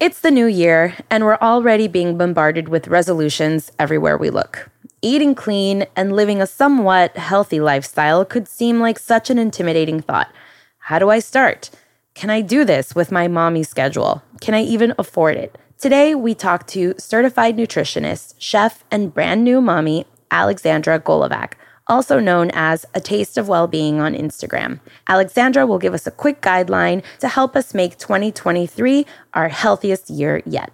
It's 0.00 0.20
the 0.20 0.30
new 0.30 0.46
year, 0.46 0.96
and 1.10 1.26
we're 1.26 1.36
already 1.42 1.86
being 1.86 2.16
bombarded 2.16 2.70
with 2.70 2.88
resolutions 2.88 3.70
everywhere 3.78 4.16
we 4.16 4.30
look. 4.30 4.70
Eating 5.02 5.34
clean 5.34 5.84
and 5.94 6.16
living 6.16 6.40
a 6.40 6.46
somewhat 6.46 7.18
healthy 7.18 7.60
lifestyle 7.60 8.24
could 8.24 8.48
seem 8.48 8.80
like 8.80 8.98
such 8.98 9.28
an 9.28 9.38
intimidating 9.38 10.00
thought. 10.00 10.32
How 10.78 10.98
do 10.98 11.10
I 11.10 11.18
start? 11.18 11.68
Can 12.14 12.30
I 12.30 12.40
do 12.40 12.64
this 12.64 12.94
with 12.94 13.12
my 13.12 13.28
mommy 13.28 13.62
schedule? 13.62 14.22
Can 14.40 14.54
I 14.54 14.62
even 14.62 14.94
afford 14.96 15.36
it? 15.36 15.58
Today, 15.76 16.14
we 16.14 16.34
talk 16.34 16.66
to 16.68 16.94
certified 16.96 17.58
nutritionist, 17.58 18.36
chef, 18.38 18.82
and 18.90 19.12
brand 19.12 19.44
new 19.44 19.60
mommy, 19.60 20.06
Alexandra 20.30 20.98
Golovac 20.98 21.52
also 21.90 22.20
known 22.20 22.50
as 22.54 22.86
A 22.94 23.00
Taste 23.00 23.36
of 23.36 23.48
Wellbeing 23.48 24.00
on 24.00 24.14
Instagram. 24.14 24.78
Alexandra 25.08 25.66
will 25.66 25.78
give 25.78 25.92
us 25.92 26.06
a 26.06 26.12
quick 26.12 26.40
guideline 26.40 27.02
to 27.18 27.26
help 27.26 27.56
us 27.56 27.74
make 27.74 27.98
2023 27.98 29.04
our 29.34 29.48
healthiest 29.48 30.08
year 30.08 30.40
yet. 30.46 30.72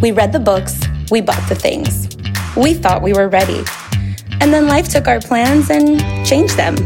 We 0.00 0.12
read 0.12 0.32
the 0.32 0.40
books, 0.42 0.80
we 1.10 1.20
bought 1.20 1.46
the 1.48 1.56
things. 1.56 2.16
We 2.56 2.72
thought 2.72 3.02
we 3.02 3.12
were 3.12 3.28
ready. 3.28 3.64
And 4.40 4.54
then 4.54 4.68
life 4.68 4.88
took 4.88 5.08
our 5.08 5.20
plans 5.20 5.70
and 5.70 5.98
changed 6.24 6.56
them. 6.56 6.76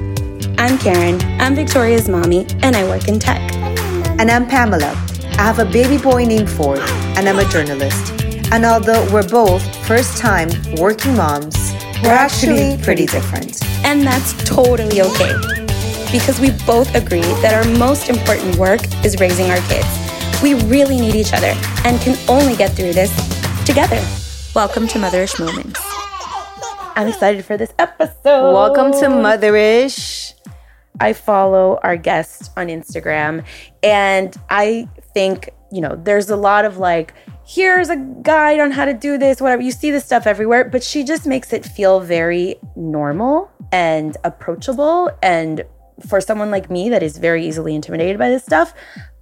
I'm 0.59 0.79
Karen, 0.79 1.21
I'm 1.41 1.55
Victoria's 1.55 2.09
mommy, 2.09 2.47
and 2.63 2.75
I 2.75 2.85
work 2.85 3.07
in 3.07 3.19
tech. 3.19 3.41
And 4.19 4.31
I'm 4.31 4.47
Pamela. 4.47 4.93
I 5.37 5.43
have 5.43 5.59
a 5.59 5.67
baby 5.67 5.99
boy 5.99 6.25
named 6.25 6.49
Ford, 6.49 6.81
and 7.17 7.29
I'm 7.29 7.39
a 7.39 7.45
journalist. 7.51 8.13
And 8.53 8.65
although 8.65 9.07
we're 9.13 9.29
both 9.29 9.63
first 9.87 10.19
time 10.19 10.51
working 10.77 11.17
moms, 11.17 11.72
we're 12.03 12.11
actually 12.11 12.77
pretty 12.83 13.07
different. 13.07 13.65
And 13.85 14.03
that's 14.03 14.33
totally 14.45 15.03
okay. 15.03 15.35
Because 16.11 16.41
we 16.41 16.51
both 16.67 16.93
agree 16.97 17.21
that 17.21 17.55
our 17.55 17.79
most 17.79 18.09
important 18.09 18.57
work 18.57 18.81
is 19.05 19.21
raising 19.21 19.51
our 19.51 19.61
kids. 19.69 19.87
We 20.43 20.55
really 20.65 21.01
need 21.01 21.15
each 21.15 21.33
other 21.33 21.55
and 21.85 22.01
can 22.01 22.19
only 22.29 22.57
get 22.57 22.73
through 22.73 22.93
this 22.93 23.15
together. 23.65 24.05
Welcome 24.53 24.89
to 24.89 24.99
Motherish 24.99 25.39
Moments. 25.39 25.81
I'm 26.97 27.07
excited 27.07 27.45
for 27.45 27.57
this 27.57 27.73
episode. 27.79 28.53
Welcome 28.53 28.91
to 28.93 29.07
Motherish. 29.07 30.35
I 31.01 31.13
follow 31.13 31.79
our 31.85 31.97
guest 31.97 32.51
on 32.57 32.67
Instagram 32.67 33.45
and 33.83 34.37
I 34.51 34.89
think, 35.15 35.51
you 35.71 35.81
know, 35.81 36.01
there's 36.03 36.31
a 36.31 36.37
lot 36.37 36.65
of 36.65 36.79
like, 36.79 37.15
here's 37.47 37.89
a 37.89 37.97
guide 37.97 38.61
on 38.61 38.71
how 38.71 38.85
to 38.85 38.95
do 38.95 39.19
this, 39.19 39.41
whatever. 39.41 39.63
You 39.63 39.73
see 39.73 39.91
this 39.91 40.05
stuff 40.05 40.27
everywhere, 40.27 40.65
but 40.65 40.83
she 40.83 41.05
just 41.05 41.27
makes 41.27 41.53
it 41.53 41.65
feel 41.65 42.01
very 42.01 42.57
normal 42.77 43.51
and 43.73 44.17
approachable. 44.25 45.11
And 45.23 45.65
for 46.07 46.21
someone 46.21 46.51
like 46.51 46.71
me 46.71 46.89
that 46.91 47.03
is 47.03 47.19
very 47.19 47.47
easily 47.47 47.75
intimidated 47.75 48.19
by 48.19 48.29
this 48.31 48.43
stuff, 48.45 48.75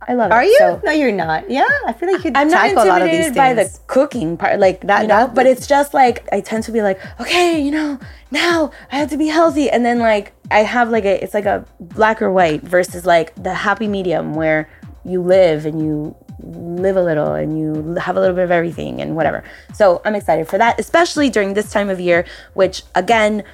I 0.08 0.14
love 0.14 0.32
Are 0.32 0.42
it. 0.42 0.46
Are 0.46 0.48
you? 0.48 0.58
So, 0.58 0.80
no, 0.84 0.92
you're 0.92 1.12
not. 1.12 1.50
Yeah, 1.50 1.68
I 1.86 1.92
feel 1.92 2.10
like 2.12 2.24
you 2.24 2.32
I'm 2.34 2.48
not 2.48 2.68
tackle 2.68 2.84
a 2.84 2.86
lot 2.86 3.02
of 3.02 3.10
these 3.10 3.26
intimidated 3.26 3.34
by 3.36 3.62
the 3.64 3.78
cooking 3.86 4.36
part, 4.38 4.58
like 4.58 4.80
that, 4.86 5.02
you 5.02 5.08
know. 5.08 5.26
that- 5.26 5.34
but 5.34 5.46
it's 5.46 5.66
just 5.66 5.92
like 5.92 6.26
I 6.32 6.40
tend 6.40 6.64
to 6.64 6.72
be 6.72 6.80
like, 6.80 6.98
okay, 7.20 7.60
you 7.60 7.70
know, 7.70 7.98
now 8.30 8.70
I 8.90 8.96
have 8.98 9.10
to 9.10 9.18
be 9.18 9.26
healthy, 9.26 9.68
and 9.68 9.84
then 9.84 9.98
like 9.98 10.32
I 10.50 10.60
have 10.60 10.88
like 10.90 11.04
a, 11.04 11.22
it's 11.22 11.34
like 11.34 11.44
a 11.44 11.66
black 11.80 12.22
or 12.22 12.32
white 12.32 12.62
versus 12.62 13.04
like 13.04 13.34
the 13.42 13.52
happy 13.52 13.88
medium 13.88 14.34
where 14.34 14.70
you 15.04 15.22
live 15.22 15.66
and 15.66 15.80
you 15.80 16.14
live 16.42 16.96
a 16.96 17.02
little 17.02 17.32
and 17.32 17.58
you 17.58 17.94
have 17.94 18.16
a 18.16 18.20
little 18.20 18.36
bit 18.36 18.44
of 18.44 18.50
everything 18.50 19.00
and 19.00 19.16
whatever. 19.16 19.44
So 19.74 20.02
I'm 20.04 20.14
excited 20.14 20.48
for 20.48 20.58
that, 20.58 20.78
especially 20.80 21.30
during 21.30 21.54
this 21.54 21.70
time 21.70 21.88
of 21.90 22.00
year, 22.00 22.24
which 22.54 22.82
again. 22.94 23.44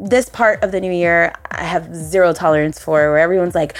This 0.00 0.28
part 0.28 0.62
of 0.62 0.70
the 0.70 0.80
new 0.80 0.92
year, 0.92 1.32
I 1.50 1.64
have 1.64 1.92
zero 1.92 2.32
tolerance 2.32 2.78
for, 2.78 3.10
where 3.10 3.18
everyone's 3.18 3.56
like, 3.56 3.76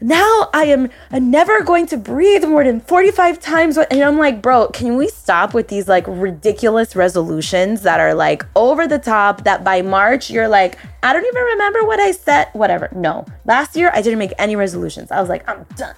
now 0.00 0.48
I 0.54 0.64
am 0.64 0.88
never 1.12 1.62
going 1.62 1.84
to 1.88 1.98
breathe 1.98 2.42
more 2.46 2.64
than 2.64 2.80
45 2.80 3.38
times. 3.38 3.76
And 3.76 4.02
I'm 4.02 4.16
like, 4.16 4.40
bro, 4.40 4.68
can 4.68 4.96
we 4.96 5.08
stop 5.08 5.52
with 5.52 5.68
these 5.68 5.86
like 5.86 6.06
ridiculous 6.08 6.96
resolutions 6.96 7.82
that 7.82 8.00
are 8.00 8.14
like 8.14 8.46
over 8.56 8.86
the 8.88 8.98
top 8.98 9.44
that 9.44 9.62
by 9.62 9.82
March 9.82 10.30
you're 10.30 10.48
like, 10.48 10.78
I 11.02 11.12
don't 11.12 11.26
even 11.26 11.42
remember 11.42 11.84
what 11.84 12.00
I 12.00 12.12
said, 12.12 12.48
whatever. 12.54 12.88
No. 12.94 13.26
Last 13.44 13.76
year 13.76 13.90
I 13.92 14.00
didn't 14.00 14.20
make 14.20 14.32
any 14.38 14.56
resolutions. 14.56 15.10
I 15.10 15.20
was 15.20 15.28
like, 15.28 15.46
I'm 15.46 15.66
done. 15.76 15.94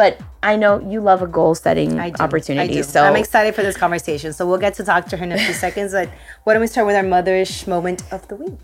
But 0.00 0.18
I 0.42 0.56
know 0.56 0.80
you 0.80 1.02
love 1.02 1.20
a 1.20 1.26
goal 1.26 1.54
setting 1.54 2.00
opportunity. 2.00 2.72
I 2.72 2.74
do. 2.76 2.82
So 2.82 3.02
I'm 3.02 3.16
excited 3.16 3.54
for 3.54 3.62
this 3.62 3.76
conversation. 3.76 4.32
So 4.32 4.46
we'll 4.46 4.56
get 4.56 4.72
to 4.76 4.82
talk 4.82 5.04
to 5.08 5.18
her 5.18 5.24
in 5.24 5.30
a 5.30 5.36
few 5.36 5.52
seconds. 5.66 5.92
But 5.92 6.08
why 6.44 6.54
don't 6.54 6.62
we 6.62 6.68
start 6.68 6.86
with 6.86 6.96
our 6.96 7.02
motherish 7.02 7.66
moment 7.66 8.10
of 8.10 8.26
the 8.28 8.36
week? 8.36 8.58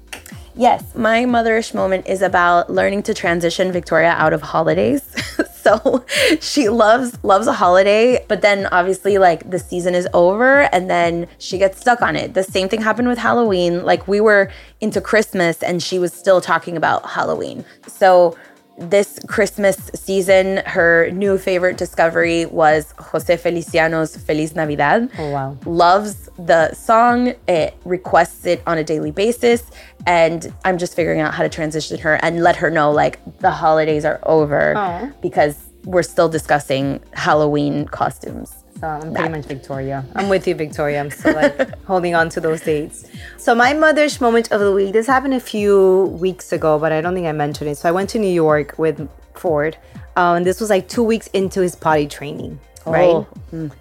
Yes, 0.55 0.95
my 0.95 1.25
motherish 1.25 1.75
moment 1.75 2.07
is 2.07 2.23
about 2.23 2.71
learning 2.71 3.03
to 3.03 3.13
transition 3.13 3.71
Victoria 3.71 4.13
out 4.13 4.33
of 4.33 4.41
holidays. 4.41 5.03
so 5.53 6.07
she 6.41 6.71
loves 6.71 7.23
loves 7.23 7.47
a 7.47 7.53
holiday, 7.53 8.25
but 8.29 8.41
then 8.41 8.65
obviously 8.73 9.19
like 9.19 9.51
the 9.51 9.59
season 9.59 9.95
is 9.95 10.09
over 10.15 10.75
and 10.75 10.89
then 10.89 11.29
she 11.37 11.59
gets 11.59 11.79
stuck 11.79 12.01
on 12.01 12.17
it. 12.17 12.33
The 12.33 12.45
same 12.45 12.71
thing 12.71 12.81
happened 12.81 13.09
with 13.09 13.19
Halloween. 13.19 13.85
Like 13.85 14.09
we 14.09 14.23
were 14.23 14.51
into 14.81 15.03
Christmas 15.03 15.63
and 15.63 15.83
she 15.83 15.99
was 15.99 16.15
still 16.15 16.41
talking 16.41 16.79
about 16.79 17.11
Halloween. 17.11 17.67
So 17.87 18.35
this 18.79 19.19
Christmas 19.27 19.77
season, 19.95 20.59
her 20.67 21.11
new 21.11 21.39
favorite 21.39 21.77
discovery 21.77 22.47
was 22.47 22.93
Jose 22.99 23.37
Feliciano's 23.37 24.17
Feliz 24.17 24.55
Navidad. 24.55 25.11
Oh, 25.19 25.31
wow. 25.31 25.57
Loves 25.65 26.29
the 26.39 26.73
song, 26.75 27.35
it 27.49 27.77
requests 27.85 28.47
it 28.47 28.63
on 28.67 28.79
a 28.79 28.85
daily 28.85 29.11
basis. 29.11 29.63
And 30.07 30.53
I'm 30.65 30.79
just 30.79 30.95
figuring 30.95 31.21
out 31.21 31.35
how 31.35 31.43
to 31.43 31.49
transition 31.49 31.99
her 32.01 32.15
and 32.23 32.43
let 32.43 32.57
her 32.57 32.71
know 32.71 32.91
like 32.91 33.19
the 33.39 33.51
holidays 33.51 34.05
are 34.05 34.21
over 34.25 34.77
Aw. 34.77 35.11
because 35.23 35.57
we're 35.85 36.03
still 36.03 36.29
discussing 36.29 37.01
Halloween 37.13 37.87
costumes. 37.87 38.65
So 38.81 38.87
I'm 38.87 39.15
pretty 39.15 39.31
much 39.31 39.47
Victoria. 39.47 40.05
I'm 40.15 40.29
with 40.29 40.47
you, 40.47 40.55
Victoria. 40.55 41.01
I'm 41.01 41.11
still 41.11 41.35
like 41.35 41.83
holding 41.85 42.15
on 42.15 42.29
to 42.31 42.41
those 42.41 42.61
dates. 42.61 43.07
So 43.39 43.55
my 43.55 43.73
motherish 43.73 44.21
moment 44.21 44.53
of 44.53 44.61
the 44.61 44.73
week. 44.73 44.93
This 44.93 45.07
happened 45.07 45.35
a 45.35 45.41
few 45.41 46.17
weeks 46.21 46.53
ago, 46.53 46.79
but 46.79 46.93
I 46.93 47.01
don't 47.01 47.15
think 47.15 47.27
I 47.27 47.33
mentioned 47.33 47.71
it. 47.71 47.77
So 47.79 47.89
I 47.89 47.93
went 47.93 48.11
to 48.11 48.19
New 48.19 48.31
York 48.33 48.79
with 48.79 49.09
Ford, 49.35 49.77
um, 50.17 50.39
and 50.39 50.47
this 50.47 50.61
was 50.61 50.69
like 50.71 50.89
two 50.89 51.03
weeks 51.03 51.27
into 51.29 51.61
his 51.61 51.75
potty 51.75 52.07
training, 52.07 52.59
right? 52.85 53.09
Oh, 53.09 53.27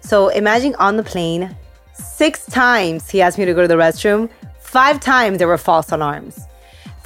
So 0.00 0.28
imagine 0.28 0.74
on 0.76 0.96
the 0.96 1.02
plane, 1.02 1.54
six 1.92 2.46
times 2.46 3.10
he 3.10 3.20
asked 3.20 3.38
me 3.38 3.44
to 3.44 3.54
go 3.54 3.62
to 3.62 3.68
the 3.68 3.74
restroom. 3.76 4.30
Five 4.60 5.00
times 5.00 5.38
there 5.38 5.48
were 5.48 5.58
false 5.58 5.92
alarms. 5.92 6.40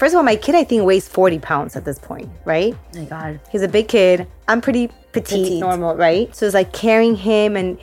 First 0.00 0.14
of 0.14 0.16
all, 0.16 0.22
my 0.22 0.36
kid 0.36 0.54
I 0.54 0.64
think 0.64 0.82
weighs 0.82 1.06
40 1.06 1.40
pounds 1.40 1.76
at 1.76 1.84
this 1.84 1.98
point, 1.98 2.30
right? 2.46 2.74
Oh 2.96 2.98
my 3.00 3.04
God. 3.04 3.40
He's 3.50 3.60
a 3.60 3.68
big 3.68 3.86
kid. 3.86 4.26
I'm 4.48 4.62
pretty 4.62 4.86
petite, 5.12 5.44
Petite. 5.44 5.60
normal, 5.60 5.94
right? 5.94 6.34
So 6.34 6.46
it's 6.46 6.54
like 6.54 6.72
carrying 6.72 7.16
him, 7.16 7.54
and 7.54 7.78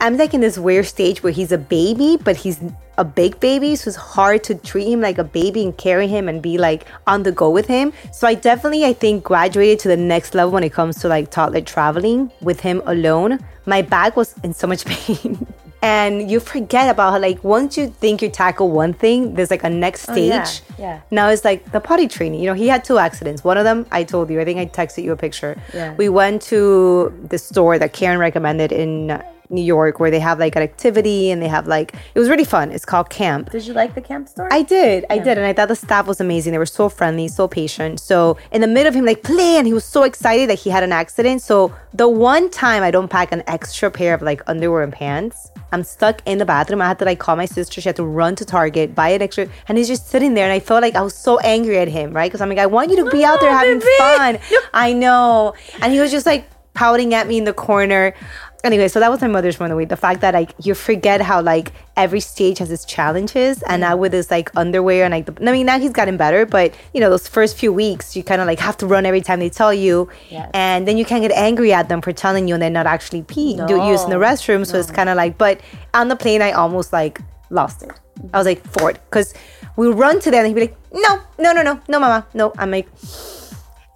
I'm 0.00 0.16
like 0.16 0.34
in 0.34 0.40
this 0.40 0.58
weird 0.58 0.86
stage 0.86 1.22
where 1.22 1.32
he's 1.32 1.52
a 1.52 1.58
baby, 1.58 2.16
but 2.24 2.34
he's 2.34 2.58
a 2.98 3.04
big 3.04 3.38
baby. 3.38 3.76
So 3.76 3.86
it's 3.86 3.96
hard 3.96 4.42
to 4.44 4.56
treat 4.56 4.90
him 4.90 5.00
like 5.00 5.18
a 5.18 5.22
baby 5.22 5.62
and 5.62 5.78
carry 5.78 6.08
him 6.08 6.28
and 6.28 6.42
be 6.42 6.58
like 6.58 6.86
on 7.06 7.22
the 7.22 7.30
go 7.30 7.48
with 7.50 7.68
him. 7.68 7.92
So 8.12 8.26
I 8.26 8.34
definitely, 8.34 8.84
I 8.84 8.92
think, 8.92 9.22
graduated 9.22 9.78
to 9.78 9.88
the 9.90 9.96
next 9.96 10.34
level 10.34 10.50
when 10.50 10.64
it 10.64 10.72
comes 10.72 10.98
to 11.02 11.06
like 11.06 11.30
toddler 11.30 11.60
traveling 11.60 12.32
with 12.40 12.58
him 12.58 12.82
alone. 12.86 13.38
My 13.66 13.82
back 13.82 14.16
was 14.16 14.34
in 14.42 14.54
so 14.54 14.66
much 14.66 14.84
pain. 14.86 15.46
And 15.82 16.30
you 16.30 16.40
forget 16.40 16.90
about 16.90 17.12
how, 17.12 17.18
like, 17.18 17.42
once 17.42 17.78
you 17.78 17.88
think 17.88 18.20
you 18.20 18.28
tackle 18.28 18.70
one 18.70 18.92
thing, 18.92 19.34
there's 19.34 19.50
like 19.50 19.64
a 19.64 19.70
next 19.70 20.08
oh, 20.08 20.12
stage. 20.12 20.28
yeah, 20.30 20.52
yeah. 20.78 21.00
Now 21.10 21.28
it's 21.28 21.44
like 21.44 21.72
the 21.72 21.80
potty 21.80 22.06
training. 22.06 22.40
You 22.40 22.46
know, 22.46 22.54
he 22.54 22.68
had 22.68 22.84
two 22.84 22.98
accidents. 22.98 23.42
One 23.44 23.56
of 23.56 23.64
them, 23.64 23.86
I 23.90 24.04
told 24.04 24.28
you, 24.30 24.40
I 24.40 24.44
think 24.44 24.58
I 24.58 24.66
texted 24.66 25.04
you 25.04 25.12
a 25.12 25.16
picture. 25.16 25.60
Yeah. 25.72 25.94
We 25.94 26.08
went 26.08 26.42
to 26.42 27.12
the 27.28 27.38
store 27.38 27.78
that 27.78 27.92
Karen 27.94 28.18
recommended 28.18 28.72
in 28.72 29.22
New 29.50 29.62
York 29.62 29.98
where 30.00 30.10
they 30.10 30.20
have 30.20 30.38
like 30.38 30.56
an 30.56 30.62
activity 30.62 31.30
and 31.30 31.42
they 31.42 31.48
have 31.48 31.66
like, 31.66 31.94
it 32.14 32.18
was 32.18 32.28
really 32.28 32.44
fun. 32.44 32.70
It's 32.70 32.84
called 32.84 33.10
Camp. 33.10 33.50
Did 33.50 33.66
you 33.66 33.74
like 33.74 33.94
the 33.94 34.00
camp 34.00 34.28
store? 34.28 34.48
I 34.52 34.62
did, 34.62 35.04
I 35.10 35.18
did, 35.18 35.36
and 35.38 35.46
I 35.46 35.52
thought 35.52 35.68
the 35.68 35.76
staff 35.76 36.06
was 36.06 36.20
amazing. 36.20 36.52
They 36.52 36.58
were 36.58 36.66
so 36.66 36.88
friendly, 36.88 37.28
so 37.28 37.48
patient. 37.48 38.00
So 38.00 38.36
in 38.52 38.60
the 38.60 38.66
middle 38.66 38.88
of 38.88 38.94
him 38.94 39.04
like 39.04 39.22
play, 39.22 39.56
and 39.56 39.66
he 39.66 39.72
was 39.72 39.84
so 39.84 40.04
excited 40.04 40.48
that 40.50 40.58
he 40.60 40.70
had 40.70 40.82
an 40.82 40.92
accident. 40.92 41.42
So 41.42 41.74
the 41.92 42.08
one 42.08 42.50
time 42.50 42.82
I 42.82 42.90
don't 42.90 43.08
pack 43.08 43.32
an 43.32 43.42
extra 43.46 43.90
pair 43.90 44.14
of 44.14 44.22
like 44.22 44.40
underwear 44.46 44.82
and 44.82 44.92
pants, 44.92 45.50
I'm 45.72 45.84
stuck 45.84 46.20
in 46.26 46.38
the 46.38 46.44
bathroom. 46.46 46.80
I 46.82 46.86
had 46.88 46.98
to 47.00 47.04
like 47.04 47.18
call 47.18 47.36
my 47.36 47.46
sister. 47.46 47.80
She 47.80 47.88
had 47.88 47.96
to 47.96 48.04
run 48.04 48.34
to 48.36 48.44
Target, 48.44 48.94
buy 48.94 49.10
an 49.10 49.22
extra, 49.22 49.48
and 49.68 49.78
he's 49.78 49.88
just 49.88 50.08
sitting 50.08 50.34
there. 50.34 50.44
And 50.44 50.52
I 50.52 50.60
felt 50.60 50.82
like 50.82 50.94
I 50.96 51.02
was 51.02 51.14
so 51.14 51.38
angry 51.40 51.78
at 51.78 51.88
him, 51.88 52.12
right? 52.12 52.30
Because 52.30 52.40
I'm 52.40 52.48
like, 52.48 52.58
I 52.58 52.66
want 52.66 52.90
you 52.90 53.04
to 53.04 53.10
be 53.10 53.24
out 53.24 53.40
there 53.40 53.50
Oh, 53.50 53.54
having 53.54 53.78
baby. 53.78 53.90
fun. 53.98 54.38
I 54.74 54.92
know, 54.92 55.54
and 55.80 55.92
he 55.92 56.00
was 56.00 56.10
just 56.10 56.26
like 56.26 56.48
pouting 56.74 57.14
at 57.14 57.26
me 57.28 57.38
in 57.38 57.44
the 57.44 57.52
corner. 57.52 58.14
Anyway, 58.62 58.88
so 58.88 59.00
that 59.00 59.10
was 59.10 59.20
my 59.22 59.26
motherish 59.28 59.58
moment 59.58 59.80
of 59.82 59.88
the 59.88 59.96
fact 59.96 60.20
that 60.20 60.34
like 60.34 60.52
you 60.62 60.74
forget 60.74 61.22
how 61.22 61.40
like 61.40 61.72
every 61.96 62.20
stage 62.20 62.58
has 62.58 62.70
its 62.70 62.84
challenges, 62.84 63.62
and 63.62 63.80
now 63.80 63.96
with 63.96 64.12
this 64.12 64.30
like 64.30 64.50
underwear 64.54 65.04
and 65.04 65.12
like 65.12 65.24
the, 65.26 65.48
I 65.48 65.52
mean 65.52 65.64
now 65.66 65.78
he's 65.78 65.92
gotten 65.92 66.18
better, 66.18 66.44
but 66.44 66.74
you 66.92 67.00
know 67.00 67.08
those 67.08 67.26
first 67.26 67.56
few 67.56 67.72
weeks 67.72 68.14
you 68.14 68.22
kind 68.22 68.40
of 68.40 68.46
like 68.46 68.58
have 68.58 68.76
to 68.78 68.86
run 68.86 69.06
every 69.06 69.22
time 69.22 69.38
they 69.40 69.48
tell 69.48 69.72
you, 69.72 70.08
Yes. 70.28 70.50
and 70.52 70.86
then 70.86 70.98
you 70.98 71.06
can't 71.06 71.22
get 71.22 71.32
angry 71.32 71.72
at 71.72 71.88
them 71.88 72.02
for 72.02 72.12
telling 72.12 72.48
you 72.48 72.54
and 72.54 72.62
then 72.62 72.74
not 72.74 72.86
actually 72.86 73.22
pee 73.22 73.56
do 73.66 73.76
use 73.82 74.02
in 74.04 74.10
the 74.10 74.16
restroom. 74.16 74.66
So 74.66 74.78
it's 74.78 74.90
kind 74.90 75.08
of 75.08 75.16
like, 75.16 75.38
but 75.38 75.60
on 75.94 76.08
the 76.08 76.16
plane 76.16 76.42
I 76.42 76.52
almost 76.52 76.92
like 76.92 77.18
lost 77.48 77.82
it. 77.82 77.90
I 78.34 78.36
was 78.36 78.46
like 78.46 78.62
Ford 78.66 79.00
because 79.08 79.32
we 79.76 79.88
run 79.88 80.20
to 80.20 80.30
them 80.30 80.44
and 80.44 80.48
he'd 80.48 80.54
be 80.54 80.60
like, 80.60 80.76
no, 80.92 81.22
no, 81.38 81.52
no, 81.52 81.62
no, 81.62 81.80
no, 81.88 81.98
mama, 81.98 82.26
no. 82.34 82.52
I'm 82.58 82.70
like, 82.70 82.88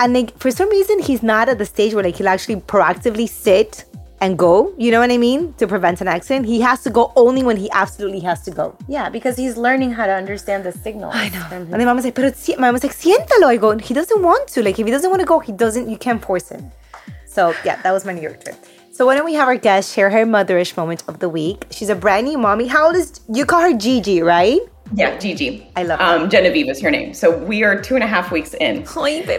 and 0.00 0.14
like 0.14 0.38
for 0.38 0.50
some 0.50 0.70
reason 0.70 1.00
he's 1.00 1.22
not 1.22 1.50
at 1.50 1.58
the 1.58 1.66
stage 1.66 1.92
where 1.92 2.02
like 2.02 2.16
he'll 2.16 2.28
actually 2.28 2.56
proactively 2.56 3.28
sit 3.28 3.84
and 4.20 4.38
go. 4.38 4.72
You 4.78 4.90
know 4.90 5.00
what 5.00 5.10
I 5.10 5.18
mean? 5.18 5.54
To 5.54 5.66
prevent 5.66 6.00
an 6.00 6.08
accident. 6.08 6.46
He 6.46 6.60
has 6.60 6.82
to 6.84 6.90
go 6.90 7.12
only 7.16 7.42
when 7.42 7.56
he 7.56 7.70
absolutely 7.72 8.20
has 8.20 8.42
to 8.42 8.50
go. 8.50 8.76
Yeah, 8.88 9.08
because 9.08 9.36
he's 9.36 9.56
learning 9.56 9.92
how 9.92 10.06
to 10.06 10.12
understand 10.12 10.64
the 10.64 10.72
signal. 10.72 11.10
I 11.12 11.28
know. 11.28 11.46
And 11.50 11.72
then 11.72 11.84
mom 11.84 11.96
was 11.96 12.04
like, 12.04 12.14
pero 12.14 12.32
si-, 12.32 12.56
mom 12.56 12.72
was 12.72 12.82
like, 12.82 12.94
siéntalo. 12.94 13.46
I 13.46 13.56
go, 13.56 13.76
he 13.78 13.94
doesn't 13.94 14.22
want 14.22 14.48
to. 14.48 14.62
Like, 14.62 14.78
if 14.78 14.86
he 14.86 14.92
doesn't 14.92 15.10
want 15.10 15.20
to 15.20 15.26
go, 15.26 15.40
he 15.40 15.52
doesn't, 15.52 15.88
you 15.88 15.96
can't 15.96 16.22
force 16.22 16.48
him. 16.48 16.70
So, 17.26 17.54
yeah, 17.64 17.80
that 17.82 17.92
was 17.92 18.04
my 18.04 18.12
New 18.12 18.22
York 18.22 18.42
trip. 18.44 18.56
So, 18.92 19.06
why 19.06 19.16
don't 19.16 19.24
we 19.24 19.34
have 19.34 19.48
our 19.48 19.56
guest 19.56 19.92
share 19.92 20.08
her 20.08 20.24
motherish 20.24 20.76
moment 20.76 21.02
of 21.08 21.18
the 21.18 21.28
week? 21.28 21.66
She's 21.70 21.88
a 21.88 21.96
brand 21.96 22.28
new 22.28 22.38
mommy. 22.38 22.68
How 22.68 22.86
old 22.86 22.96
is, 22.96 23.20
you 23.28 23.44
call 23.44 23.60
her 23.60 23.76
Gigi, 23.76 24.22
right? 24.22 24.60
Yeah, 24.92 25.18
Gigi. 25.18 25.66
I 25.76 25.82
love 25.82 26.00
um, 26.00 26.30
Genevieve 26.30 26.68
is 26.68 26.80
her 26.80 26.90
name. 26.90 27.14
So 27.14 27.36
we 27.36 27.64
are 27.64 27.80
two 27.80 27.94
and 27.94 28.04
a 28.04 28.06
half 28.06 28.30
weeks 28.30 28.54
in. 28.54 28.84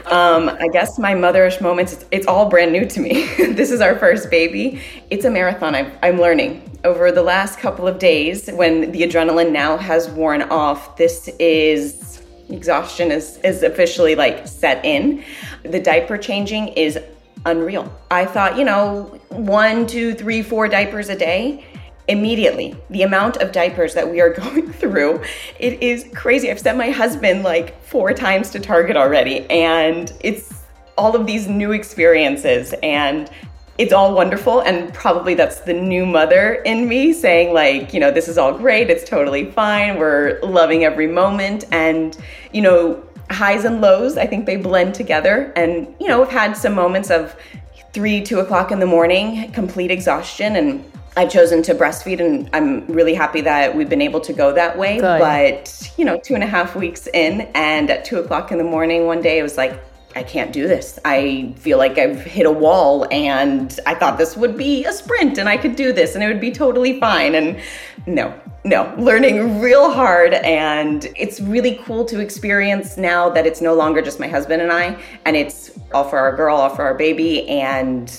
Um, 0.15 0.49
I 0.49 0.67
guess 0.71 0.97
my 0.97 1.13
motherish 1.13 1.61
moments, 1.61 1.93
it's, 1.93 2.05
it's 2.11 2.27
all 2.27 2.49
brand 2.49 2.71
new 2.71 2.85
to 2.85 2.99
me. 2.99 3.25
this 3.53 3.71
is 3.71 3.81
our 3.81 3.97
first 3.97 4.29
baby. 4.29 4.81
It's 5.09 5.25
a 5.25 5.29
marathon. 5.29 5.75
I'm, 5.75 5.91
I'm 6.01 6.19
learning. 6.19 6.79
Over 6.83 7.11
the 7.11 7.23
last 7.23 7.59
couple 7.59 7.87
of 7.87 7.99
days, 7.99 8.49
when 8.49 8.91
the 8.91 9.01
adrenaline 9.01 9.51
now 9.51 9.77
has 9.77 10.09
worn 10.09 10.43
off, 10.43 10.97
this 10.97 11.27
is 11.39 12.21
exhaustion 12.49 13.11
is, 13.11 13.37
is 13.39 13.63
officially 13.63 14.15
like 14.15 14.47
set 14.47 14.83
in. 14.85 15.23
The 15.63 15.79
diaper 15.79 16.17
changing 16.17 16.69
is 16.69 16.99
unreal. 17.45 17.93
I 18.11 18.25
thought, 18.25 18.57
you 18.57 18.65
know, 18.65 19.19
one, 19.29 19.87
two, 19.87 20.13
three, 20.13 20.41
four 20.41 20.67
diapers 20.67 21.09
a 21.09 21.15
day 21.17 21.65
immediately. 22.07 22.75
The 22.89 23.03
amount 23.03 23.37
of 23.37 23.51
diapers 23.51 23.93
that 23.93 24.09
we 24.09 24.21
are 24.21 24.29
going 24.43 24.71
through 24.71 25.23
it 25.59 25.81
is 25.81 26.05
crazy. 26.13 26.51
I've 26.51 26.59
sent 26.59 26.77
my 26.77 26.89
husband 26.89 27.43
like 27.43 27.81
four 27.83 28.13
times 28.13 28.49
to 28.51 28.59
target 28.59 28.95
already 28.95 29.49
and 29.49 30.11
it's 30.19 30.53
all 30.97 31.15
of 31.15 31.25
these 31.25 31.47
new 31.47 31.71
experiences 31.71 32.73
and 32.81 33.29
it's 33.77 33.91
all 33.91 34.13
wonderful 34.13 34.61
and 34.61 34.93
probably 34.93 35.33
that's 35.33 35.59
the 35.61 35.73
new 35.73 36.05
mother 36.05 36.55
in 36.65 36.87
me 36.87 37.11
saying 37.11 37.53
like 37.53 37.93
you 37.93 37.99
know 37.99 38.11
this 38.11 38.27
is 38.27 38.37
all 38.37 38.57
great. 38.57 38.89
It's 38.89 39.07
totally 39.07 39.51
fine. 39.51 39.97
We're 39.97 40.39
loving 40.41 40.85
every 40.85 41.07
moment. 41.07 41.65
And 41.71 42.17
you 42.53 42.61
know 42.61 43.03
highs 43.31 43.65
and 43.65 43.81
lows 43.81 44.17
i 44.17 44.27
think 44.27 44.45
they 44.45 44.55
blend 44.55 44.95
together. 44.95 45.51
And 45.55 45.93
you 45.99 46.07
know 46.07 46.19
we've 46.21 46.29
had 46.29 46.55
some 46.55 46.73
moments 46.73 47.09
of 47.09 47.35
three 47.91 48.21
two 48.21 48.39
o'clock 48.39 48.71
in 48.71 48.79
the 48.79 48.85
morning 48.85 49.51
complete 49.51 49.91
exhaustion 49.91 50.55
and 50.55 50.85
I've 51.17 51.31
chosen 51.31 51.61
to 51.63 51.75
breastfeed, 51.75 52.19
and 52.19 52.49
I'm 52.53 52.85
really 52.87 53.13
happy 53.13 53.41
that 53.41 53.75
we've 53.75 53.89
been 53.89 54.01
able 54.01 54.19
to 54.21 54.33
go 54.33 54.53
that 54.53 54.77
way. 54.77 54.99
Good. 54.99 55.19
But, 55.19 55.93
you 55.97 56.03
know, 56.05 56.19
two 56.19 56.35
and 56.35 56.43
a 56.43 56.47
half 56.47 56.75
weeks 56.75 57.07
in, 57.07 57.41
and 57.53 57.89
at 57.89 58.03
two 58.05 58.17
o'clock 58.19 58.51
in 58.51 58.57
the 58.57 58.63
morning 58.63 59.05
one 59.05 59.21
day, 59.21 59.39
it 59.39 59.43
was 59.43 59.57
like, 59.57 59.81
I 60.17 60.23
can't 60.23 60.53
do 60.53 60.65
this. 60.65 60.97
I 61.03 61.53
feel 61.57 61.77
like 61.77 61.97
I've 61.97 62.23
hit 62.23 62.45
a 62.45 62.51
wall, 62.51 63.05
and 63.11 63.77
I 63.85 63.95
thought 63.95 64.17
this 64.17 64.37
would 64.37 64.57
be 64.57 64.85
a 64.85 64.93
sprint 64.93 65.37
and 65.37 65.49
I 65.49 65.57
could 65.57 65.75
do 65.75 65.91
this 65.91 66.15
and 66.15 66.23
it 66.23 66.27
would 66.27 66.39
be 66.39 66.51
totally 66.51 66.99
fine. 67.01 67.35
And 67.35 67.59
no, 68.07 68.33
no, 68.63 68.93
learning 68.97 69.59
real 69.59 69.91
hard. 69.91 70.33
And 70.33 71.05
it's 71.17 71.41
really 71.41 71.81
cool 71.83 72.05
to 72.05 72.21
experience 72.21 72.95
now 72.95 73.29
that 73.29 73.45
it's 73.45 73.59
no 73.59 73.73
longer 73.73 74.01
just 74.01 74.19
my 74.19 74.29
husband 74.29 74.61
and 74.61 74.71
I, 74.71 74.97
and 75.25 75.35
it's 75.35 75.77
all 75.93 76.05
for 76.05 76.17
our 76.17 76.33
girl, 76.33 76.55
all 76.55 76.69
for 76.69 76.83
our 76.83 76.93
baby. 76.93 77.45
And 77.49 78.09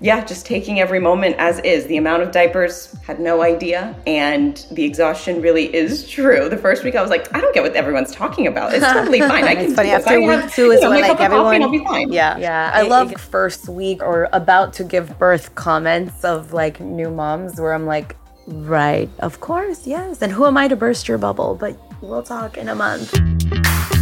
yeah, 0.00 0.24
just 0.24 0.46
taking 0.46 0.78
every 0.78 1.00
moment 1.00 1.36
as 1.38 1.58
is. 1.60 1.86
The 1.86 1.96
amount 1.96 2.22
of 2.22 2.30
diapers, 2.30 2.94
had 3.04 3.18
no 3.18 3.42
idea. 3.42 3.96
And 4.06 4.64
the 4.70 4.84
exhaustion 4.84 5.42
really 5.42 5.74
is 5.74 6.04
mm-hmm. 6.04 6.22
true. 6.22 6.48
The 6.48 6.56
first 6.56 6.84
week 6.84 6.94
I 6.94 7.02
was 7.02 7.10
like, 7.10 7.34
I 7.34 7.40
don't 7.40 7.52
get 7.52 7.64
what 7.64 7.74
everyone's 7.74 8.12
talking 8.12 8.46
about. 8.46 8.72
It's 8.72 8.86
totally 8.86 9.20
fine. 9.20 9.44
I 9.44 9.54
can 9.56 9.64
it's 9.64 9.74
funny. 9.74 9.90
After 9.90 10.18
week 10.20 10.28
have, 10.28 10.54
two 10.54 10.70
is 10.70 10.82
when 10.82 11.00
like 11.00 11.20
everyone, 11.20 11.62
I'll 11.62 11.70
be 11.70 11.82
fine. 11.82 12.12
Yeah. 12.12 12.38
Yeah. 12.38 12.70
I, 12.72 12.80
I 12.80 12.82
love 12.82 13.10
it, 13.10 13.18
first 13.18 13.68
week 13.68 14.02
or 14.02 14.28
about 14.32 14.72
to 14.74 14.84
give 14.84 15.18
birth 15.18 15.54
comments 15.56 16.24
of 16.24 16.52
like 16.52 16.78
new 16.78 17.10
moms 17.10 17.60
where 17.60 17.74
I'm 17.74 17.86
like, 17.86 18.14
right, 18.46 19.10
of 19.18 19.40
course, 19.40 19.86
yes. 19.86 20.22
And 20.22 20.32
who 20.32 20.46
am 20.46 20.56
I 20.56 20.68
to 20.68 20.76
burst 20.76 21.08
your 21.08 21.18
bubble? 21.18 21.56
But 21.56 21.76
we'll 22.00 22.22
talk 22.22 22.56
in 22.56 22.68
a 22.68 22.74
month. 22.74 23.97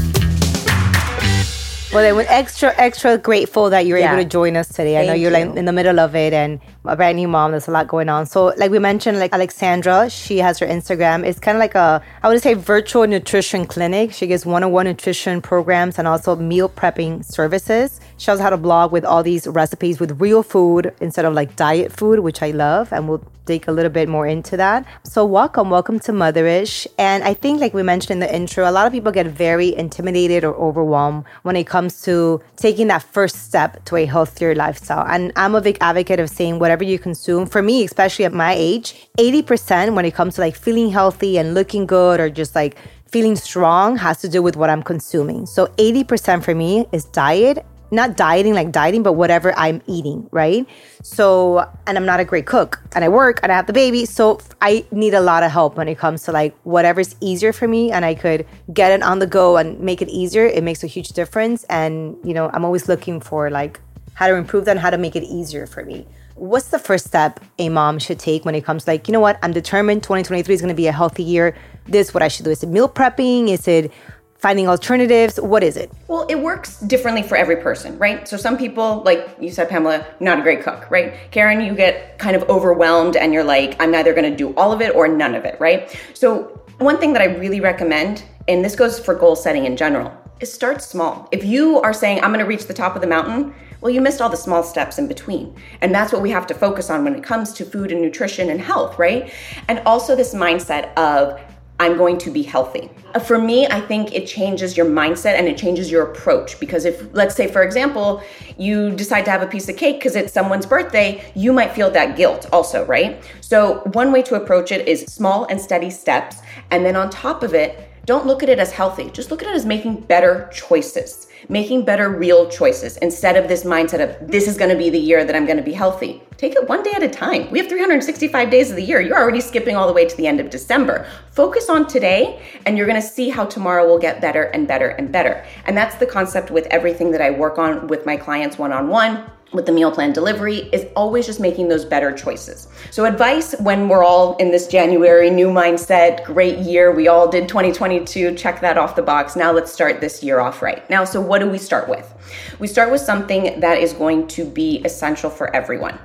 Well, 1.92 2.02
then 2.02 2.16
we're 2.16 2.26
extra, 2.28 2.74
extra 2.76 3.16
grateful 3.16 3.70
that 3.70 3.86
you're 3.86 3.98
yeah. 3.98 4.12
able 4.12 4.22
to 4.22 4.28
join 4.28 4.56
us 4.56 4.68
today. 4.68 4.94
Thank 4.94 5.04
I 5.04 5.06
know 5.06 5.14
you're 5.14 5.30
you. 5.30 5.46
like 5.46 5.56
in 5.56 5.66
the 5.66 5.72
middle 5.72 6.00
of 6.00 6.16
it 6.16 6.32
and 6.32 6.60
a 6.84 6.96
brand 6.96 7.16
new 7.16 7.28
mom. 7.28 7.52
There's 7.52 7.68
a 7.68 7.70
lot 7.70 7.86
going 7.86 8.08
on. 8.08 8.26
So, 8.26 8.46
like 8.56 8.72
we 8.72 8.80
mentioned, 8.80 9.20
like 9.20 9.32
Alexandra, 9.32 10.10
she 10.10 10.38
has 10.38 10.58
her 10.58 10.66
Instagram. 10.66 11.24
It's 11.24 11.38
kind 11.38 11.56
of 11.56 11.60
like 11.60 11.76
a, 11.76 12.02
I 12.24 12.28
would 12.28 12.42
say, 12.42 12.54
virtual 12.54 13.06
nutrition 13.06 13.66
clinic. 13.66 14.12
She 14.12 14.26
gives 14.26 14.44
one-on-one 14.44 14.86
nutrition 14.86 15.40
programs 15.40 15.98
and 15.98 16.08
also 16.08 16.34
meal 16.34 16.68
prepping 16.68 17.24
services. 17.24 18.00
Also 18.18 18.42
had 18.42 18.52
a 18.52 18.56
blog 18.56 18.92
with 18.92 19.04
all 19.04 19.22
these 19.22 19.46
recipes 19.46 20.00
with 20.00 20.20
real 20.20 20.42
food 20.42 20.92
instead 21.00 21.24
of 21.24 21.34
like 21.34 21.54
diet 21.54 21.92
food, 21.92 22.20
which 22.20 22.42
I 22.42 22.50
love, 22.50 22.92
and 22.92 23.08
we'll 23.08 23.22
dig 23.44 23.68
a 23.68 23.72
little 23.72 23.90
bit 23.90 24.08
more 24.08 24.26
into 24.26 24.56
that. 24.56 24.84
So, 25.04 25.24
welcome, 25.24 25.70
welcome 25.70 26.00
to 26.00 26.12
Motherish. 26.12 26.86
And 26.98 27.22
I 27.24 27.34
think, 27.34 27.60
like 27.60 27.72
we 27.72 27.82
mentioned 27.82 28.12
in 28.12 28.18
the 28.20 28.34
intro, 28.34 28.68
a 28.68 28.72
lot 28.72 28.86
of 28.86 28.92
people 28.92 29.12
get 29.12 29.26
very 29.26 29.74
intimidated 29.74 30.44
or 30.44 30.54
overwhelmed 30.56 31.24
when 31.42 31.56
it 31.56 31.66
comes 31.66 32.02
to 32.02 32.42
taking 32.56 32.88
that 32.88 33.02
first 33.02 33.44
step 33.44 33.84
to 33.84 33.96
a 33.96 34.06
healthier 34.06 34.54
lifestyle. 34.54 35.06
And 35.06 35.32
I'm 35.36 35.54
a 35.54 35.60
big 35.60 35.78
advocate 35.80 36.18
of 36.18 36.28
saying 36.28 36.58
whatever 36.58 36.84
you 36.84 36.98
consume, 36.98 37.46
for 37.46 37.62
me, 37.62 37.84
especially 37.84 38.24
at 38.24 38.32
my 38.32 38.54
age, 38.54 39.08
80% 39.18 39.94
when 39.94 40.04
it 40.04 40.14
comes 40.14 40.34
to 40.34 40.40
like 40.40 40.56
feeling 40.56 40.90
healthy 40.90 41.38
and 41.38 41.54
looking 41.54 41.86
good 41.86 42.18
or 42.18 42.28
just 42.28 42.54
like 42.54 42.76
feeling 43.06 43.36
strong 43.36 43.96
has 43.96 44.20
to 44.20 44.28
do 44.28 44.42
with 44.42 44.56
what 44.56 44.68
I'm 44.68 44.82
consuming. 44.82 45.46
So 45.46 45.66
80% 45.78 46.42
for 46.42 46.54
me 46.54 46.86
is 46.92 47.04
diet 47.04 47.64
not 47.90 48.16
dieting 48.16 48.54
like 48.54 48.72
dieting, 48.72 49.02
but 49.02 49.12
whatever 49.12 49.56
I'm 49.56 49.82
eating, 49.86 50.28
right? 50.32 50.66
So, 51.02 51.70
and 51.86 51.96
I'm 51.96 52.06
not 52.06 52.20
a 52.20 52.24
great 52.24 52.46
cook 52.46 52.80
and 52.94 53.04
I 53.04 53.08
work 53.08 53.40
and 53.42 53.52
I 53.52 53.56
have 53.56 53.66
the 53.66 53.72
baby. 53.72 54.06
So 54.06 54.40
I 54.60 54.84
need 54.90 55.14
a 55.14 55.20
lot 55.20 55.42
of 55.42 55.50
help 55.50 55.76
when 55.76 55.88
it 55.88 55.98
comes 55.98 56.24
to 56.24 56.32
like 56.32 56.56
whatever's 56.64 57.14
easier 57.20 57.52
for 57.52 57.68
me 57.68 57.92
and 57.92 58.04
I 58.04 58.14
could 58.14 58.46
get 58.72 58.92
it 58.92 59.02
on 59.02 59.18
the 59.18 59.26
go 59.26 59.56
and 59.56 59.78
make 59.80 60.02
it 60.02 60.08
easier. 60.08 60.46
It 60.46 60.64
makes 60.64 60.82
a 60.82 60.86
huge 60.86 61.10
difference. 61.10 61.64
And, 61.64 62.16
you 62.24 62.34
know, 62.34 62.50
I'm 62.52 62.64
always 62.64 62.88
looking 62.88 63.20
for 63.20 63.50
like 63.50 63.80
how 64.14 64.28
to 64.28 64.34
improve 64.34 64.64
that 64.64 64.72
and 64.72 64.80
how 64.80 64.90
to 64.90 64.98
make 64.98 65.14
it 65.14 65.22
easier 65.22 65.66
for 65.66 65.84
me. 65.84 66.06
What's 66.34 66.68
the 66.68 66.78
first 66.78 67.06
step 67.06 67.40
a 67.58 67.68
mom 67.70 67.98
should 67.98 68.18
take 68.18 68.44
when 68.44 68.54
it 68.54 68.64
comes 68.64 68.84
to 68.84 68.90
like, 68.90 69.08
you 69.08 69.12
know 69.12 69.20
what, 69.20 69.38
I'm 69.42 69.52
determined 69.52 70.02
2023 70.02 70.54
is 70.54 70.60
going 70.60 70.68
to 70.68 70.74
be 70.74 70.86
a 70.86 70.92
healthy 70.92 71.22
year. 71.22 71.56
This 71.86 72.12
what 72.12 72.22
I 72.22 72.28
should 72.28 72.44
do. 72.44 72.50
Is 72.50 72.62
it 72.62 72.68
meal 72.68 72.88
prepping? 72.88 73.48
Is 73.48 73.66
it 73.68 73.92
finding 74.38 74.68
alternatives? 74.68 75.40
What 75.40 75.62
is 75.62 75.76
it? 75.76 75.90
Well, 76.08 76.26
it 76.28 76.38
works 76.40 76.80
differently 76.80 77.22
for 77.22 77.36
every 77.36 77.56
person, 77.56 77.98
right? 77.98 78.26
So 78.28 78.36
some 78.36 78.56
people, 78.56 79.02
like 79.04 79.36
you 79.40 79.50
said, 79.50 79.68
Pamela, 79.68 80.06
not 80.20 80.38
a 80.38 80.42
great 80.42 80.62
cook, 80.62 80.90
right? 80.90 81.14
Karen, 81.30 81.60
you 81.60 81.74
get 81.74 82.18
kind 82.18 82.36
of 82.36 82.42
overwhelmed 82.48 83.16
and 83.16 83.32
you're 83.32 83.44
like, 83.44 83.80
I'm 83.80 83.90
neither 83.90 84.12
going 84.12 84.30
to 84.30 84.36
do 84.36 84.54
all 84.56 84.72
of 84.72 84.80
it 84.80 84.94
or 84.94 85.08
none 85.08 85.34
of 85.34 85.44
it, 85.44 85.58
right? 85.60 85.98
So 86.14 86.60
one 86.78 86.98
thing 86.98 87.12
that 87.14 87.22
I 87.22 87.26
really 87.26 87.60
recommend, 87.60 88.24
and 88.48 88.64
this 88.64 88.76
goes 88.76 88.98
for 88.98 89.14
goal 89.14 89.36
setting 89.36 89.64
in 89.64 89.76
general, 89.76 90.12
is 90.40 90.52
start 90.52 90.82
small. 90.82 91.28
If 91.32 91.44
you 91.44 91.80
are 91.80 91.94
saying, 91.94 92.20
I'm 92.22 92.30
going 92.30 92.40
to 92.40 92.46
reach 92.46 92.66
the 92.66 92.74
top 92.74 92.94
of 92.94 93.00
the 93.00 93.08
mountain, 93.08 93.54
well, 93.80 93.90
you 93.90 94.00
missed 94.00 94.20
all 94.20 94.28
the 94.28 94.36
small 94.36 94.62
steps 94.62 94.98
in 94.98 95.06
between. 95.06 95.54
And 95.80 95.94
that's 95.94 96.12
what 96.12 96.22
we 96.22 96.30
have 96.30 96.46
to 96.48 96.54
focus 96.54 96.90
on 96.90 97.04
when 97.04 97.14
it 97.14 97.22
comes 97.22 97.52
to 97.54 97.64
food 97.64 97.92
and 97.92 98.02
nutrition 98.02 98.50
and 98.50 98.60
health, 98.60 98.98
right? 98.98 99.32
And 99.68 99.80
also 99.86 100.16
this 100.16 100.34
mindset 100.34 100.92
of 100.94 101.40
I'm 101.78 101.96
going 101.96 102.16
to 102.18 102.30
be 102.30 102.42
healthy. 102.42 102.90
Uh, 103.14 103.18
for 103.18 103.38
me, 103.38 103.66
I 103.66 103.80
think 103.80 104.14
it 104.14 104.26
changes 104.26 104.76
your 104.76 104.86
mindset 104.86 105.34
and 105.38 105.46
it 105.46 105.58
changes 105.58 105.90
your 105.90 106.10
approach 106.10 106.58
because 106.58 106.84
if, 106.84 107.12
let's 107.12 107.34
say, 107.34 107.48
for 107.48 107.62
example, 107.62 108.22
you 108.56 108.90
decide 108.92 109.24
to 109.26 109.30
have 109.30 109.42
a 109.42 109.46
piece 109.46 109.68
of 109.68 109.76
cake 109.76 109.96
because 109.96 110.16
it's 110.16 110.32
someone's 110.32 110.64
birthday, 110.64 111.22
you 111.34 111.52
might 111.52 111.72
feel 111.72 111.90
that 111.90 112.16
guilt 112.16 112.46
also, 112.52 112.84
right? 112.86 113.22
So, 113.40 113.80
one 113.92 114.10
way 114.10 114.22
to 114.22 114.36
approach 114.36 114.72
it 114.72 114.88
is 114.88 115.02
small 115.02 115.44
and 115.46 115.60
steady 115.60 115.90
steps. 115.90 116.38
And 116.70 116.84
then 116.84 116.96
on 116.96 117.10
top 117.10 117.42
of 117.42 117.52
it, 117.54 117.90
don't 118.06 118.26
look 118.26 118.42
at 118.42 118.48
it 118.48 118.58
as 118.58 118.70
healthy. 118.70 119.10
Just 119.10 119.30
look 119.30 119.42
at 119.42 119.48
it 119.48 119.54
as 119.54 119.66
making 119.66 120.00
better 120.02 120.48
choices, 120.52 121.26
making 121.48 121.84
better 121.84 122.08
real 122.10 122.48
choices 122.48 122.96
instead 122.98 123.36
of 123.36 123.48
this 123.48 123.64
mindset 123.64 124.00
of 124.00 124.28
this 124.30 124.48
is 124.48 124.56
going 124.56 124.70
to 124.70 124.76
be 124.76 124.90
the 124.90 124.98
year 124.98 125.24
that 125.24 125.34
I'm 125.34 125.46
going 125.46 125.56
to 125.56 125.62
be 125.62 125.72
healthy. 125.72 126.22
Take 126.36 126.54
it 126.54 126.68
one 126.68 126.82
day 126.82 126.92
at 126.92 127.02
a 127.02 127.08
time. 127.08 127.50
We 127.50 127.58
have 127.58 127.68
365 127.68 128.50
days 128.50 128.70
of 128.70 128.76
the 128.76 128.82
year. 128.82 129.00
You're 129.00 129.18
already 129.18 129.40
skipping 129.40 129.76
all 129.76 129.86
the 129.86 129.92
way 129.92 130.06
to 130.06 130.16
the 130.16 130.26
end 130.26 130.40
of 130.40 130.50
December. 130.50 131.06
Focus 131.30 131.68
on 131.70 131.86
today, 131.86 132.42
and 132.66 132.76
you're 132.76 132.86
going 132.86 133.00
to 133.00 133.06
see 133.06 133.30
how 133.30 133.44
tomorrow 133.46 133.86
will 133.86 133.98
get 133.98 134.20
better 134.20 134.44
and 134.44 134.66
better 134.66 134.88
and 134.88 135.10
better. 135.10 135.44
And 135.64 135.76
that's 135.76 135.96
the 135.96 136.06
concept 136.06 136.50
with 136.50 136.66
everything 136.66 137.10
that 137.12 137.20
I 137.20 137.30
work 137.30 137.58
on 137.58 137.86
with 137.86 138.04
my 138.06 138.16
clients 138.16 138.58
one 138.58 138.72
on 138.72 138.88
one 138.88 139.30
with 139.52 139.66
the 139.66 139.72
meal 139.72 139.90
plan 139.90 140.12
delivery 140.12 140.68
is 140.72 140.86
always 140.96 141.26
just 141.26 141.40
making 141.40 141.68
those 141.68 141.84
better 141.84 142.12
choices. 142.12 142.68
So, 142.90 143.04
advice 143.04 143.54
when 143.60 143.88
we're 143.88 144.04
all 144.04 144.36
in 144.36 144.50
this 144.50 144.66
January 144.66 145.30
new 145.30 145.48
mindset, 145.48 146.24
great 146.24 146.58
year, 146.58 146.92
we 146.92 147.08
all 147.08 147.28
did 147.28 147.48
2022, 147.48 148.34
check 148.34 148.60
that 148.60 148.76
off 148.76 148.96
the 148.96 149.02
box. 149.02 149.36
Now, 149.36 149.52
let's 149.52 149.72
start 149.72 150.00
this 150.00 150.22
year 150.22 150.40
off 150.40 150.62
right. 150.62 150.88
Now, 150.90 151.04
so 151.04 151.20
what 151.20 151.38
do 151.38 151.48
we 151.48 151.58
start 151.58 151.88
with? 151.88 152.12
We 152.58 152.66
start 152.66 152.90
with 152.90 153.00
something 153.00 153.60
that 153.60 153.78
is 153.78 153.92
going 153.92 154.28
to 154.28 154.44
be 154.44 154.82
essential 154.84 155.30
for 155.30 155.54
everyone. 155.54 155.98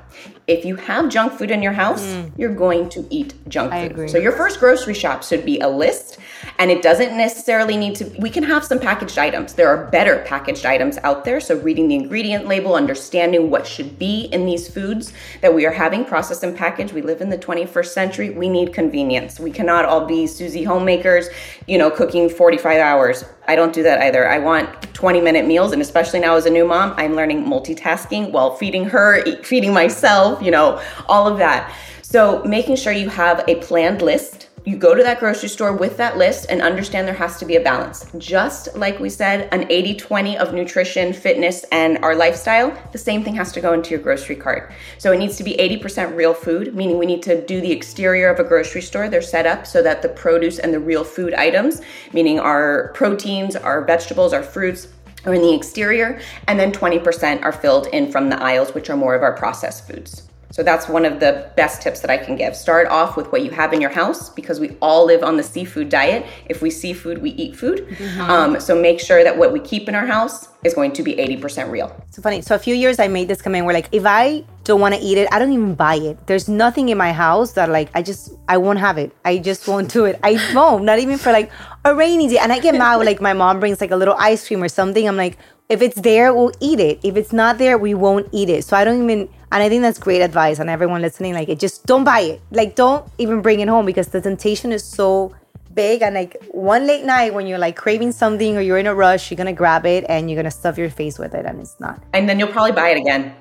If 0.48 0.66
you 0.66 0.76
have 0.76 1.10
junk 1.10 1.34
food 1.34 1.52
in 1.52 1.62
your 1.62 1.72
house, 1.72 2.04
mm. 2.04 2.32
you're 2.38 2.54
going 2.54 2.90
to 2.90 3.08
eat 3.10 3.34
junk 3.48 3.72
I 3.72 3.84
food. 3.84 3.92
Agree. 3.92 4.08
So, 4.10 4.18
your 4.18 4.34
first 4.34 4.60
grocery 4.60 4.94
shop 4.94 5.24
should 5.24 5.46
be 5.46 5.60
a 5.60 5.68
list, 5.68 6.18
and 6.60 6.70
it 6.70 6.82
doesn't 6.82 7.16
necessarily 7.16 7.78
need 7.78 7.96
to, 7.96 8.12
we 8.20 8.30
can 8.30 8.44
have 8.44 8.66
some 8.66 8.80
packaged 8.80 9.18
items. 9.18 9.54
There 9.54 9.70
are 9.70 9.90
better 9.90 10.24
packaged 10.28 10.66
items 10.66 10.98
out 11.04 11.24
there. 11.24 11.40
So, 11.40 11.58
reading 11.60 11.88
the 11.88 11.96
ingredient 11.96 12.48
label, 12.48 12.76
understanding 12.76 13.22
understanding 13.22 13.50
what 13.50 13.68
should 13.68 13.98
be 14.00 14.22
in 14.32 14.46
these 14.46 14.68
foods 14.68 15.14
that 15.42 15.54
we 15.54 15.66
are 15.66 15.72
having 15.72 16.06
processed 16.06 16.44
and 16.44 16.56
packaged. 16.56 16.94
We 16.94 17.02
live 17.02 17.22
in 17.22 17.30
the 17.30 17.38
21st 17.38 17.88
century. 17.88 18.30
We 18.30 18.48
need 18.48 18.74
convenience. 18.74 19.40
We 19.40 19.52
cannot 19.52 19.86
all 19.86 20.06
be 20.06 20.28
Susie 20.28 20.64
homemakers, 20.64 21.28
you 21.68 21.78
know, 21.78 21.90
cooking 21.90 22.30
45 22.30 22.80
hours. 22.80 23.26
I 23.48 23.56
don't 23.56 23.74
do 23.74 23.84
that 23.84 24.02
either. 24.02 24.28
I 24.28 24.40
want 24.40 24.70
20 24.94 25.22
minute 25.22 25.46
meals. 25.46 25.72
And 25.72 25.82
especially 25.82 26.20
now 26.20 26.36
as 26.36 26.46
a 26.46 26.50
new 26.50 26.66
mom, 26.66 26.94
I'm 26.98 27.16
learning 27.16 27.46
multitasking 27.46 28.32
while 28.32 28.56
feeding 28.56 28.86
her, 28.86 29.24
feeding 29.44 29.74
myself, 29.74 30.42
you 30.42 30.52
know, 30.52 30.82
all 31.08 31.28
of 31.28 31.38
that. 31.40 31.74
So 32.02 32.44
making 32.44 32.76
sure 32.76 32.94
you 32.94 33.10
have 33.10 33.44
a 33.48 33.56
planned 33.56 34.02
list 34.02 34.41
you 34.66 34.78
go 34.78 34.94
to 34.94 35.02
that 35.02 35.20
grocery 35.20 35.50
store 35.50 35.74
with 35.74 35.98
that 35.98 36.18
list 36.18 36.46
and 36.50 36.62
understand 36.62 37.08
there 37.08 37.16
has 37.16 37.38
to 37.38 37.46
be 37.46 37.56
a 37.56 37.62
balance. 37.62 38.06
Just 38.18 38.76
like 38.76 39.00
we 39.00 39.10
said, 39.10 39.50
an 39.52 39.66
80 39.72 39.96
20 39.96 40.38
of 40.38 40.54
nutrition, 40.54 41.14
fitness, 41.14 41.66
and 41.72 41.98
our 42.04 42.16
lifestyle, 42.16 42.72
the 42.92 42.98
same 42.98 43.24
thing 43.24 43.36
has 43.36 43.52
to 43.54 43.62
go 43.62 43.74
into 43.74 43.90
your 43.92 44.00
grocery 44.00 44.36
cart. 44.36 44.72
So 44.98 45.12
it 45.12 45.18
needs 45.18 45.36
to 45.38 45.44
be 45.44 45.56
80% 45.56 46.16
real 46.16 46.34
food, 46.34 46.76
meaning 46.76 47.00
we 47.00 47.06
need 47.06 47.24
to 47.24 47.44
do 47.46 47.60
the 47.60 47.72
exterior 47.72 48.30
of 48.30 48.40
a 48.40 48.44
grocery 48.44 48.82
store. 48.82 49.10
They're 49.10 49.22
set 49.22 49.48
up 49.48 49.66
so 49.66 49.82
that 49.82 50.02
the 50.02 50.10
produce 50.10 50.60
and 50.60 50.74
the 50.74 50.80
real 50.80 51.04
food 51.04 51.34
items, 51.34 51.82
meaning 52.14 52.40
our 52.40 52.92
proteins, 52.94 53.56
our 53.56 53.84
vegetables, 53.84 54.34
our 54.34 54.44
fruits, 54.44 54.88
are 55.26 55.34
in 55.34 55.42
the 55.42 55.54
exterior, 55.54 56.20
and 56.48 56.60
then 56.60 56.72
20% 56.72 57.44
are 57.44 57.52
filled 57.52 57.88
in 57.88 58.12
from 58.12 58.30
the 58.30 58.42
aisles, 58.42 58.74
which 58.74 58.90
are 58.90 58.98
more 58.98 59.16
of 59.16 59.22
our 59.22 59.34
processed 59.34 59.88
foods. 59.88 60.28
So 60.52 60.64
that's 60.64 60.88
one 60.88 61.06
of 61.06 61.20
the 61.20 61.52
best 61.56 61.82
tips 61.82 62.02
that 62.02 62.10
I 62.10 62.18
can 62.18 62.36
give. 62.36 62.56
Start 62.56 62.88
off 62.88 63.16
with 63.16 63.32
what 63.32 63.44
you 63.44 63.52
have 63.52 63.74
in 63.74 63.82
your 63.82 63.90
house 63.90 64.30
because 64.30 64.60
we 64.60 64.78
all 64.82 65.06
live 65.06 65.24
on 65.24 65.38
the 65.38 65.44
seafood 65.44 65.90
diet. 65.90 66.26
If 66.46 66.62
we 66.62 66.70
see 66.70 66.94
food, 66.94 67.20
we 67.20 67.32
eat 67.32 67.56
food. 67.56 67.88
Mm-hmm. 67.88 68.22
Um, 68.22 68.60
so 68.60 68.80
make 68.80 69.00
sure 69.00 69.24
that 69.24 69.38
what 69.38 69.54
we 69.54 69.60
keep 69.60 69.88
in 69.88 69.96
our 69.96 70.06
house 70.06 70.50
is 70.64 70.74
going 70.74 70.92
to 70.94 71.04
be 71.04 71.16
80% 71.16 71.72
real. 71.72 71.90
So 72.10 72.22
funny. 72.22 72.42
So 72.42 72.56
a 72.56 72.60
few 72.60 72.76
years 72.76 73.00
I 73.00 73.08
made 73.08 73.28
this 73.28 73.42
comment 73.42 73.66
where 73.66 73.74
like 73.74 73.90
if 73.92 74.06
I 74.06 74.44
don't 74.64 74.80
want 74.80 74.94
to 74.94 75.02
eat 75.02 75.18
it, 75.18 75.28
I 75.32 75.40
don't 75.40 75.54
even 75.54 75.74
buy 75.74 75.96
it. 75.96 76.28
There's 76.28 76.48
nothing 76.48 76.90
in 76.90 76.98
my 76.98 77.12
house 77.12 77.54
that 77.54 77.70
like 77.70 77.90
I 77.96 78.02
just 78.02 78.34
I 78.48 78.58
won't 78.58 78.80
have 78.80 78.98
it. 78.98 79.12
I 79.26 79.38
just 79.38 79.68
won't 79.68 79.92
do 79.92 80.06
it. 80.06 80.20
I 80.24 80.34
won't. 80.54 80.84
Not 80.84 81.00
even 81.00 81.18
for 81.18 81.32
like 81.32 81.52
a 81.84 81.96
rainy 81.96 82.28
day. 82.28 82.38
And 82.38 82.52
I 82.52 82.60
get 82.60 82.76
mad 82.76 82.98
when 82.98 83.08
like 83.08 83.22
my 83.22 83.34
mom 83.34 83.60
brings 83.60 83.82
like 83.82 83.92
a 83.92 83.96
little 83.96 84.16
ice 84.20 84.46
cream 84.46 84.62
or 84.62 84.70
something. 84.70 85.08
I'm 85.08 85.18
like, 85.18 85.38
if 85.72 85.82
it's 85.82 86.02
there, 86.02 86.34
we'll 86.34 86.52
eat 86.60 86.80
it. 86.80 87.00
If 87.02 87.16
it's 87.16 87.32
not 87.32 87.58
there, 87.58 87.78
we 87.78 87.94
won't 87.94 88.28
eat 88.34 88.50
it. 88.50 88.66
So 88.66 88.76
I 88.76 88.84
don't 88.84 89.02
even 89.04 89.30
and 89.54 89.64
I 89.64 89.70
think 89.70 89.82
that's 89.82 90.00
great 90.00 90.22
advice 90.22 90.60
on 90.60 90.70
everyone 90.70 91.02
listening. 91.02 91.34
Like, 91.34 91.50
it 91.50 91.60
just 91.60 91.86
don't 91.86 92.06
buy 92.06 92.22
it. 92.22 92.42
Like, 92.52 92.76
don't 92.76 93.06
even 93.18 93.42
bring 93.42 93.60
it 93.60 93.68
home 93.68 93.86
because 93.86 94.08
the 94.08 94.22
temptation 94.22 94.72
is 94.72 94.84
so 94.84 95.36
big. 95.74 96.02
And 96.02 96.16
like 96.16 96.38
one 96.52 96.88
late 96.88 97.06
night 97.06 97.34
when 97.34 97.48
you're 97.48 97.58
like 97.58 97.76
craving 97.76 98.12
something 98.12 98.58
or 98.58 98.62
you're 98.62 98.78
in 98.78 98.88
a 98.88 98.96
rush, 98.96 99.32
you're 99.32 99.38
gonna 99.38 99.54
grab 99.54 99.86
it 99.86 100.06
and 100.10 100.30
you're 100.30 100.38
gonna 100.38 100.52
stuff 100.52 100.78
your 100.78 100.90
face 100.90 101.18
with 101.18 101.34
it, 101.34 101.46
and 101.46 101.60
it's 101.60 101.80
not. 101.80 102.04
And 102.14 102.28
then 102.28 102.38
you'll 102.38 102.50
probably 102.50 102.74
buy 102.74 102.90
it 102.90 102.98
again. 102.98 103.34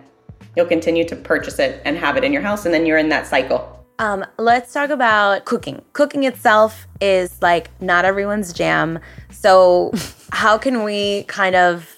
You'll 0.57 0.67
continue 0.67 1.05
to 1.09 1.17
purchase 1.17 1.59
it 1.59 1.81
and 1.85 1.97
have 1.97 2.17
it 2.17 2.25
in 2.25 2.33
your 2.33 2.43
house, 2.43 2.65
and 2.65 2.75
then 2.75 2.87
you're 2.87 2.99
in 2.99 3.09
that 3.09 3.27
cycle. 3.27 3.85
Um, 3.99 4.25
let's 4.39 4.73
talk 4.73 4.91
about 4.91 5.45
cooking. 5.45 5.83
Cooking 5.93 6.25
itself 6.25 6.87
is 7.01 7.41
like 7.43 7.71
not 7.81 8.05
everyone's 8.05 8.53
jam. 8.53 8.99
So, 9.31 9.93
how 10.33 10.59
can 10.59 10.85
we 10.85 11.25
kind 11.25 11.55
of 11.55 11.97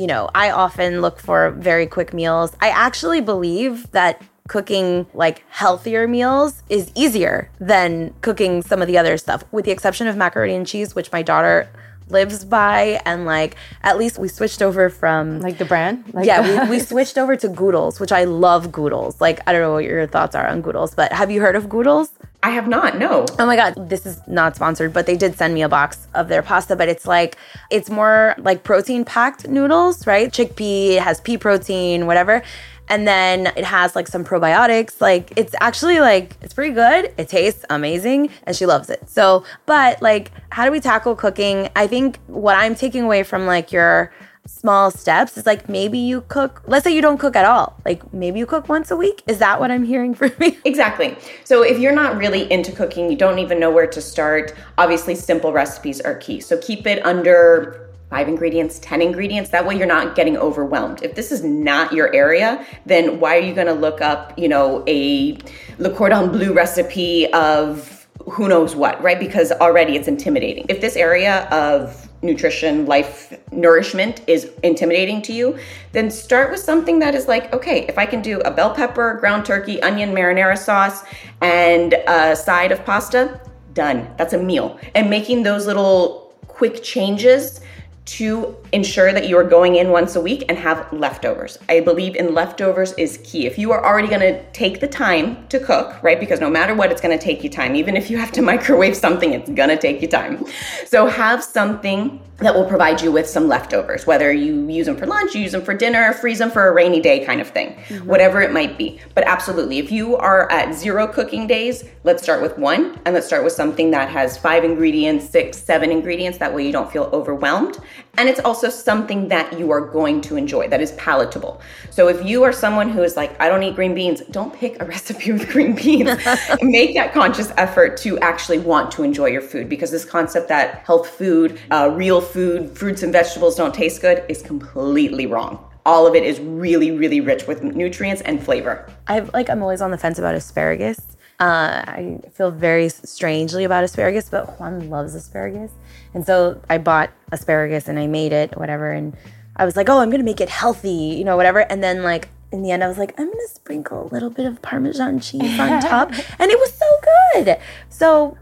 you 0.00 0.06
know, 0.06 0.30
I 0.34 0.50
often 0.50 1.02
look 1.02 1.20
for 1.20 1.50
very 1.50 1.86
quick 1.86 2.14
meals. 2.14 2.56
I 2.58 2.70
actually 2.70 3.20
believe 3.20 3.90
that 3.90 4.22
cooking 4.48 5.06
like 5.12 5.44
healthier 5.50 6.08
meals 6.08 6.62
is 6.70 6.90
easier 6.94 7.50
than 7.60 8.14
cooking 8.22 8.62
some 8.62 8.80
of 8.80 8.88
the 8.88 8.96
other 8.96 9.18
stuff, 9.18 9.44
with 9.52 9.66
the 9.66 9.70
exception 9.70 10.06
of 10.06 10.16
macaroni 10.16 10.54
and 10.54 10.66
cheese, 10.66 10.94
which 10.94 11.12
my 11.12 11.20
daughter 11.20 11.68
lives 12.08 12.46
by 12.46 13.00
and 13.04 13.26
like 13.26 13.56
at 13.82 13.98
least 13.98 14.18
we 14.18 14.26
switched 14.26 14.62
over 14.62 14.88
from 14.88 15.38
like 15.40 15.58
the 15.58 15.66
brand? 15.66 16.02
Like 16.14 16.24
yeah 16.26 16.64
we, 16.64 16.70
we, 16.76 16.78
switched 16.80 17.18
over 17.18 17.36
to 17.36 17.48
goodles 17.48 18.00
which 18.00 18.10
i 18.10 18.24
love 18.24 18.72
goodles. 18.72 19.20
Like 19.20 19.38
i 19.46 19.52
don't 19.52 19.60
know 19.60 19.74
what 19.74 19.84
your 19.84 20.08
thoughts 20.08 20.34
are 20.34 20.48
on 20.48 20.60
goodles 20.60 20.92
but 20.92 21.12
have 21.12 21.30
you 21.30 21.40
heard 21.40 21.54
of 21.54 21.68
goodles 21.68 22.10
I 22.42 22.50
have 22.50 22.68
not, 22.68 22.96
no. 22.98 23.26
Oh 23.38 23.44
my 23.44 23.54
God, 23.54 23.90
this 23.90 24.06
is 24.06 24.26
not 24.26 24.56
sponsored, 24.56 24.94
but 24.94 25.04
they 25.06 25.16
did 25.16 25.36
send 25.36 25.52
me 25.52 25.62
a 25.62 25.68
box 25.68 26.08
of 26.14 26.28
their 26.28 26.42
pasta. 26.42 26.74
But 26.74 26.88
it's 26.88 27.06
like, 27.06 27.36
it's 27.70 27.90
more 27.90 28.34
like 28.38 28.64
protein 28.64 29.04
packed 29.04 29.46
noodles, 29.46 30.06
right? 30.06 30.30
Chickpea, 30.32 30.92
it 30.92 31.02
has 31.02 31.20
pea 31.20 31.36
protein, 31.36 32.06
whatever. 32.06 32.42
And 32.88 33.06
then 33.06 33.48
it 33.56 33.64
has 33.64 33.94
like 33.94 34.08
some 34.08 34.24
probiotics. 34.24 35.00
Like, 35.00 35.32
it's 35.36 35.54
actually 35.60 36.00
like, 36.00 36.36
it's 36.40 36.54
pretty 36.54 36.74
good. 36.74 37.12
It 37.18 37.28
tastes 37.28 37.64
amazing 37.70 38.30
and 38.44 38.56
she 38.56 38.66
loves 38.66 38.90
it. 38.90 39.08
So, 39.08 39.44
but 39.66 40.00
like, 40.00 40.32
how 40.50 40.64
do 40.64 40.72
we 40.72 40.80
tackle 40.80 41.14
cooking? 41.14 41.68
I 41.76 41.86
think 41.86 42.18
what 42.26 42.56
I'm 42.56 42.74
taking 42.74 43.02
away 43.02 43.22
from 43.22 43.46
like 43.46 43.70
your, 43.70 44.12
small 44.50 44.90
steps. 44.90 45.36
Is 45.38 45.46
like 45.46 45.68
maybe 45.68 45.98
you 45.98 46.22
cook 46.22 46.62
let's 46.66 46.84
say 46.84 46.94
you 46.94 47.00
don't 47.00 47.18
cook 47.18 47.36
at 47.36 47.44
all 47.44 47.80
like 47.84 48.12
maybe 48.12 48.38
you 48.38 48.46
cook 48.46 48.68
once 48.68 48.90
a 48.90 48.96
week. 48.96 49.22
Is 49.26 49.38
that 49.38 49.60
what 49.60 49.70
i'm 49.70 49.84
hearing 49.84 50.14
from 50.14 50.32
you? 50.40 50.56
Exactly. 50.64 51.16
So 51.44 51.62
if 51.62 51.78
you're 51.78 51.94
not 51.94 52.16
really 52.16 52.50
into 52.50 52.72
cooking 52.72 53.10
you 53.10 53.16
don't 53.16 53.38
even 53.38 53.58
know 53.58 53.70
where 53.70 53.86
to 53.86 54.00
start. 54.00 54.54
Obviously 54.76 55.14
simple 55.14 55.52
recipes 55.52 56.00
are 56.00 56.16
key. 56.16 56.40
So 56.40 56.58
keep 56.58 56.86
it 56.86 57.04
under 57.06 57.88
five 58.10 58.28
ingredients 58.28 58.78
10 58.80 59.00
ingredients. 59.00 59.50
That 59.50 59.66
way 59.66 59.76
you're 59.78 59.86
not 59.86 60.14
getting 60.14 60.36
overwhelmed. 60.36 61.02
If 61.02 61.14
this 61.14 61.32
is 61.32 61.42
not 61.44 61.92
your 61.92 62.12
area 62.14 62.64
then 62.84 63.20
why 63.20 63.36
are 63.36 63.40
you 63.40 63.54
going 63.54 63.68
to 63.68 63.80
look 63.86 64.00
up 64.00 64.38
you 64.38 64.48
know 64.48 64.84
a 64.86 65.38
le 65.78 65.90
cordon 65.94 66.30
bleu 66.30 66.52
recipe 66.52 67.32
of 67.32 68.08
who 68.30 68.48
knows 68.48 68.76
what 68.76 69.02
right? 69.02 69.18
Because 69.18 69.52
already 69.52 69.96
it's 69.96 70.08
intimidating. 70.08 70.66
If 70.68 70.80
this 70.80 70.96
area 70.96 71.48
of 71.50 72.09
nutrition, 72.22 72.86
life, 72.86 73.38
nourishment 73.50 74.22
is 74.26 74.50
intimidating 74.62 75.22
to 75.22 75.32
you, 75.32 75.58
then 75.92 76.10
start 76.10 76.50
with 76.50 76.60
something 76.60 76.98
that 76.98 77.14
is 77.14 77.26
like, 77.28 77.52
okay, 77.52 77.86
if 77.86 77.96
I 77.96 78.06
can 78.06 78.20
do 78.20 78.40
a 78.40 78.50
bell 78.50 78.74
pepper, 78.74 79.14
ground 79.20 79.46
turkey, 79.46 79.80
onion, 79.82 80.14
marinara 80.14 80.58
sauce, 80.58 81.02
and 81.40 81.94
a 82.06 82.36
side 82.36 82.72
of 82.72 82.84
pasta, 82.84 83.40
done. 83.72 84.08
That's 84.18 84.32
a 84.32 84.38
meal. 84.38 84.78
And 84.94 85.08
making 85.08 85.42
those 85.42 85.66
little 85.66 86.34
quick 86.46 86.82
changes 86.82 87.60
to 88.06 88.56
ensure 88.72 89.12
that 89.12 89.28
you 89.28 89.36
are 89.36 89.44
going 89.44 89.76
in 89.76 89.90
once 89.90 90.16
a 90.16 90.20
week 90.20 90.44
and 90.48 90.58
have 90.58 90.92
leftovers. 90.92 91.58
I 91.68 91.80
believe 91.80 92.16
in 92.16 92.34
leftovers 92.34 92.92
is 92.94 93.20
key. 93.22 93.46
If 93.46 93.58
you 93.58 93.72
are 93.72 93.84
already 93.84 94.08
going 94.08 94.20
to 94.20 94.50
take 94.52 94.80
the 94.80 94.88
time 94.88 95.46
to 95.48 95.60
cook, 95.60 96.02
right? 96.02 96.18
Because 96.18 96.40
no 96.40 96.50
matter 96.50 96.74
what, 96.74 96.90
it's 96.90 97.00
going 97.00 97.16
to 97.16 97.22
take 97.22 97.44
you 97.44 97.50
time. 97.50 97.76
Even 97.76 97.96
if 97.96 98.10
you 98.10 98.18
have 98.18 98.32
to 98.32 98.42
microwave 98.52 98.96
something, 98.96 99.32
it's 99.32 99.50
going 99.50 99.68
to 99.68 99.76
take 99.76 100.02
you 100.02 100.08
time. 100.08 100.44
So 100.86 101.06
have 101.06 101.44
something 101.44 102.20
that 102.40 102.54
will 102.54 102.64
provide 102.64 103.00
you 103.00 103.12
with 103.12 103.28
some 103.28 103.48
leftovers, 103.48 104.06
whether 104.06 104.32
you 104.32 104.66
use 104.68 104.86
them 104.86 104.96
for 104.96 105.06
lunch, 105.06 105.34
you 105.34 105.42
use 105.42 105.52
them 105.52 105.62
for 105.62 105.74
dinner, 105.74 106.12
freeze 106.14 106.38
them 106.38 106.50
for 106.50 106.68
a 106.68 106.72
rainy 106.72 107.00
day 107.00 107.24
kind 107.24 107.40
of 107.40 107.48
thing, 107.48 107.74
mm-hmm. 107.74 108.06
whatever 108.06 108.40
it 108.40 108.52
might 108.52 108.78
be. 108.78 109.00
But 109.14 109.24
absolutely, 109.24 109.78
if 109.78 109.92
you 109.92 110.16
are 110.16 110.50
at 110.50 110.74
zero 110.74 111.06
cooking 111.06 111.46
days, 111.46 111.84
let's 112.04 112.22
start 112.22 112.42
with 112.42 112.56
one 112.58 112.98
and 113.04 113.14
let's 113.14 113.26
start 113.26 113.44
with 113.44 113.52
something 113.52 113.90
that 113.90 114.08
has 114.08 114.38
five 114.38 114.64
ingredients, 114.64 115.28
six, 115.28 115.58
seven 115.58 115.90
ingredients. 115.90 116.38
That 116.38 116.54
way 116.54 116.66
you 116.66 116.72
don't 116.72 116.90
feel 116.90 117.10
overwhelmed. 117.12 117.78
And 118.16 118.28
it's 118.28 118.40
also 118.40 118.68
something 118.68 119.28
that 119.28 119.58
you 119.58 119.70
are 119.70 119.80
going 119.80 120.20
to 120.22 120.36
enjoy, 120.36 120.68
that 120.68 120.80
is 120.80 120.92
palatable. 120.92 121.60
So 121.90 122.08
if 122.08 122.24
you 122.24 122.42
are 122.42 122.52
someone 122.52 122.88
who 122.88 123.02
is 123.02 123.16
like, 123.16 123.40
I 123.40 123.48
don't 123.48 123.62
eat 123.62 123.74
green 123.74 123.94
beans, 123.94 124.20
don't 124.30 124.52
pick 124.52 124.80
a 124.80 124.84
recipe 124.90 125.32
with 125.32 125.48
green 125.48 125.74
beans. 125.74 126.10
Make 126.62 126.94
that 126.94 127.12
conscious 127.12 127.52
effort 127.56 127.96
to 127.98 128.18
actually 128.18 128.58
want 128.58 128.90
to 128.92 129.02
enjoy 129.02 129.26
your 129.26 129.42
food 129.42 129.68
because 129.68 129.90
this 129.90 130.04
concept 130.04 130.48
that 130.48 130.84
health 130.86 131.08
food, 131.08 131.58
uh, 131.70 131.90
real 131.94 132.20
food, 132.32 132.76
fruits 132.76 133.02
and 133.02 133.12
vegetables 133.12 133.56
don't 133.56 133.74
taste 133.74 134.00
good 134.00 134.24
is 134.28 134.42
completely 134.42 135.26
wrong 135.26 135.64
all 135.86 136.06
of 136.06 136.14
it 136.14 136.22
is 136.22 136.38
really 136.40 136.90
really 136.90 137.20
rich 137.20 137.46
with 137.46 137.62
nutrients 137.62 138.22
and 138.22 138.42
flavor 138.42 138.90
i've 139.06 139.32
like 139.32 139.48
i'm 139.48 139.62
always 139.62 139.80
on 139.80 139.90
the 139.90 139.98
fence 139.98 140.18
about 140.18 140.34
asparagus 140.34 141.16
uh, 141.40 141.82
I 141.86 142.20
feel 142.34 142.50
very 142.50 142.90
strangely 142.90 143.64
about 143.64 143.82
asparagus, 143.82 144.28
but 144.28 144.60
Juan 144.60 144.90
loves 144.90 145.14
asparagus. 145.14 145.70
And 146.12 146.26
so 146.26 146.60
I 146.68 146.76
bought 146.76 147.10
asparagus 147.32 147.88
and 147.88 147.98
I 147.98 148.06
made 148.06 148.32
it, 148.32 148.58
whatever. 148.58 148.92
And 148.92 149.16
I 149.56 149.64
was 149.64 149.74
like, 149.74 149.88
oh, 149.88 150.00
I'm 150.00 150.10
going 150.10 150.20
to 150.20 150.24
make 150.24 150.42
it 150.42 150.50
healthy, 150.50 150.90
you 150.90 151.24
know, 151.24 151.38
whatever. 151.38 151.60
And 151.60 151.82
then, 151.82 152.02
like, 152.02 152.28
in 152.52 152.62
the 152.62 152.70
end, 152.72 152.84
I 152.84 152.88
was 152.88 152.98
like, 152.98 153.18
I'm 153.18 153.24
going 153.24 153.38
to 153.38 153.54
sprinkle 153.54 154.06
a 154.06 154.12
little 154.12 154.28
bit 154.28 154.44
of 154.44 154.60
Parmesan 154.60 155.18
cheese 155.20 155.58
on 155.58 155.80
top. 155.80 156.10
and 156.38 156.50
it 156.50 156.58
was 156.58 156.74
so 156.74 157.00
good. 157.34 157.58
So 157.88 158.36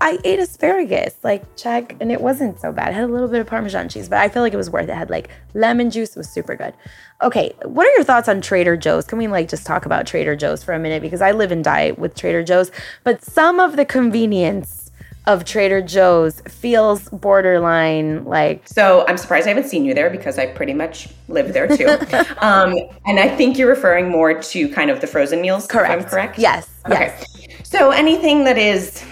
I 0.00 0.18
ate 0.24 0.38
asparagus, 0.38 1.16
like 1.22 1.56
check, 1.56 1.96
and 2.00 2.10
it 2.10 2.20
wasn't 2.20 2.60
so 2.60 2.72
bad. 2.72 2.88
It 2.88 2.94
had 2.94 3.04
a 3.04 3.12
little 3.12 3.28
bit 3.28 3.40
of 3.40 3.46
Parmesan 3.46 3.88
cheese, 3.88 4.08
but 4.08 4.18
I 4.18 4.28
feel 4.28 4.42
like 4.42 4.52
it 4.52 4.56
was 4.56 4.70
worth 4.70 4.84
it. 4.84 4.90
it. 4.90 4.96
had 4.96 5.10
like 5.10 5.30
lemon 5.54 5.90
juice, 5.90 6.10
it 6.10 6.16
was 6.16 6.28
super 6.28 6.56
good. 6.56 6.74
Okay, 7.22 7.54
what 7.62 7.86
are 7.86 7.92
your 7.92 8.04
thoughts 8.04 8.28
on 8.28 8.40
Trader 8.40 8.76
Joe's? 8.76 9.04
Can 9.06 9.18
we 9.18 9.26
like 9.26 9.48
just 9.48 9.66
talk 9.66 9.86
about 9.86 10.06
Trader 10.06 10.36
Joe's 10.36 10.62
for 10.62 10.72
a 10.72 10.78
minute? 10.78 11.02
Because 11.02 11.22
I 11.22 11.32
live 11.32 11.52
and 11.52 11.64
die 11.64 11.92
with 11.92 12.14
Trader 12.14 12.42
Joe's, 12.42 12.70
but 13.04 13.24
some 13.24 13.60
of 13.60 13.76
the 13.76 13.84
convenience 13.84 14.86
of 15.26 15.44
Trader 15.44 15.82
Joe's 15.82 16.40
feels 16.42 17.08
borderline 17.08 18.24
like. 18.24 18.66
So 18.68 19.04
I'm 19.08 19.16
surprised 19.16 19.46
I 19.46 19.50
haven't 19.50 19.68
seen 19.68 19.84
you 19.84 19.92
there 19.92 20.08
because 20.08 20.38
I 20.38 20.46
pretty 20.46 20.72
much 20.72 21.08
live 21.28 21.52
there 21.52 21.66
too. 21.66 21.88
um, 22.38 22.74
and 23.06 23.18
I 23.18 23.28
think 23.36 23.58
you're 23.58 23.68
referring 23.68 24.08
more 24.08 24.40
to 24.40 24.68
kind 24.68 24.90
of 24.90 25.00
the 25.00 25.06
frozen 25.06 25.40
meals. 25.40 25.66
Correct. 25.66 25.90
I'm 25.90 26.04
correct. 26.04 26.38
Yes. 26.38 26.68
Okay. 26.86 27.12
Yes. 27.38 27.68
So 27.68 27.90
anything 27.90 28.44
that 28.44 28.56
is 28.56 29.04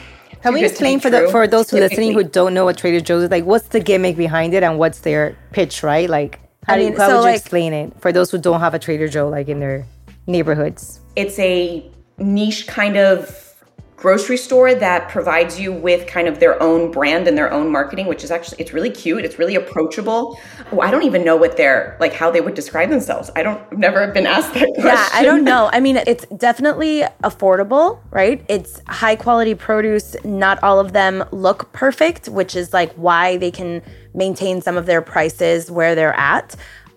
can 0.44 0.54
we 0.54 0.64
explain 0.64 1.00
for 1.00 1.10
the 1.10 1.28
for 1.30 1.46
those 1.46 1.70
who 1.70 1.78
listening 1.78 2.12
who 2.12 2.22
don't 2.22 2.52
know 2.52 2.64
what 2.66 2.76
Trader 2.76 3.00
Joe's 3.00 3.24
is 3.24 3.30
like? 3.30 3.44
What's 3.44 3.68
the 3.68 3.80
gimmick 3.80 4.16
behind 4.16 4.52
it 4.54 4.62
and 4.62 4.78
what's 4.78 5.00
their 5.00 5.36
pitch? 5.52 5.82
Right, 5.82 6.08
like 6.08 6.38
How, 6.66 6.74
I 6.74 6.78
mean, 6.78 6.94
how 6.94 7.08
so 7.08 7.16
would 7.16 7.20
you 7.20 7.30
like, 7.32 7.40
explain 7.40 7.72
it 7.72 8.00
for 8.00 8.12
those 8.12 8.30
who 8.30 8.38
don't 8.38 8.60
have 8.60 8.74
a 8.74 8.78
Trader 8.78 9.08
Joe 9.08 9.28
like 9.28 9.48
in 9.48 9.58
their 9.58 9.86
neighborhoods? 10.26 11.00
It's 11.16 11.38
a 11.38 11.90
niche 12.18 12.66
kind 12.66 12.96
of 12.96 13.43
grocery 14.04 14.37
store 14.37 14.75
that 14.75 15.08
provides 15.08 15.58
you 15.58 15.73
with 15.73 16.06
kind 16.06 16.28
of 16.28 16.38
their 16.38 16.62
own 16.62 16.90
brand 16.90 17.26
and 17.26 17.38
their 17.38 17.50
own 17.50 17.73
marketing 17.73 18.04
which 18.06 18.23
is 18.23 18.30
actually 18.30 18.61
it's 18.61 18.75
really 18.75 18.90
cute. 18.90 19.25
It's 19.25 19.38
really 19.38 19.54
approachable. 19.54 20.38
Oh, 20.73 20.80
i 20.82 20.90
don't 20.90 21.04
even 21.04 21.25
know 21.25 21.37
what 21.37 21.56
they're 21.56 21.96
like 22.00 22.12
how 22.12 22.30
they 22.30 22.42
would 22.42 22.52
describe 22.52 22.90
themselves. 22.90 23.30
I 23.34 23.42
don't 23.42 23.62
I've 23.73 23.78
never 23.78 24.06
been 24.08 24.26
asked 24.26 24.52
that 24.52 24.68
question. 24.75 24.84
yeah 24.84 25.08
i 25.14 25.23
don't 25.23 25.42
know. 25.42 25.70
I 25.73 25.80
mean 25.80 25.96
it's 25.96 26.26
definitely 26.37 27.04
affordable 27.23 27.99
right? 28.11 28.44
It's 28.46 28.82
high 28.88 29.16
quality 29.16 29.54
produce. 29.54 30.14
Not 30.23 30.62
all 30.62 30.78
of 30.78 30.92
them 30.92 31.25
look 31.32 31.73
perfect 31.73 32.28
which 32.28 32.54
is 32.54 32.75
like 32.75 32.92
why 32.96 33.38
they 33.38 33.50
can 33.50 33.80
maintain 34.12 34.61
some 34.61 34.76
of 34.76 34.84
their 34.84 35.00
prices 35.00 35.70
where 35.70 35.94
they're 35.94 36.18
at. 36.37 36.54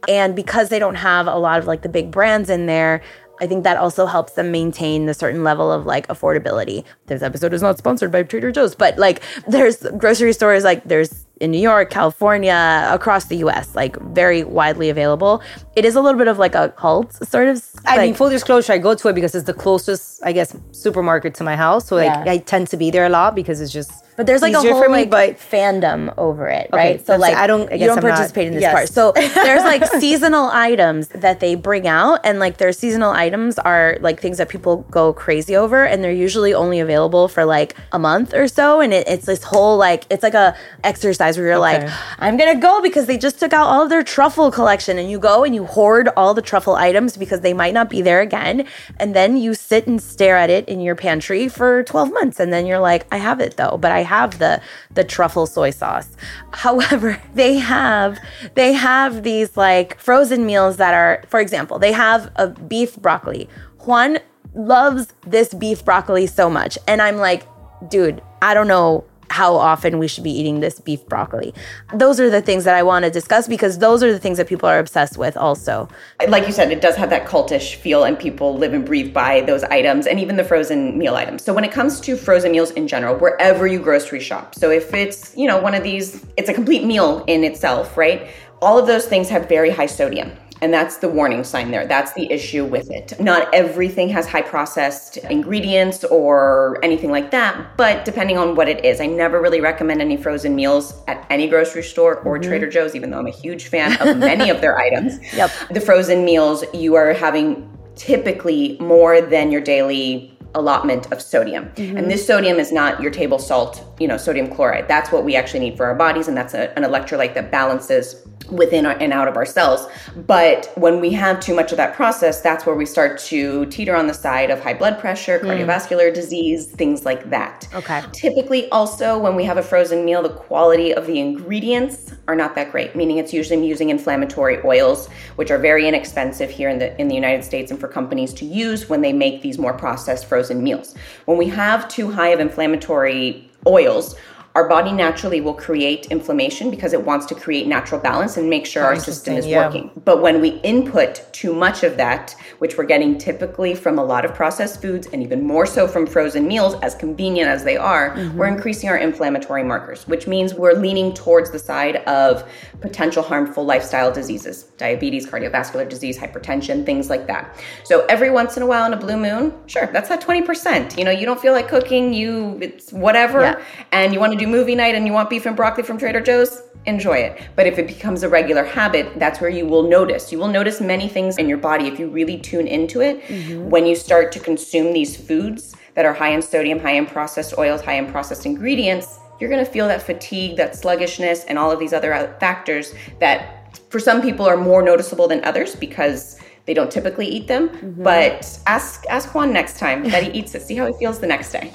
And 0.09 0.35
because 0.35 0.67
they 0.67 0.79
don't 0.79 0.95
have 0.95 1.25
a 1.27 1.37
lot 1.37 1.57
of 1.57 1.67
like 1.67 1.83
the 1.83 1.89
big 1.89 2.11
brands 2.11 2.49
in 2.49 2.65
there 2.65 3.01
I 3.39 3.47
think 3.47 3.63
that 3.63 3.77
also 3.77 4.05
helps 4.05 4.33
them 4.33 4.51
maintain 4.51 5.05
the 5.05 5.13
certain 5.13 5.43
level 5.43 5.71
of 5.71 5.85
like 5.85 6.07
affordability. 6.07 6.83
This 7.07 7.21
episode 7.21 7.53
is 7.53 7.61
not 7.61 7.77
sponsored 7.77 8.11
by 8.11 8.23
Trader 8.23 8.51
Joe's, 8.51 8.75
but 8.75 8.97
like 8.97 9.21
there's 9.47 9.77
grocery 9.97 10.33
stores 10.33 10.63
like 10.63 10.83
there's 10.85 11.25
in 11.39 11.51
New 11.51 11.59
York, 11.59 11.91
California, 11.91 12.87
across 12.91 13.25
the 13.25 13.37
US, 13.37 13.75
like 13.75 13.95
very 14.13 14.43
widely 14.43 14.89
available. 14.89 15.41
It 15.75 15.85
is 15.85 15.95
a 15.95 16.01
little 16.01 16.17
bit 16.17 16.27
of 16.27 16.39
like 16.39 16.55
a 16.55 16.69
cult 16.69 17.13
sort 17.27 17.47
of. 17.47 17.63
I 17.85 17.97
mean, 17.99 18.13
full 18.15 18.29
disclosure, 18.29 18.73
I 18.73 18.79
go 18.79 18.95
to 18.95 19.07
it 19.09 19.13
because 19.13 19.35
it's 19.35 19.45
the 19.45 19.53
closest, 19.53 20.19
I 20.23 20.31
guess, 20.31 20.55
supermarket 20.71 21.35
to 21.35 21.43
my 21.43 21.55
house. 21.55 21.87
So 21.87 21.95
like 21.95 22.25
yeah. 22.25 22.31
I 22.31 22.37
tend 22.39 22.67
to 22.69 22.77
be 22.77 22.89
there 22.91 23.05
a 23.05 23.09
lot 23.09 23.35
because 23.35 23.61
it's 23.61 23.71
just 23.71 24.03
but 24.17 24.25
there's 24.25 24.41
like 24.41 24.55
a 24.55 24.59
whole 24.59 24.81
me, 24.81 24.87
like 24.87 25.11
but 25.11 25.37
fandom 25.37 26.11
over 26.17 26.47
it, 26.47 26.71
right? 26.73 27.05
So 27.05 27.17
like 27.17 27.35
I 27.35 27.45
don't 27.45 27.71
I 27.71 27.75
you 27.75 27.85
don't 27.85 27.99
I'm 27.99 28.01
participate 28.01 28.45
not, 28.45 28.47
in 28.47 28.53
this 28.53 28.61
yes. 28.61 28.73
part. 28.73 28.89
So 28.89 29.11
there's 29.15 29.63
like 29.63 29.85
seasonal 29.85 30.49
items 30.51 31.09
that 31.09 31.39
they 31.39 31.53
bring 31.53 31.87
out, 31.87 32.21
and 32.23 32.39
like 32.39 32.57
their 32.57 32.73
seasonal 32.73 33.11
items 33.11 33.59
are 33.59 33.97
like 34.01 34.19
things 34.19 34.39
that 34.39 34.49
people 34.49 34.77
go 34.89 35.13
crazy 35.13 35.55
over, 35.55 35.85
and 35.85 36.03
they're 36.03 36.11
usually 36.11 36.51
only 36.51 36.79
available 36.79 37.27
for 37.27 37.45
like 37.45 37.75
a 37.91 37.99
month 37.99 38.33
or 38.33 38.47
so, 38.47 38.81
and 38.81 38.91
it, 38.91 39.07
it's 39.07 39.27
this 39.27 39.43
whole 39.43 39.77
like 39.77 40.05
it's 40.09 40.23
like 40.23 40.33
a 40.33 40.57
exercise 40.83 41.37
where 41.37 41.45
you're 41.45 41.63
okay. 41.63 41.85
like, 41.85 41.93
I'm 42.17 42.37
gonna 42.37 42.59
go 42.59 42.81
because 42.81 43.05
they 43.05 43.19
just 43.19 43.39
took 43.39 43.53
out 43.53 43.67
all 43.67 43.83
of 43.83 43.89
their 43.89 44.03
truffle 44.03 44.49
collection, 44.49 44.97
and 44.97 45.11
you 45.11 45.19
go 45.19 45.43
and 45.43 45.53
you 45.53 45.65
hoard 45.65 46.09
all 46.17 46.33
the 46.33 46.41
truffle 46.41 46.73
items 46.73 47.17
because 47.17 47.41
they 47.41 47.53
might 47.53 47.75
not 47.75 47.87
be 47.87 48.01
there 48.01 48.21
again, 48.21 48.67
and 48.97 49.15
then 49.15 49.37
you 49.37 49.53
sit 49.53 49.85
and 49.85 50.01
stare 50.01 50.37
at 50.37 50.49
it 50.49 50.67
in 50.67 50.81
your 50.81 50.95
pantry 50.95 51.47
for 51.47 51.83
12 51.83 52.11
months, 52.11 52.39
and 52.39 52.51
then 52.51 52.65
you're 52.65 52.79
like, 52.79 53.05
I 53.11 53.17
have 53.17 53.39
it 53.39 53.57
though, 53.57 53.77
but 53.77 53.91
I 53.91 54.06
have 54.07 54.39
the 54.39 54.61
the 54.93 55.03
truffle 55.03 55.45
soy 55.45 55.69
sauce. 55.69 56.09
However, 56.51 57.21
they 57.35 57.57
have 57.57 58.17
they 58.55 58.73
have 58.73 59.23
these 59.23 59.55
like 59.55 59.99
frozen 59.99 60.45
meals 60.45 60.77
that 60.77 60.93
are, 60.93 61.23
for 61.27 61.39
example, 61.39 61.79
they 61.79 61.91
have 61.91 62.31
a 62.35 62.47
beef 62.47 62.95
broccoli. 62.97 63.47
Juan 63.85 64.17
loves 64.55 65.13
this 65.25 65.53
beef 65.53 65.85
broccoli 65.85 66.27
so 66.27 66.49
much, 66.49 66.77
and 66.87 67.01
I'm 67.01 67.17
like, 67.17 67.43
dude, 67.89 68.21
I 68.41 68.53
don't 68.53 68.67
know 68.67 69.05
how 69.29 69.55
often 69.55 69.99
we 69.99 70.07
should 70.07 70.23
be 70.23 70.31
eating 70.31 70.59
this 70.59 70.79
beef 70.79 71.05
broccoli. 71.07 71.53
Those 71.93 72.19
are 72.19 72.29
the 72.29 72.41
things 72.41 72.63
that 72.63 72.75
I 72.75 72.83
want 72.83 73.05
to 73.05 73.11
discuss 73.11 73.47
because 73.47 73.79
those 73.79 74.03
are 74.03 74.11
the 74.11 74.19
things 74.19 74.37
that 74.37 74.47
people 74.47 74.67
are 74.69 74.79
obsessed 74.79 75.17
with 75.17 75.37
also. 75.37 75.89
Like 76.27 76.45
you 76.45 76.53
said, 76.53 76.71
it 76.71 76.81
does 76.81 76.95
have 76.95 77.09
that 77.09 77.27
cultish 77.27 77.75
feel 77.75 78.03
and 78.03 78.17
people 78.17 78.57
live 78.57 78.73
and 78.73 78.85
breathe 78.85 79.13
by 79.13 79.41
those 79.41 79.63
items 79.65 80.07
and 80.07 80.19
even 80.19 80.37
the 80.37 80.43
frozen 80.43 80.97
meal 80.97 81.15
items. 81.15 81.43
So 81.43 81.53
when 81.53 81.63
it 81.63 81.71
comes 81.71 81.99
to 82.01 82.15
frozen 82.15 82.51
meals 82.51 82.71
in 82.71 82.87
general, 82.87 83.15
wherever 83.15 83.67
you 83.67 83.79
grocery 83.79 84.19
shop. 84.19 84.55
So 84.55 84.71
if 84.71 84.93
it's, 84.93 85.35
you 85.35 85.47
know, 85.47 85.59
one 85.59 85.73
of 85.73 85.83
these, 85.83 86.25
it's 86.37 86.49
a 86.49 86.53
complete 86.53 86.83
meal 86.83 87.23
in 87.27 87.43
itself, 87.43 87.97
right? 87.97 88.29
All 88.61 88.79
of 88.79 88.87
those 88.87 89.05
things 89.05 89.29
have 89.29 89.47
very 89.47 89.69
high 89.69 89.85
sodium. 89.85 90.31
And 90.61 90.73
that's 90.73 90.97
the 90.97 91.09
warning 91.09 91.43
sign 91.43 91.71
there. 91.71 91.85
That's 91.85 92.13
the 92.13 92.31
issue 92.31 92.65
with 92.65 92.89
it. 92.91 93.19
Not 93.19 93.53
everything 93.53 94.09
has 94.09 94.27
high 94.27 94.41
processed 94.41 95.17
ingredients 95.17 96.03
or 96.05 96.79
anything 96.83 97.11
like 97.11 97.31
that, 97.31 97.77
but 97.77 98.05
depending 98.05 98.37
on 98.37 98.55
what 98.55 98.67
it 98.67 98.83
is, 98.83 98.99
I 98.99 99.05
never 99.05 99.41
really 99.41 99.61
recommend 99.61 100.01
any 100.01 100.17
frozen 100.17 100.55
meals 100.55 100.93
at 101.07 101.25
any 101.29 101.47
grocery 101.47 101.83
store 101.83 102.19
or 102.19 102.37
mm-hmm. 102.37 102.49
Trader 102.49 102.69
Joe's, 102.69 102.95
even 102.95 103.09
though 103.09 103.19
I'm 103.19 103.27
a 103.27 103.31
huge 103.31 103.67
fan 103.67 103.97
of 104.01 104.17
many 104.17 104.49
of 104.49 104.61
their 104.61 104.77
items. 104.87 105.19
Yep. 105.33 105.51
The 105.71 105.81
frozen 105.81 106.25
meals, 106.25 106.63
you 106.73 106.95
are 106.95 107.13
having 107.13 107.69
typically 107.95 108.77
more 108.79 109.21
than 109.21 109.51
your 109.51 109.61
daily 109.61 110.36
allotment 110.55 111.11
of 111.11 111.21
sodium. 111.21 111.65
Mm-hmm. 111.75 111.97
And 111.97 112.09
this 112.09 112.25
sodium 112.25 112.57
is 112.57 112.71
not 112.71 113.01
your 113.01 113.11
table 113.11 113.39
salt, 113.39 113.83
you 113.99 114.07
know, 114.07 114.17
sodium 114.17 114.49
chloride. 114.49 114.87
That's 114.87 115.11
what 115.11 115.23
we 115.23 115.35
actually 115.35 115.59
need 115.61 115.77
for 115.77 115.85
our 115.85 115.95
bodies, 115.95 116.27
and 116.27 116.35
that's 116.35 116.53
a, 116.53 116.77
an 116.77 116.83
electrolyte 116.83 117.33
that 117.35 117.51
balances 117.51 118.27
within 118.49 118.85
and 118.85 119.11
out 119.11 119.27
of 119.27 119.35
our 119.35 119.45
cells. 119.45 119.87
But 120.15 120.71
when 120.75 120.99
we 121.01 121.11
have 121.11 121.39
too 121.39 121.55
much 121.55 121.71
of 121.71 121.77
that 121.77 121.95
process, 121.95 122.41
that's 122.41 122.65
where 122.65 122.75
we 122.75 122.85
start 122.85 123.19
to 123.19 123.65
teeter 123.65 123.95
on 123.95 124.07
the 124.07 124.13
side 124.13 124.49
of 124.49 124.59
high 124.59 124.73
blood 124.73 124.99
pressure, 124.99 125.39
mm. 125.39 125.43
cardiovascular 125.43 126.11
mm. 126.11 126.13
disease, 126.13 126.67
things 126.67 127.05
like 127.05 127.29
that. 127.29 127.67
Okay. 127.73 128.01
Typically, 128.13 128.69
also, 128.69 129.19
when 129.19 129.35
we 129.35 129.43
have 129.43 129.57
a 129.57 129.63
frozen 129.63 130.05
meal, 130.05 130.23
the 130.23 130.29
quality 130.29 130.93
of 130.93 131.07
the 131.07 131.19
ingredients 131.19 132.13
are 132.27 132.35
not 132.35 132.55
that 132.55 132.71
great, 132.71 132.95
meaning 132.95 133.17
it's 133.17 133.33
usually 133.33 133.65
using 133.65 133.89
inflammatory 133.89 134.59
oils, 134.65 135.07
which 135.37 135.49
are 135.49 135.57
very 135.57 135.87
inexpensive 135.87 136.49
here 136.49 136.69
in 136.69 136.79
the 136.79 136.99
in 136.99 137.07
the 137.07 137.15
United 137.15 137.43
States 137.43 137.71
and 137.71 137.79
for 137.79 137.87
companies 137.87 138.33
to 138.33 138.45
use 138.45 138.89
when 138.89 139.01
they 139.01 139.13
make 139.13 139.41
these 139.41 139.57
more 139.57 139.73
processed 139.73 140.25
frozen 140.25 140.61
meals. 140.61 140.95
When 141.25 141.37
we 141.37 141.47
have 141.47 141.87
too 141.87 142.11
high 142.11 142.29
of 142.29 142.39
inflammatory 142.39 143.49
oils, 143.65 144.15
our 144.57 144.67
body 144.67 144.91
naturally 144.91 145.39
will 145.39 145.53
create 145.53 146.07
inflammation 146.07 146.71
because 146.71 146.91
it 146.91 147.05
wants 147.05 147.27
to 147.27 147.35
create 147.35 147.67
natural 147.67 148.01
balance 148.01 148.37
and 148.37 148.49
make 148.49 148.65
sure 148.65 148.83
our 148.83 148.99
system 148.99 149.35
is 149.35 149.45
yeah. 149.45 149.63
working. 149.63 149.91
But 150.03 150.19
when 150.23 150.41
we 150.41 150.49
input 150.61 151.31
too 151.31 151.53
much 151.53 151.83
of 151.83 151.95
that, 151.97 152.35
which 152.57 152.75
we're 152.75 152.85
getting 152.85 153.19
typically 153.19 153.75
from 153.75 153.99
a 153.99 154.03
lot 154.03 154.25
of 154.25 154.33
processed 154.33 154.81
foods 154.81 155.05
and 155.13 155.21
even 155.21 155.45
more 155.45 155.67
so 155.67 155.87
from 155.87 156.07
frozen 156.07 156.47
meals, 156.47 156.73
as 156.81 156.95
convenient 156.95 157.47
as 157.47 157.63
they 157.63 157.77
are, 157.77 158.15
mm-hmm. 158.15 158.35
we're 158.35 158.47
increasing 158.47 158.89
our 158.89 158.97
inflammatory 158.97 159.63
markers, 159.63 160.07
which 160.07 160.25
means 160.25 160.55
we're 160.55 160.73
leaning 160.73 161.13
towards 161.13 161.51
the 161.51 161.59
side 161.59 161.97
of 162.07 162.43
potential 162.81 163.21
harmful 163.21 163.63
lifestyle 163.63 164.11
diseases, 164.11 164.63
diabetes, 164.79 165.27
cardiovascular 165.27 165.87
disease, 165.87 166.17
hypertension, 166.17 166.83
things 166.83 167.11
like 167.11 167.27
that. 167.27 167.55
So 167.83 168.07
every 168.07 168.31
once 168.31 168.57
in 168.57 168.63
a 168.63 168.65
while 168.65 168.87
in 168.87 168.93
a 168.93 168.97
blue 168.97 169.17
moon, 169.17 169.53
sure, 169.67 169.85
that's 169.85 170.09
that 170.09 170.21
20%. 170.21 170.97
You 170.97 171.05
know, 171.05 171.11
you 171.11 171.27
don't 171.27 171.39
feel 171.39 171.53
like 171.53 171.67
cooking, 171.67 172.11
you 172.11 172.57
it's 172.59 172.91
whatever, 172.91 173.41
yeah. 173.41 173.63
and 173.91 174.13
you 174.15 174.19
want 174.19 174.33
to 174.33 174.39
do 174.39 174.46
movie 174.47 174.75
night 174.75 174.95
and 174.95 175.05
you 175.05 175.13
want 175.13 175.29
beef 175.29 175.45
and 175.45 175.55
broccoli 175.55 175.83
from 175.83 175.97
Trader 175.97 176.21
Joe's, 176.21 176.63
enjoy 176.85 177.17
it. 177.17 177.41
But 177.55 177.67
if 177.67 177.77
it 177.77 177.87
becomes 177.87 178.23
a 178.23 178.29
regular 178.29 178.63
habit, 178.63 179.19
that's 179.19 179.39
where 179.41 179.49
you 179.49 179.65
will 179.65 179.83
notice. 179.83 180.31
You 180.31 180.39
will 180.39 180.47
notice 180.47 180.81
many 180.81 181.07
things 181.07 181.37
in 181.37 181.47
your 181.47 181.57
body 181.57 181.87
if 181.87 181.99
you 181.99 182.09
really 182.09 182.37
tune 182.37 182.67
into 182.67 183.01
it. 183.01 183.21
Mm-hmm. 183.23 183.69
When 183.69 183.85
you 183.85 183.95
start 183.95 184.31
to 184.31 184.39
consume 184.39 184.93
these 184.93 185.15
foods 185.15 185.75
that 185.95 186.05
are 186.05 186.13
high 186.13 186.29
in 186.29 186.41
sodium, 186.41 186.79
high 186.79 186.93
in 186.93 187.05
processed 187.05 187.57
oils, 187.57 187.81
high 187.81 187.93
in 187.95 188.09
processed 188.11 188.45
ingredients, 188.45 189.19
you're 189.39 189.49
going 189.49 189.63
to 189.63 189.71
feel 189.71 189.87
that 189.87 190.01
fatigue, 190.01 190.57
that 190.57 190.75
sluggishness, 190.75 191.43
and 191.45 191.59
all 191.59 191.69
of 191.69 191.79
these 191.79 191.93
other 191.93 192.35
factors 192.39 192.93
that 193.19 193.79
for 193.89 193.99
some 193.99 194.21
people 194.21 194.45
are 194.45 194.57
more 194.57 194.81
noticeable 194.81 195.27
than 195.27 195.43
others 195.43 195.75
because 195.75 196.39
they 196.65 196.73
don't 196.73 196.91
typically 196.91 197.27
eat 197.27 197.47
them. 197.47 197.69
Mm-hmm. 197.69 198.03
But 198.03 198.59
ask 198.65 199.05
ask 199.09 199.33
Juan 199.33 199.53
next 199.53 199.79
time 199.79 200.09
that 200.09 200.23
he 200.23 200.31
eats 200.31 200.55
it. 200.55 200.61
See 200.61 200.75
how 200.75 200.87
he 200.87 200.93
feels 200.93 201.19
the 201.19 201.27
next 201.27 201.51
day. 201.51 201.71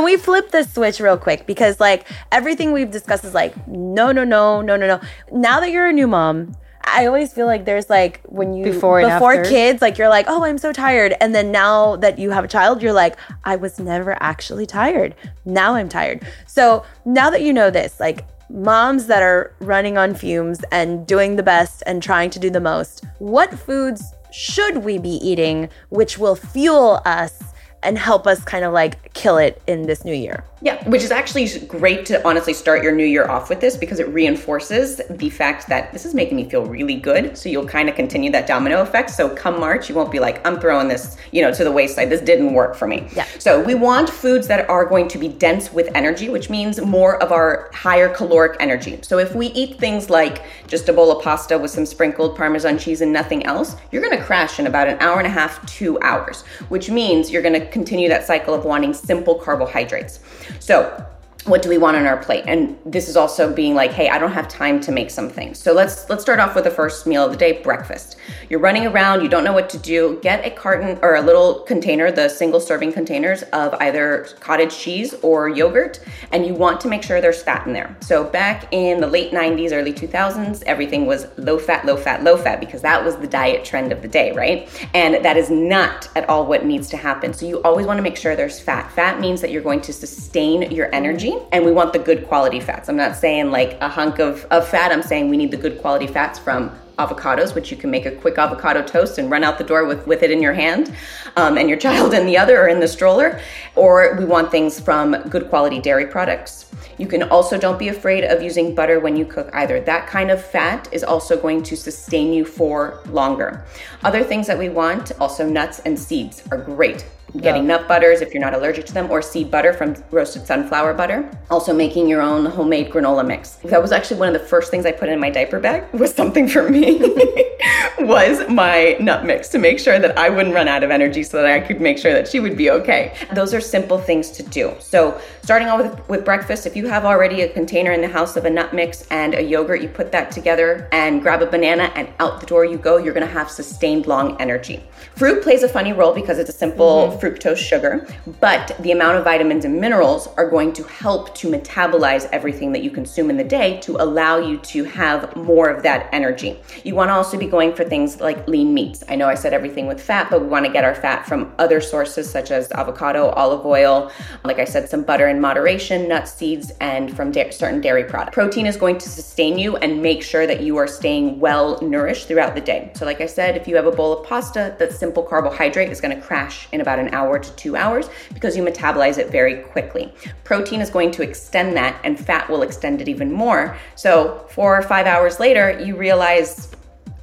Can 0.00 0.06
we 0.06 0.16
flip 0.16 0.50
the 0.50 0.64
switch 0.64 0.98
real 0.98 1.18
quick? 1.18 1.46
Because 1.46 1.78
like 1.78 2.08
everything 2.32 2.72
we've 2.72 2.90
discussed 2.90 3.22
is 3.22 3.34
like, 3.34 3.54
no, 3.68 4.12
no, 4.12 4.24
no, 4.24 4.62
no, 4.62 4.74
no, 4.74 4.86
no. 4.86 4.98
Now 5.30 5.60
that 5.60 5.70
you're 5.72 5.88
a 5.88 5.92
new 5.92 6.06
mom, 6.06 6.56
I 6.82 7.04
always 7.04 7.34
feel 7.34 7.44
like 7.44 7.66
there's 7.66 7.90
like 7.90 8.22
when 8.24 8.54
you 8.54 8.64
before 8.64 9.02
before 9.02 9.44
kids, 9.44 9.82
like 9.82 9.98
you're 9.98 10.08
like, 10.08 10.24
oh, 10.26 10.42
I'm 10.42 10.56
so 10.56 10.72
tired, 10.72 11.14
and 11.20 11.34
then 11.34 11.52
now 11.52 11.96
that 11.96 12.18
you 12.18 12.30
have 12.30 12.44
a 12.44 12.48
child, 12.48 12.82
you're 12.82 12.94
like, 12.94 13.18
I 13.44 13.56
was 13.56 13.78
never 13.78 14.16
actually 14.22 14.64
tired. 14.64 15.14
Now 15.44 15.74
I'm 15.74 15.90
tired. 15.90 16.26
So 16.46 16.82
now 17.04 17.28
that 17.28 17.42
you 17.42 17.52
know 17.52 17.70
this, 17.70 18.00
like 18.00 18.24
moms 18.48 19.04
that 19.08 19.22
are 19.22 19.54
running 19.60 19.98
on 19.98 20.14
fumes 20.14 20.60
and 20.72 21.06
doing 21.06 21.36
the 21.36 21.42
best 21.42 21.82
and 21.84 22.02
trying 22.02 22.30
to 22.30 22.38
do 22.38 22.48
the 22.48 22.58
most, 22.58 23.04
what 23.18 23.52
foods 23.52 24.02
should 24.32 24.78
we 24.78 24.96
be 24.96 25.16
eating 25.28 25.68
which 25.90 26.16
will 26.16 26.36
fuel 26.36 27.02
us 27.04 27.42
and 27.82 27.98
help 27.98 28.26
us 28.26 28.44
kind 28.44 28.64
of 28.64 28.72
like 28.72 29.12
kill 29.14 29.38
it 29.38 29.60
in 29.66 29.82
this 29.82 30.04
new 30.04 30.14
year. 30.14 30.44
Yeah, 30.62 30.86
which 30.86 31.02
is 31.02 31.10
actually 31.10 31.48
great 31.60 32.04
to 32.06 32.26
honestly 32.26 32.52
start 32.52 32.82
your 32.82 32.92
new 32.92 33.04
year 33.04 33.26
off 33.26 33.48
with 33.48 33.60
this 33.60 33.78
because 33.78 33.98
it 33.98 34.08
reinforces 34.08 35.00
the 35.08 35.30
fact 35.30 35.68
that 35.68 35.90
this 35.90 36.04
is 36.04 36.14
making 36.14 36.36
me 36.36 36.50
feel 36.50 36.66
really 36.66 36.96
good. 36.96 37.38
So 37.38 37.48
you'll 37.48 37.66
kind 37.66 37.88
of 37.88 37.94
continue 37.94 38.30
that 38.32 38.46
domino 38.46 38.82
effect. 38.82 39.08
So 39.08 39.30
come 39.34 39.58
March, 39.58 39.88
you 39.88 39.94
won't 39.94 40.12
be 40.12 40.20
like, 40.20 40.46
I'm 40.46 40.60
throwing 40.60 40.88
this, 40.88 41.16
you 41.32 41.40
know, 41.40 41.50
to 41.54 41.64
the 41.64 41.72
wayside. 41.72 42.10
This 42.10 42.20
didn't 42.20 42.52
work 42.52 42.74
for 42.74 42.86
me. 42.86 43.08
Yeah. 43.16 43.26
So 43.38 43.62
we 43.62 43.74
want 43.74 44.10
foods 44.10 44.46
that 44.48 44.68
are 44.68 44.84
going 44.84 45.08
to 45.08 45.18
be 45.18 45.28
dense 45.28 45.72
with 45.72 45.88
energy, 45.94 46.28
which 46.28 46.50
means 46.50 46.78
more 46.78 47.22
of 47.22 47.32
our 47.32 47.70
higher 47.72 48.10
caloric 48.10 48.58
energy. 48.60 48.98
So 49.00 49.16
if 49.16 49.34
we 49.34 49.46
eat 49.48 49.78
things 49.78 50.10
like 50.10 50.42
just 50.66 50.90
a 50.90 50.92
bowl 50.92 51.10
of 51.16 51.24
pasta 51.24 51.56
with 51.56 51.70
some 51.70 51.86
sprinkled 51.86 52.36
Parmesan 52.36 52.78
cheese 52.78 53.00
and 53.00 53.14
nothing 53.14 53.46
else, 53.46 53.76
you're 53.90 54.02
going 54.02 54.16
to 54.16 54.22
crash 54.22 54.58
in 54.58 54.66
about 54.66 54.88
an 54.88 54.98
hour 55.00 55.16
and 55.16 55.26
a 55.26 55.30
half, 55.30 55.64
two 55.66 55.98
hours, 56.02 56.42
which 56.68 56.90
means 56.90 57.30
you're 57.30 57.40
going 57.40 57.58
to 57.58 57.66
continue 57.70 58.10
that 58.10 58.26
cycle 58.26 58.52
of 58.52 58.66
wanting 58.66 58.92
simple 58.92 59.36
carbohydrates. 59.36 60.20
So, 60.58 61.06
what 61.46 61.62
do 61.62 61.68
we 61.68 61.78
want 61.78 61.96
on 61.96 62.06
our 62.06 62.16
plate? 62.16 62.44
And 62.46 62.76
this 62.84 63.08
is 63.08 63.16
also 63.16 63.52
being 63.52 63.74
like 63.74 63.92
hey 63.92 64.08
i 64.08 64.18
don't 64.18 64.32
have 64.32 64.48
time 64.48 64.80
to 64.80 64.92
make 64.92 65.10
some 65.10 65.28
things. 65.28 65.58
So 65.58 65.72
let's 65.72 66.08
let's 66.10 66.22
start 66.22 66.38
off 66.40 66.54
with 66.54 66.64
the 66.64 66.70
first 66.70 67.06
meal 67.06 67.24
of 67.24 67.32
the 67.32 67.36
day 67.36 67.62
breakfast. 67.62 68.16
You're 68.48 68.60
running 68.60 68.86
around 68.86 69.22
you 69.22 69.28
don't 69.28 69.44
know 69.44 69.52
what 69.52 69.70
to 69.70 69.78
do. 69.78 70.18
Get 70.22 70.44
a 70.44 70.50
carton 70.50 70.98
or 71.02 71.16
a 71.16 71.22
little 71.22 71.60
container 71.60 72.10
the 72.10 72.28
single 72.28 72.60
serving 72.60 72.92
containers 72.92 73.42
of 73.44 73.74
either 73.74 74.28
cottage 74.40 74.76
cheese 74.76 75.14
or 75.22 75.48
yogurt 75.48 76.00
and 76.32 76.46
you 76.46 76.54
want 76.54 76.80
to 76.82 76.88
make 76.88 77.02
sure 77.02 77.20
there's 77.20 77.42
fat 77.42 77.66
in 77.66 77.72
there. 77.72 77.96
So 78.00 78.24
back 78.24 78.72
in 78.72 79.00
the 79.00 79.06
late 79.06 79.32
90s 79.32 79.72
early 79.72 79.92
2000s 79.92 80.62
everything 80.64 81.06
was 81.06 81.26
low 81.38 81.58
fat 81.58 81.84
low 81.86 81.96
fat 81.96 82.22
low 82.22 82.36
fat 82.36 82.60
because 82.60 82.82
that 82.82 83.04
was 83.04 83.16
the 83.16 83.26
diet 83.26 83.64
trend 83.64 83.92
of 83.92 84.02
the 84.02 84.08
day 84.08 84.32
right? 84.32 84.68
And 84.94 85.24
that 85.24 85.36
is 85.36 85.50
not 85.50 86.08
at 86.16 86.28
all 86.28 86.46
what 86.46 86.64
needs 86.64 86.88
to 86.90 86.96
happen. 86.96 87.32
So 87.32 87.46
you 87.46 87.62
always 87.62 87.86
want 87.86 87.98
to 87.98 88.02
make 88.02 88.16
sure 88.16 88.36
there's 88.36 88.60
fat. 88.60 88.92
Fat 88.92 89.20
means 89.20 89.40
that 89.40 89.50
you're 89.50 89.62
going 89.62 89.80
to 89.82 89.92
sustain 89.92 90.70
your 90.70 90.94
energy 90.94 91.29
and 91.52 91.64
we 91.64 91.72
want 91.72 91.92
the 91.92 91.98
good 91.98 92.26
quality 92.26 92.60
fats. 92.60 92.88
I'm 92.88 92.96
not 92.96 93.16
saying 93.16 93.50
like 93.50 93.78
a 93.80 93.88
hunk 93.88 94.18
of, 94.18 94.44
of 94.46 94.66
fat, 94.68 94.92
I'm 94.92 95.02
saying 95.02 95.28
we 95.28 95.36
need 95.36 95.50
the 95.50 95.56
good 95.56 95.80
quality 95.80 96.06
fats 96.06 96.38
from 96.38 96.70
avocados, 96.98 97.54
which 97.54 97.70
you 97.70 97.76
can 97.76 97.90
make 97.90 98.06
a 98.06 98.10
quick 98.10 98.36
avocado 98.36 98.82
toast 98.82 99.18
and 99.18 99.30
run 99.30 99.42
out 99.42 99.58
the 99.58 99.64
door 99.64 99.86
with, 99.86 100.06
with 100.06 100.22
it 100.22 100.30
in 100.30 100.42
your 100.42 100.52
hand, 100.52 100.94
um, 101.36 101.58
and 101.58 101.68
your 101.68 101.78
child 101.78 102.14
in 102.14 102.26
the 102.26 102.36
other 102.36 102.60
or 102.60 102.68
in 102.68 102.80
the 102.80 102.88
stroller. 102.88 103.40
Or 103.76 104.16
we 104.18 104.24
want 104.24 104.50
things 104.50 104.80
from 104.80 105.16
good 105.28 105.48
quality 105.48 105.80
dairy 105.80 106.06
products. 106.06 106.70
You 106.98 107.06
can 107.06 107.22
also 107.24 107.58
don't 107.58 107.78
be 107.78 107.88
afraid 107.88 108.24
of 108.24 108.42
using 108.42 108.74
butter 108.74 109.00
when 109.00 109.16
you 109.16 109.24
cook 109.24 109.48
either. 109.54 109.80
That 109.80 110.06
kind 110.06 110.30
of 110.30 110.44
fat 110.44 110.88
is 110.92 111.02
also 111.02 111.40
going 111.40 111.62
to 111.64 111.76
sustain 111.76 112.32
you 112.32 112.44
for 112.44 113.00
longer. 113.08 113.64
Other 114.04 114.22
things 114.22 114.46
that 114.46 114.58
we 114.58 114.68
want, 114.68 115.12
also 115.20 115.48
nuts 115.48 115.78
and 115.80 115.98
seeds 115.98 116.42
are 116.50 116.58
great 116.58 117.06
getting 117.38 117.66
nut 117.66 117.86
butters 117.86 118.20
if 118.20 118.32
you're 118.32 118.42
not 118.42 118.54
allergic 118.54 118.86
to 118.86 118.92
them, 118.92 119.10
or 119.10 119.22
seed 119.22 119.50
butter 119.50 119.72
from 119.72 119.94
roasted 120.10 120.46
sunflower 120.46 120.94
butter. 120.94 121.30
Also 121.50 121.72
making 121.72 122.08
your 122.08 122.20
own 122.20 122.46
homemade 122.46 122.90
granola 122.90 123.26
mix. 123.26 123.52
That 123.64 123.82
was 123.82 123.92
actually 123.92 124.18
one 124.18 124.34
of 124.34 124.40
the 124.40 124.46
first 124.46 124.70
things 124.70 124.86
I 124.86 124.92
put 124.92 125.08
in 125.08 125.20
my 125.20 125.30
diaper 125.30 125.60
bag 125.60 125.92
was 125.92 126.14
something 126.14 126.48
for 126.48 126.68
me 126.68 127.00
was 128.00 128.48
my 128.48 128.96
nut 129.00 129.24
mix 129.24 129.48
to 129.50 129.58
make 129.58 129.78
sure 129.78 129.98
that 129.98 130.18
I 130.18 130.30
wouldn't 130.30 130.54
run 130.54 130.68
out 130.68 130.82
of 130.82 130.90
energy 130.90 131.19
so 131.22 131.38
that 131.38 131.46
I 131.46 131.60
could 131.60 131.80
make 131.80 131.98
sure 131.98 132.12
that 132.12 132.28
she 132.28 132.40
would 132.40 132.56
be 132.56 132.70
okay. 132.70 133.14
Those 133.34 133.54
are 133.54 133.60
simple 133.60 133.98
things 133.98 134.30
to 134.32 134.42
do. 134.42 134.74
So 134.80 135.20
starting 135.42 135.68
off 135.68 135.80
with, 135.80 136.08
with 136.08 136.24
breakfast, 136.24 136.66
if 136.66 136.76
you 136.76 136.86
have 136.88 137.04
already 137.04 137.42
a 137.42 137.48
container 137.48 137.92
in 137.92 138.00
the 138.00 138.08
house 138.08 138.36
of 138.36 138.44
a 138.44 138.50
nut 138.50 138.74
mix 138.74 139.06
and 139.10 139.34
a 139.34 139.42
yogurt, 139.42 139.82
you 139.82 139.88
put 139.88 140.12
that 140.12 140.30
together 140.30 140.88
and 140.92 141.22
grab 141.22 141.42
a 141.42 141.46
banana 141.46 141.92
and 141.94 142.08
out 142.18 142.40
the 142.40 142.46
door 142.46 142.64
you 142.64 142.76
go, 142.76 142.96
you're 142.96 143.14
gonna 143.14 143.26
have 143.26 143.50
sustained 143.50 144.06
long 144.06 144.40
energy. 144.40 144.82
Fruit 145.16 145.42
plays 145.42 145.62
a 145.62 145.68
funny 145.68 145.92
role 145.92 146.12
because 146.12 146.38
it's 146.38 146.50
a 146.50 146.52
simple 146.52 147.08
mm-hmm 147.08 147.20
fructose 147.20 147.58
sugar, 147.58 148.06
but 148.40 148.76
the 148.80 148.92
amount 148.92 149.18
of 149.18 149.24
vitamins 149.24 149.64
and 149.64 149.80
minerals 149.80 150.26
are 150.36 150.48
going 150.48 150.72
to 150.72 150.82
help 150.84 151.34
to 151.36 151.48
metabolize 151.50 152.28
everything 152.32 152.72
that 152.72 152.82
you 152.82 152.90
consume 152.90 153.30
in 153.30 153.36
the 153.36 153.44
day 153.44 153.78
to 153.80 153.96
allow 154.02 154.38
you 154.38 154.58
to 154.58 154.84
have 154.84 155.34
more 155.36 155.68
of 155.68 155.82
that 155.82 156.08
energy. 156.12 156.58
You 156.82 156.94
want 156.94 157.08
to 157.08 157.14
also 157.14 157.38
be 157.38 157.46
going 157.46 157.74
for 157.74 157.84
things 157.84 158.20
like 158.20 158.48
lean 158.48 158.72
meats. 158.72 159.04
I 159.08 159.16
know 159.16 159.28
I 159.28 159.34
said 159.34 159.52
everything 159.52 159.86
with 159.86 160.00
fat, 160.00 160.28
but 160.30 160.40
we 160.40 160.46
want 160.46 160.64
to 160.66 160.72
get 160.72 160.84
our 160.84 160.94
fat 160.94 161.09
from 161.18 161.52
other 161.58 161.80
sources 161.80 162.30
such 162.30 162.50
as 162.50 162.70
avocado, 162.72 163.30
olive 163.30 163.66
oil, 163.66 164.10
like 164.44 164.58
I 164.58 164.64
said, 164.64 164.88
some 164.88 165.02
butter 165.02 165.28
in 165.28 165.40
moderation, 165.40 166.08
nuts, 166.08 166.32
seeds, 166.32 166.72
and 166.80 167.14
from 167.14 167.30
da- 167.30 167.50
certain 167.50 167.80
dairy 167.80 168.04
products. 168.04 168.34
Protein 168.34 168.66
is 168.66 168.76
going 168.76 168.98
to 168.98 169.08
sustain 169.08 169.58
you 169.58 169.76
and 169.76 170.02
make 170.02 170.22
sure 170.22 170.46
that 170.46 170.60
you 170.62 170.76
are 170.76 170.86
staying 170.86 171.38
well 171.40 171.80
nourished 171.82 172.28
throughout 172.28 172.54
the 172.54 172.60
day. 172.60 172.90
So, 172.94 173.04
like 173.04 173.20
I 173.20 173.26
said, 173.26 173.56
if 173.56 173.66
you 173.68 173.76
have 173.76 173.86
a 173.86 173.92
bowl 173.92 174.12
of 174.18 174.26
pasta, 174.26 174.74
that 174.78 174.92
simple 174.92 175.22
carbohydrate 175.22 175.90
is 175.90 176.00
going 176.00 176.14
to 176.14 176.22
crash 176.22 176.68
in 176.72 176.80
about 176.80 176.98
an 176.98 177.12
hour 177.12 177.38
to 177.38 177.52
two 177.56 177.76
hours 177.76 178.08
because 178.32 178.56
you 178.56 178.62
metabolize 178.62 179.18
it 179.18 179.30
very 179.30 179.62
quickly. 179.62 180.14
Protein 180.44 180.80
is 180.80 180.90
going 180.90 181.10
to 181.12 181.22
extend 181.22 181.76
that, 181.76 182.00
and 182.04 182.18
fat 182.18 182.48
will 182.48 182.62
extend 182.62 183.00
it 183.00 183.08
even 183.08 183.32
more. 183.32 183.76
So, 183.96 184.46
four 184.50 184.76
or 184.76 184.82
five 184.82 185.06
hours 185.06 185.40
later, 185.40 185.80
you 185.80 185.96
realize 185.96 186.70